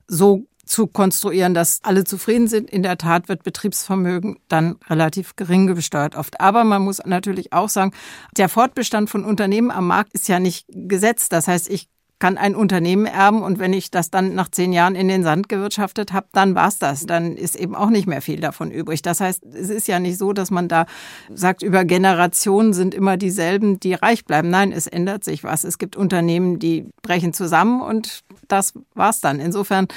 so 0.09 0.47
zu 0.65 0.87
konstruieren, 0.87 1.53
dass 1.53 1.81
alle 1.83 2.05
zufrieden 2.05 2.49
sind. 2.49 2.71
In 2.71 2.83
der 2.83 2.97
Tat 2.97 3.29
wird 3.29 3.43
Betriebsvermögen 3.43 4.39
dann 4.49 4.77
relativ 4.89 5.37
gering 5.37 5.75
besteuert 5.75 6.15
oft. 6.15 6.41
Aber 6.41 6.65
man 6.65 6.83
muss 6.83 7.03
natürlich 7.05 7.53
auch 7.53 7.69
sagen, 7.69 7.93
der 8.37 8.49
Fortbestand 8.49 9.11
von 9.11 9.25
Unternehmen 9.25 9.71
am 9.71 9.89
Markt 9.89 10.15
ist 10.15 10.29
ja 10.29 10.39
nicht 10.39 10.67
gesetzt. 10.71 11.33
Das 11.33 11.49
heißt, 11.49 11.69
ich 11.69 11.89
kann 12.21 12.39
ein 12.39 12.55
Unternehmen 12.55 13.07
erben 13.07 13.43
und 13.43 13.59
wenn 13.59 13.73
ich 13.73 13.91
das 13.91 14.11
dann 14.11 14.35
nach 14.35 14.51
zehn 14.51 14.73
Jahren 14.73 14.95
in 14.95 15.09
den 15.09 15.25
Sand 15.25 15.49
gewirtschaftet 15.49 16.13
habe, 16.13 16.27
dann 16.33 16.55
war's 16.55 16.79
das. 16.79 17.07
Dann 17.07 17.37
ist 17.37 17.57
eben 17.57 17.75
auch 17.75 17.91
nicht 17.91 18.07
mehr 18.07 18.21
viel 18.23 18.41
davon 18.41 18.71
übrig. 18.71 19.03
Das 19.03 19.21
heißt, 19.21 19.43
es 19.47 19.71
ist 19.71 19.89
ja 19.89 19.99
nicht 19.99 20.19
so, 20.19 20.33
dass 20.33 20.51
man 20.51 20.69
da 20.69 20.87
sagt, 21.35 21.63
über 21.63 21.85
Generationen 21.85 22.75
sind 22.75 22.95
immer 22.95 23.17
dieselben, 23.17 23.81
die 23.81 23.95
reich 23.95 24.27
bleiben. 24.27 24.51
Nein, 24.51 24.71
es 24.71 24.87
ändert 24.87 25.25
sich 25.25 25.43
was. 25.45 25.65
Es 25.65 25.79
gibt 25.79 25.97
Unternehmen, 25.97 26.59
die 26.59 26.87
brechen 27.03 27.33
zusammen 27.33 27.81
und 27.81 28.21
das 28.49 28.75
war's 28.95 29.21
dann. 29.21 29.41
Insofern 29.41 29.89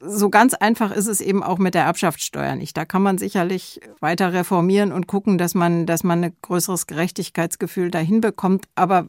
so 0.00 0.30
ganz 0.30 0.54
einfach 0.54 0.92
ist 0.92 1.06
es 1.06 1.20
eben 1.20 1.42
auch 1.42 1.58
mit 1.58 1.74
der 1.74 1.84
Erbschaftssteuer 1.84 2.54
nicht. 2.54 2.76
Da 2.76 2.84
kann 2.84 3.02
man 3.02 3.18
sicherlich 3.18 3.80
weiter 4.00 4.32
reformieren 4.32 4.92
und 4.92 5.06
gucken, 5.06 5.38
dass 5.38 5.54
man, 5.54 5.86
dass 5.86 6.04
man 6.04 6.24
ein 6.24 6.36
größeres 6.42 6.86
Gerechtigkeitsgefühl 6.86 7.90
dahin 7.90 8.20
bekommt. 8.20 8.66
Aber 8.74 9.08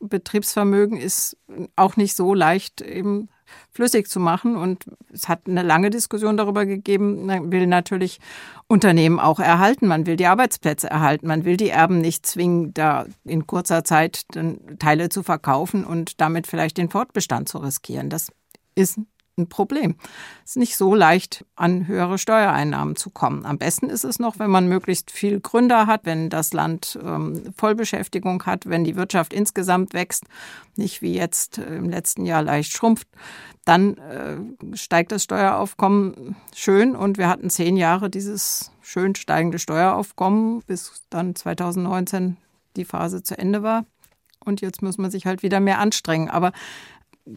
Betriebsvermögen 0.00 0.96
ist 0.98 1.36
auch 1.76 1.96
nicht 1.96 2.16
so 2.16 2.34
leicht 2.34 2.80
eben 2.80 3.28
flüssig 3.72 4.08
zu 4.08 4.20
machen. 4.20 4.56
Und 4.56 4.84
es 5.12 5.28
hat 5.28 5.46
eine 5.46 5.62
lange 5.62 5.90
Diskussion 5.90 6.36
darüber 6.36 6.66
gegeben. 6.66 7.26
Man 7.26 7.50
will 7.50 7.66
natürlich 7.66 8.20
Unternehmen 8.68 9.18
auch 9.18 9.40
erhalten. 9.40 9.86
Man 9.86 10.06
will 10.06 10.16
die 10.16 10.26
Arbeitsplätze 10.26 10.88
erhalten. 10.88 11.26
Man 11.26 11.44
will 11.44 11.56
die 11.56 11.70
Erben 11.70 12.00
nicht 12.00 12.24
zwingen, 12.24 12.72
da 12.72 13.06
in 13.24 13.46
kurzer 13.46 13.84
Zeit 13.84 14.26
Teile 14.78 15.08
zu 15.08 15.22
verkaufen 15.22 15.84
und 15.84 16.20
damit 16.20 16.46
vielleicht 16.46 16.78
den 16.78 16.90
Fortbestand 16.90 17.48
zu 17.48 17.58
riskieren. 17.58 18.10
Das 18.10 18.32
ist 18.74 19.00
ein 19.40 19.48
Problem. 19.48 19.96
Es 20.44 20.52
ist 20.52 20.56
nicht 20.56 20.76
so 20.76 20.94
leicht, 20.94 21.44
an 21.56 21.86
höhere 21.86 22.18
Steuereinnahmen 22.18 22.96
zu 22.96 23.10
kommen. 23.10 23.44
Am 23.44 23.58
besten 23.58 23.90
ist 23.90 24.04
es 24.04 24.18
noch, 24.18 24.38
wenn 24.38 24.50
man 24.50 24.68
möglichst 24.68 25.10
viel 25.10 25.40
Gründer 25.40 25.86
hat, 25.86 26.02
wenn 26.04 26.30
das 26.30 26.52
Land 26.52 26.98
ähm, 27.02 27.42
Vollbeschäftigung 27.56 28.44
hat, 28.46 28.66
wenn 28.66 28.84
die 28.84 28.96
Wirtschaft 28.96 29.32
insgesamt 29.32 29.94
wächst, 29.94 30.24
nicht 30.76 31.02
wie 31.02 31.14
jetzt 31.14 31.58
äh, 31.58 31.76
im 31.76 31.88
letzten 31.90 32.26
Jahr 32.26 32.42
leicht 32.42 32.72
schrumpft, 32.72 33.08
dann 33.64 33.96
äh, 33.98 34.76
steigt 34.76 35.12
das 35.12 35.24
Steueraufkommen 35.24 36.36
schön 36.54 36.96
und 36.96 37.18
wir 37.18 37.28
hatten 37.28 37.50
zehn 37.50 37.76
Jahre 37.76 38.10
dieses 38.10 38.72
schön 38.80 39.14
steigende 39.14 39.58
Steueraufkommen, 39.58 40.62
bis 40.66 41.02
dann 41.10 41.34
2019 41.34 42.36
die 42.76 42.84
Phase 42.84 43.22
zu 43.22 43.38
Ende 43.38 43.62
war. 43.62 43.84
Und 44.44 44.60
jetzt 44.60 44.82
muss 44.82 44.98
man 44.98 45.10
sich 45.10 45.26
halt 45.26 45.42
wieder 45.42 45.60
mehr 45.60 45.78
anstrengen. 45.78 46.30
Aber 46.30 46.52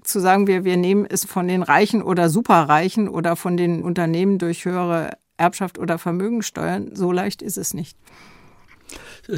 zu 0.03 0.19
sagen, 0.19 0.47
wir, 0.47 0.63
wir 0.63 0.77
nehmen 0.77 1.05
es 1.09 1.25
von 1.25 1.47
den 1.47 1.63
Reichen 1.63 2.01
oder 2.01 2.29
Superreichen 2.29 3.07
oder 3.07 3.35
von 3.35 3.57
den 3.57 3.83
Unternehmen 3.83 4.37
durch 4.37 4.65
höhere 4.65 5.11
Erbschaft 5.37 5.77
oder 5.77 5.97
Vermögensteuern, 5.97 6.95
so 6.95 7.11
leicht 7.11 7.41
ist 7.41 7.57
es 7.57 7.73
nicht. 7.73 7.97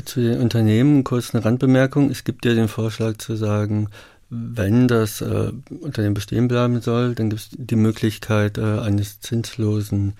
Zu 0.05 0.21
den 0.21 0.41
Unternehmen 0.41 1.03
kurz 1.03 1.33
eine 1.33 1.45
Randbemerkung. 1.45 2.09
Es 2.09 2.23
gibt 2.23 2.45
ja 2.45 2.53
den 2.53 2.67
Vorschlag 2.67 3.17
zu 3.17 3.35
sagen, 3.35 3.89
wenn 4.29 4.87
das 4.87 5.21
äh, 5.21 5.51
Unternehmen 5.79 6.15
bestehen 6.15 6.47
bleiben 6.47 6.81
soll, 6.81 7.13
dann 7.13 7.29
gibt 7.29 7.41
es 7.41 7.49
die 7.51 7.75
Möglichkeit 7.75 8.57
äh, 8.57 8.79
eines 8.79 9.19
zinslosen 9.19 10.13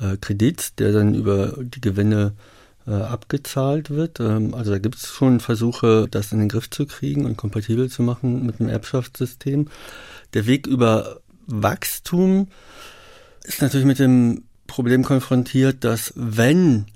äh, 0.00 0.16
Kredits, 0.16 0.74
der 0.74 0.92
dann 0.92 1.14
über 1.14 1.54
die 1.58 1.82
Gewinne 1.82 2.32
äh, 2.34 2.59
abgezahlt 2.86 3.90
wird. 3.90 4.20
Ähm, 4.20 4.54
also 4.54 4.70
da 4.70 4.78
gibt 4.78 4.96
es 4.96 5.08
schon 5.08 5.40
Versuche, 5.40 6.08
das 6.10 6.32
in 6.32 6.38
den 6.38 6.48
Griff 6.48 6.70
zu 6.70 6.86
kriegen 6.86 7.24
und 7.26 7.36
kompatibel 7.36 7.90
zu 7.90 8.02
machen 8.02 8.46
mit 8.46 8.58
dem 8.58 8.68
Erbschaftssystem. 8.68 9.68
Der 10.34 10.46
Weg 10.46 10.66
über 10.66 11.20
Wachstum 11.46 12.48
ist 13.44 13.62
natürlich 13.62 13.86
mit 13.86 13.98
dem 13.98 14.44
Problem 14.66 15.04
konfrontiert, 15.04 15.84
dass 15.84 16.12
wenn 16.14 16.86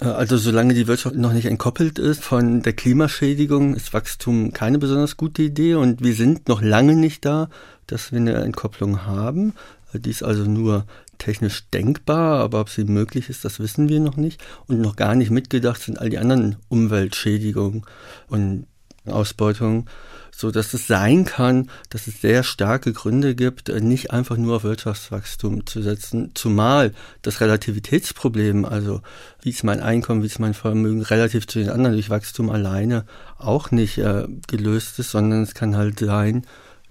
äh, 0.00 0.06
also 0.06 0.36
solange 0.36 0.74
die 0.74 0.86
Wirtschaft 0.86 1.16
noch 1.16 1.32
nicht 1.32 1.46
entkoppelt 1.46 1.98
ist 1.98 2.22
von 2.22 2.62
der 2.62 2.72
Klimaschädigung, 2.72 3.74
ist 3.74 3.92
Wachstum 3.92 4.52
keine 4.52 4.78
besonders 4.78 5.16
gute 5.16 5.42
Idee 5.42 5.74
und 5.74 6.02
wir 6.02 6.14
sind 6.14 6.48
noch 6.48 6.62
lange 6.62 6.96
nicht 6.96 7.24
da, 7.24 7.48
dass 7.86 8.12
wir 8.12 8.18
eine 8.18 8.34
Entkopplung 8.34 9.04
haben. 9.06 9.54
Die 9.92 10.10
ist 10.10 10.24
also 10.24 10.44
nur 10.44 10.86
technisch 11.18 11.68
denkbar, 11.70 12.40
aber 12.40 12.60
ob 12.60 12.68
sie 12.68 12.84
möglich 12.84 13.28
ist, 13.28 13.44
das 13.44 13.60
wissen 13.60 13.88
wir 13.88 14.00
noch 14.00 14.16
nicht. 14.16 14.42
Und 14.66 14.80
noch 14.80 14.96
gar 14.96 15.14
nicht 15.14 15.30
mitgedacht 15.30 15.80
sind 15.80 15.98
all 15.98 16.10
die 16.10 16.18
anderen 16.18 16.56
Umweltschädigungen 16.68 17.84
und 18.28 18.66
Ausbeutungen, 19.06 19.86
so 20.34 20.50
dass 20.50 20.74
es 20.74 20.86
sein 20.86 21.24
kann, 21.24 21.70
dass 21.90 22.06
es 22.06 22.20
sehr 22.20 22.42
starke 22.42 22.92
Gründe 22.92 23.34
gibt, 23.34 23.68
nicht 23.68 24.10
einfach 24.10 24.36
nur 24.36 24.56
auf 24.56 24.64
Wirtschaftswachstum 24.64 25.66
zu 25.66 25.82
setzen, 25.82 26.32
zumal 26.34 26.92
das 27.22 27.40
Relativitätsproblem, 27.40 28.64
also 28.64 29.00
wie 29.42 29.50
ist 29.50 29.62
mein 29.62 29.80
Einkommen, 29.80 30.22
wie 30.22 30.26
ist 30.26 30.40
mein 30.40 30.54
Vermögen 30.54 31.02
relativ 31.02 31.46
zu 31.46 31.58
den 31.58 31.70
anderen 31.70 31.94
durch 31.94 32.10
Wachstum 32.10 32.50
alleine 32.50 33.04
auch 33.38 33.70
nicht 33.70 33.98
äh, 33.98 34.26
gelöst 34.48 34.98
ist, 34.98 35.10
sondern 35.10 35.42
es 35.42 35.54
kann 35.54 35.76
halt 35.76 36.00
sein, 36.00 36.46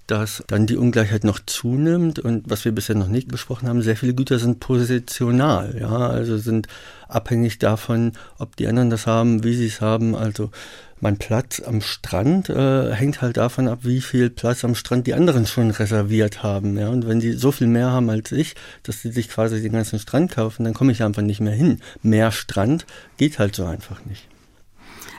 dass 0.07 0.43
dann 0.47 0.67
die 0.67 0.77
Ungleichheit 0.77 1.23
noch 1.23 1.39
zunimmt 1.45 2.19
und 2.19 2.49
was 2.49 2.65
wir 2.65 2.73
bisher 2.73 2.95
noch 2.95 3.07
nicht 3.07 3.29
besprochen 3.29 3.67
haben, 3.67 3.81
sehr 3.81 3.95
viele 3.95 4.13
Güter 4.13 4.39
sind 4.39 4.59
positional, 4.59 5.77
ja, 5.79 6.09
also 6.09 6.37
sind 6.37 6.67
abhängig 7.07 7.59
davon, 7.59 8.13
ob 8.37 8.55
die 8.55 8.67
anderen 8.67 8.89
das 8.89 9.07
haben, 9.07 9.43
wie 9.43 9.55
sie 9.55 9.67
es 9.67 9.81
haben. 9.81 10.15
Also 10.15 10.51
mein 10.99 11.17
Platz 11.17 11.61
am 11.61 11.81
Strand 11.81 12.49
äh, 12.49 12.93
hängt 12.93 13.21
halt 13.21 13.37
davon 13.37 13.67
ab, 13.67 13.79
wie 13.83 14.01
viel 14.01 14.29
Platz 14.29 14.63
am 14.63 14.73
Strand 14.73 15.05
die 15.05 15.13
anderen 15.13 15.45
schon 15.45 15.69
reserviert 15.69 16.43
haben. 16.43 16.77
Ja? 16.77 16.89
Und 16.89 17.07
wenn 17.07 17.19
die 17.19 17.33
so 17.33 17.51
viel 17.51 17.67
mehr 17.67 17.91
haben 17.91 18.09
als 18.09 18.31
ich, 18.31 18.55
dass 18.83 19.01
sie 19.01 19.11
sich 19.11 19.29
quasi 19.29 19.61
den 19.61 19.73
ganzen 19.73 19.99
Strand 19.99 20.31
kaufen, 20.31 20.63
dann 20.63 20.73
komme 20.73 20.91
ich 20.91 21.03
einfach 21.03 21.21
nicht 21.21 21.41
mehr 21.41 21.53
hin. 21.53 21.81
Mehr 22.01 22.31
Strand 22.31 22.85
geht 23.17 23.37
halt 23.37 23.55
so 23.55 23.65
einfach 23.65 24.03
nicht. 24.05 24.27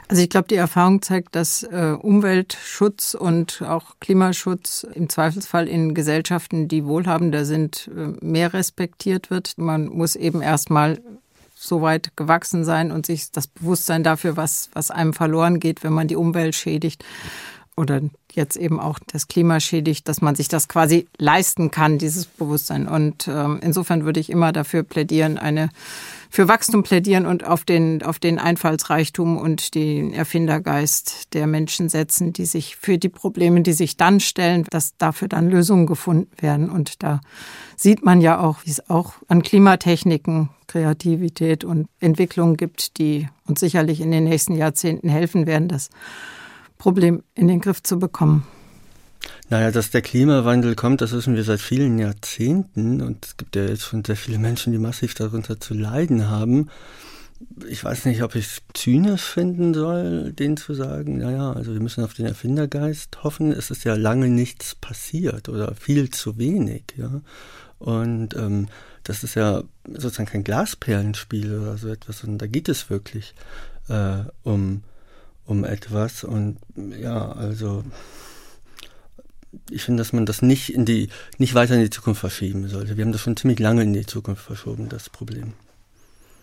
Also 0.07 0.21
ich 0.21 0.29
glaube, 0.29 0.47
die 0.47 0.55
Erfahrung 0.55 1.01
zeigt, 1.01 1.35
dass 1.35 1.63
äh, 1.63 1.95
Umweltschutz 1.99 3.15
und 3.15 3.63
auch 3.63 3.95
Klimaschutz 3.99 4.85
im 4.93 5.09
Zweifelsfall 5.09 5.67
in 5.67 5.95
Gesellschaften, 5.95 6.67
die 6.67 6.85
wohlhabender 6.85 7.43
sind, 7.43 7.89
äh, 7.95 8.13
mehr 8.23 8.53
respektiert 8.53 9.31
wird. 9.31 9.57
Man 9.57 9.87
muss 9.87 10.15
eben 10.15 10.41
erstmal 10.41 11.01
so 11.55 11.81
weit 11.81 12.15
gewachsen 12.15 12.63
sein 12.63 12.91
und 12.91 13.07
sich 13.07 13.31
das 13.31 13.47
Bewusstsein 13.47 14.03
dafür, 14.03 14.37
was, 14.37 14.69
was 14.73 14.91
einem 14.91 15.13
verloren 15.13 15.59
geht, 15.59 15.83
wenn 15.83 15.93
man 15.93 16.07
die 16.07 16.15
Umwelt 16.15 16.53
schädigt 16.53 17.03
oder 17.75 18.01
jetzt 18.31 18.57
eben 18.57 18.79
auch 18.79 18.99
das 19.07 19.27
Klima 19.27 19.59
schädigt, 19.59 20.07
dass 20.07 20.21
man 20.21 20.35
sich 20.35 20.47
das 20.47 20.67
quasi 20.67 21.07
leisten 21.17 21.71
kann, 21.71 21.97
dieses 21.97 22.25
Bewusstsein. 22.25 22.87
Und 22.87 23.27
ähm, 23.27 23.59
insofern 23.61 24.05
würde 24.05 24.19
ich 24.19 24.29
immer 24.29 24.51
dafür 24.51 24.83
plädieren, 24.83 25.37
eine 25.37 25.69
für 26.35 26.49
Wachstum 26.49 26.83
plädieren 26.83 27.25
und 27.25 27.45
auf 27.45 27.63
den, 27.63 28.03
auf 28.03 28.19
den 28.19 28.39
Einfallsreichtum 28.39 29.37
und 29.37 29.73
den 29.73 30.11
Erfindergeist 30.11 31.33
der 31.33 31.47
Menschen 31.47 31.87
setzen, 31.87 32.33
die 32.33 32.43
sich 32.43 32.75
für 32.75 32.97
die 32.97 33.07
Probleme, 33.07 33.61
die 33.61 33.71
sich 33.71 33.95
dann 33.95 34.19
stellen, 34.19 34.65
dass 34.69 34.97
dafür 34.97 35.29
dann 35.29 35.49
Lösungen 35.49 35.85
gefunden 35.85 36.29
werden. 36.37 36.69
Und 36.69 37.03
da 37.03 37.21
sieht 37.77 38.03
man 38.03 38.19
ja 38.19 38.41
auch, 38.41 38.65
wie 38.65 38.69
es 38.69 38.89
auch 38.89 39.13
an 39.29 39.43
Klimatechniken, 39.43 40.49
Kreativität 40.67 41.63
und 41.63 41.87
Entwicklungen 42.01 42.57
gibt, 42.57 42.97
die 42.97 43.29
uns 43.47 43.61
sicherlich 43.61 44.01
in 44.01 44.11
den 44.11 44.25
nächsten 44.25 44.55
Jahrzehnten 44.55 45.07
helfen 45.07 45.47
werden, 45.47 45.69
das 45.69 45.89
Problem 46.77 47.23
in 47.33 47.47
den 47.47 47.61
Griff 47.61 47.81
zu 47.81 47.97
bekommen. 47.97 48.45
Naja, 49.49 49.71
dass 49.71 49.91
der 49.91 50.01
Klimawandel 50.01 50.75
kommt, 50.75 51.01
das 51.01 51.11
wissen 51.11 51.35
wir 51.35 51.43
seit 51.43 51.61
vielen 51.61 51.99
Jahrzehnten 51.99 53.01
und 53.01 53.25
es 53.25 53.37
gibt 53.37 53.55
ja 53.55 53.65
jetzt 53.65 53.83
schon 53.83 54.03
sehr 54.03 54.15
viele 54.15 54.39
Menschen, 54.39 54.73
die 54.73 54.79
massiv 54.79 55.13
darunter 55.13 55.59
zu 55.59 55.73
leiden 55.73 56.29
haben. 56.29 56.69
Ich 57.67 57.83
weiß 57.83 58.05
nicht, 58.05 58.23
ob 58.23 58.35
ich 58.35 58.45
es 58.45 58.61
zynisch 58.73 59.23
finden 59.23 59.73
soll, 59.73 60.31
denen 60.31 60.57
zu 60.57 60.73
sagen, 60.73 61.17
naja, 61.17 61.51
also 61.51 61.73
wir 61.73 61.81
müssen 61.81 62.03
auf 62.03 62.13
den 62.13 62.25
Erfindergeist 62.25 63.23
hoffen. 63.23 63.51
Es 63.51 63.71
ist 63.71 63.83
ja 63.83 63.95
lange 63.95 64.29
nichts 64.29 64.73
passiert 64.75 65.49
oder 65.49 65.75
viel 65.75 66.09
zu 66.09 66.37
wenig, 66.37 66.83
ja. 66.97 67.21
Und 67.77 68.35
ähm, 68.35 68.67
das 69.03 69.23
ist 69.23 69.35
ja 69.35 69.63
sozusagen 69.85 70.29
kein 70.29 70.43
Glasperlenspiel 70.43 71.59
oder 71.59 71.77
so 71.77 71.89
etwas, 71.89 72.19
sondern 72.19 72.39
da 72.39 72.47
geht 72.47 72.69
es 72.69 72.89
wirklich 72.89 73.35
äh, 73.89 74.23
um, 74.43 74.83
um 75.45 75.63
etwas. 75.63 76.23
Und 76.23 76.57
ja, 76.75 77.31
also 77.31 77.83
ich 79.69 79.83
finde, 79.83 80.01
dass 80.01 80.13
man 80.13 80.25
das 80.25 80.41
nicht 80.41 80.73
in 80.73 80.85
die, 80.85 81.09
nicht 81.37 81.55
weiter 81.55 81.75
in 81.75 81.81
die 81.81 81.89
Zukunft 81.89 82.19
verschieben 82.19 82.67
sollte. 82.67 82.97
Wir 82.97 83.05
haben 83.05 83.11
das 83.11 83.21
schon 83.21 83.37
ziemlich 83.37 83.59
lange 83.59 83.83
in 83.83 83.93
die 83.93 84.05
Zukunft 84.05 84.43
verschoben, 84.43 84.89
das 84.89 85.09
Problem. 85.09 85.53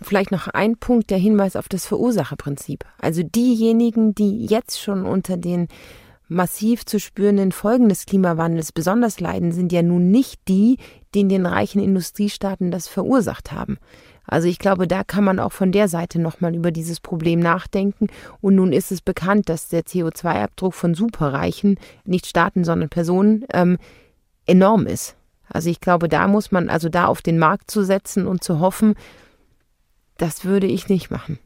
Vielleicht 0.00 0.32
noch 0.32 0.48
ein 0.48 0.76
Punkt, 0.76 1.10
der 1.10 1.18
Hinweis 1.18 1.56
auf 1.56 1.68
das 1.68 1.86
Verursacherprinzip. 1.86 2.84
Also 2.98 3.22
diejenigen, 3.22 4.14
die 4.14 4.46
jetzt 4.46 4.80
schon 4.80 5.04
unter 5.04 5.36
den 5.36 5.68
massiv 6.28 6.84
zu 6.84 6.98
spürenden 6.98 7.52
Folgen 7.52 7.88
des 7.88 8.06
Klimawandels 8.06 8.72
besonders 8.72 9.20
leiden, 9.20 9.52
sind 9.52 9.70
ja 9.72 9.82
nun 9.82 10.10
nicht 10.10 10.40
die, 10.48 10.78
die 11.14 11.20
in 11.20 11.28
den 11.28 11.46
reichen 11.46 11.80
Industriestaaten 11.80 12.70
das 12.70 12.88
verursacht 12.88 13.52
haben. 13.52 13.78
Also 14.32 14.48
ich 14.48 14.58
glaube, 14.58 14.88
da 14.88 15.04
kann 15.04 15.24
man 15.24 15.38
auch 15.38 15.52
von 15.52 15.72
der 15.72 15.88
Seite 15.88 16.18
nochmal 16.18 16.54
über 16.54 16.70
dieses 16.70 17.00
Problem 17.00 17.38
nachdenken. 17.38 18.06
Und 18.40 18.54
nun 18.54 18.72
ist 18.72 18.90
es 18.90 19.02
bekannt, 19.02 19.50
dass 19.50 19.68
der 19.68 19.82
CO2-Abdruck 19.82 20.72
von 20.72 20.94
Superreichen, 20.94 21.78
nicht 22.06 22.26
Staaten, 22.26 22.64
sondern 22.64 22.88
Personen, 22.88 23.44
ähm, 23.52 23.76
enorm 24.46 24.86
ist. 24.86 25.16
Also 25.50 25.68
ich 25.68 25.80
glaube, 25.80 26.08
da 26.08 26.28
muss 26.28 26.50
man, 26.50 26.70
also 26.70 26.88
da 26.88 27.06
auf 27.06 27.20
den 27.20 27.38
Markt 27.38 27.70
zu 27.70 27.84
setzen 27.84 28.26
und 28.26 28.42
zu 28.42 28.58
hoffen, 28.58 28.94
das 30.16 30.46
würde 30.46 30.66
ich 30.66 30.88
nicht 30.88 31.10
machen. 31.10 31.38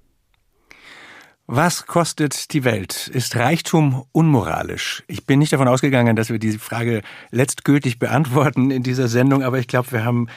Was 1.48 1.86
kostet 1.86 2.52
die 2.52 2.62
Welt? 2.62 3.08
Ist 3.08 3.34
Reichtum 3.34 4.04
unmoralisch? 4.12 5.02
Ich 5.08 5.26
bin 5.26 5.40
nicht 5.40 5.52
davon 5.52 5.66
ausgegangen, 5.66 6.14
dass 6.14 6.30
wir 6.30 6.38
diese 6.38 6.60
Frage 6.60 7.02
letztgültig 7.32 7.98
beantworten 7.98 8.70
in 8.70 8.84
dieser 8.84 9.08
Sendung, 9.08 9.42
aber 9.42 9.58
ich 9.58 9.66
glaube, 9.66 9.90
wir 9.90 10.04
haben 10.04 10.28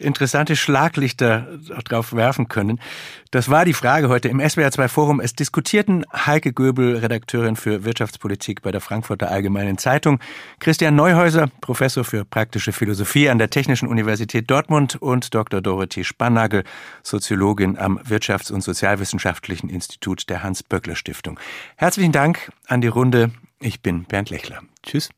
interessante 0.00 0.56
Schlaglichter 0.56 1.46
drauf 1.84 2.12
werfen 2.12 2.48
können. 2.48 2.80
Das 3.30 3.48
war 3.48 3.64
die 3.64 3.74
Frage 3.74 4.08
heute 4.08 4.28
im 4.28 4.40
SWR2 4.40 4.88
Forum. 4.88 5.20
Es 5.20 5.34
diskutierten 5.34 6.04
Heike 6.12 6.52
Göbel, 6.52 6.96
Redakteurin 6.96 7.56
für 7.56 7.84
Wirtschaftspolitik 7.84 8.62
bei 8.62 8.72
der 8.72 8.80
Frankfurter 8.80 9.30
Allgemeinen 9.30 9.78
Zeitung, 9.78 10.18
Christian 10.58 10.96
Neuhäuser, 10.96 11.48
Professor 11.60 12.04
für 12.04 12.24
praktische 12.24 12.72
Philosophie 12.72 13.28
an 13.28 13.38
der 13.38 13.50
Technischen 13.50 13.88
Universität 13.88 14.50
Dortmund 14.50 14.96
und 14.96 15.34
Dr. 15.34 15.60
Dorothee 15.60 16.04
Spannagel, 16.04 16.64
Soziologin 17.02 17.78
am 17.78 17.98
Wirtschafts- 18.00 18.52
und 18.52 18.62
Sozialwissenschaftlichen 18.62 19.70
Institut 19.70 20.28
der 20.28 20.42
Hans-Böckler 20.42 20.96
Stiftung. 20.96 21.38
Herzlichen 21.76 22.12
Dank 22.12 22.50
an 22.66 22.80
die 22.80 22.88
Runde. 22.88 23.30
Ich 23.60 23.82
bin 23.82 24.04
Bernd 24.04 24.30
Lechler. 24.30 24.62
Tschüss. 24.82 25.10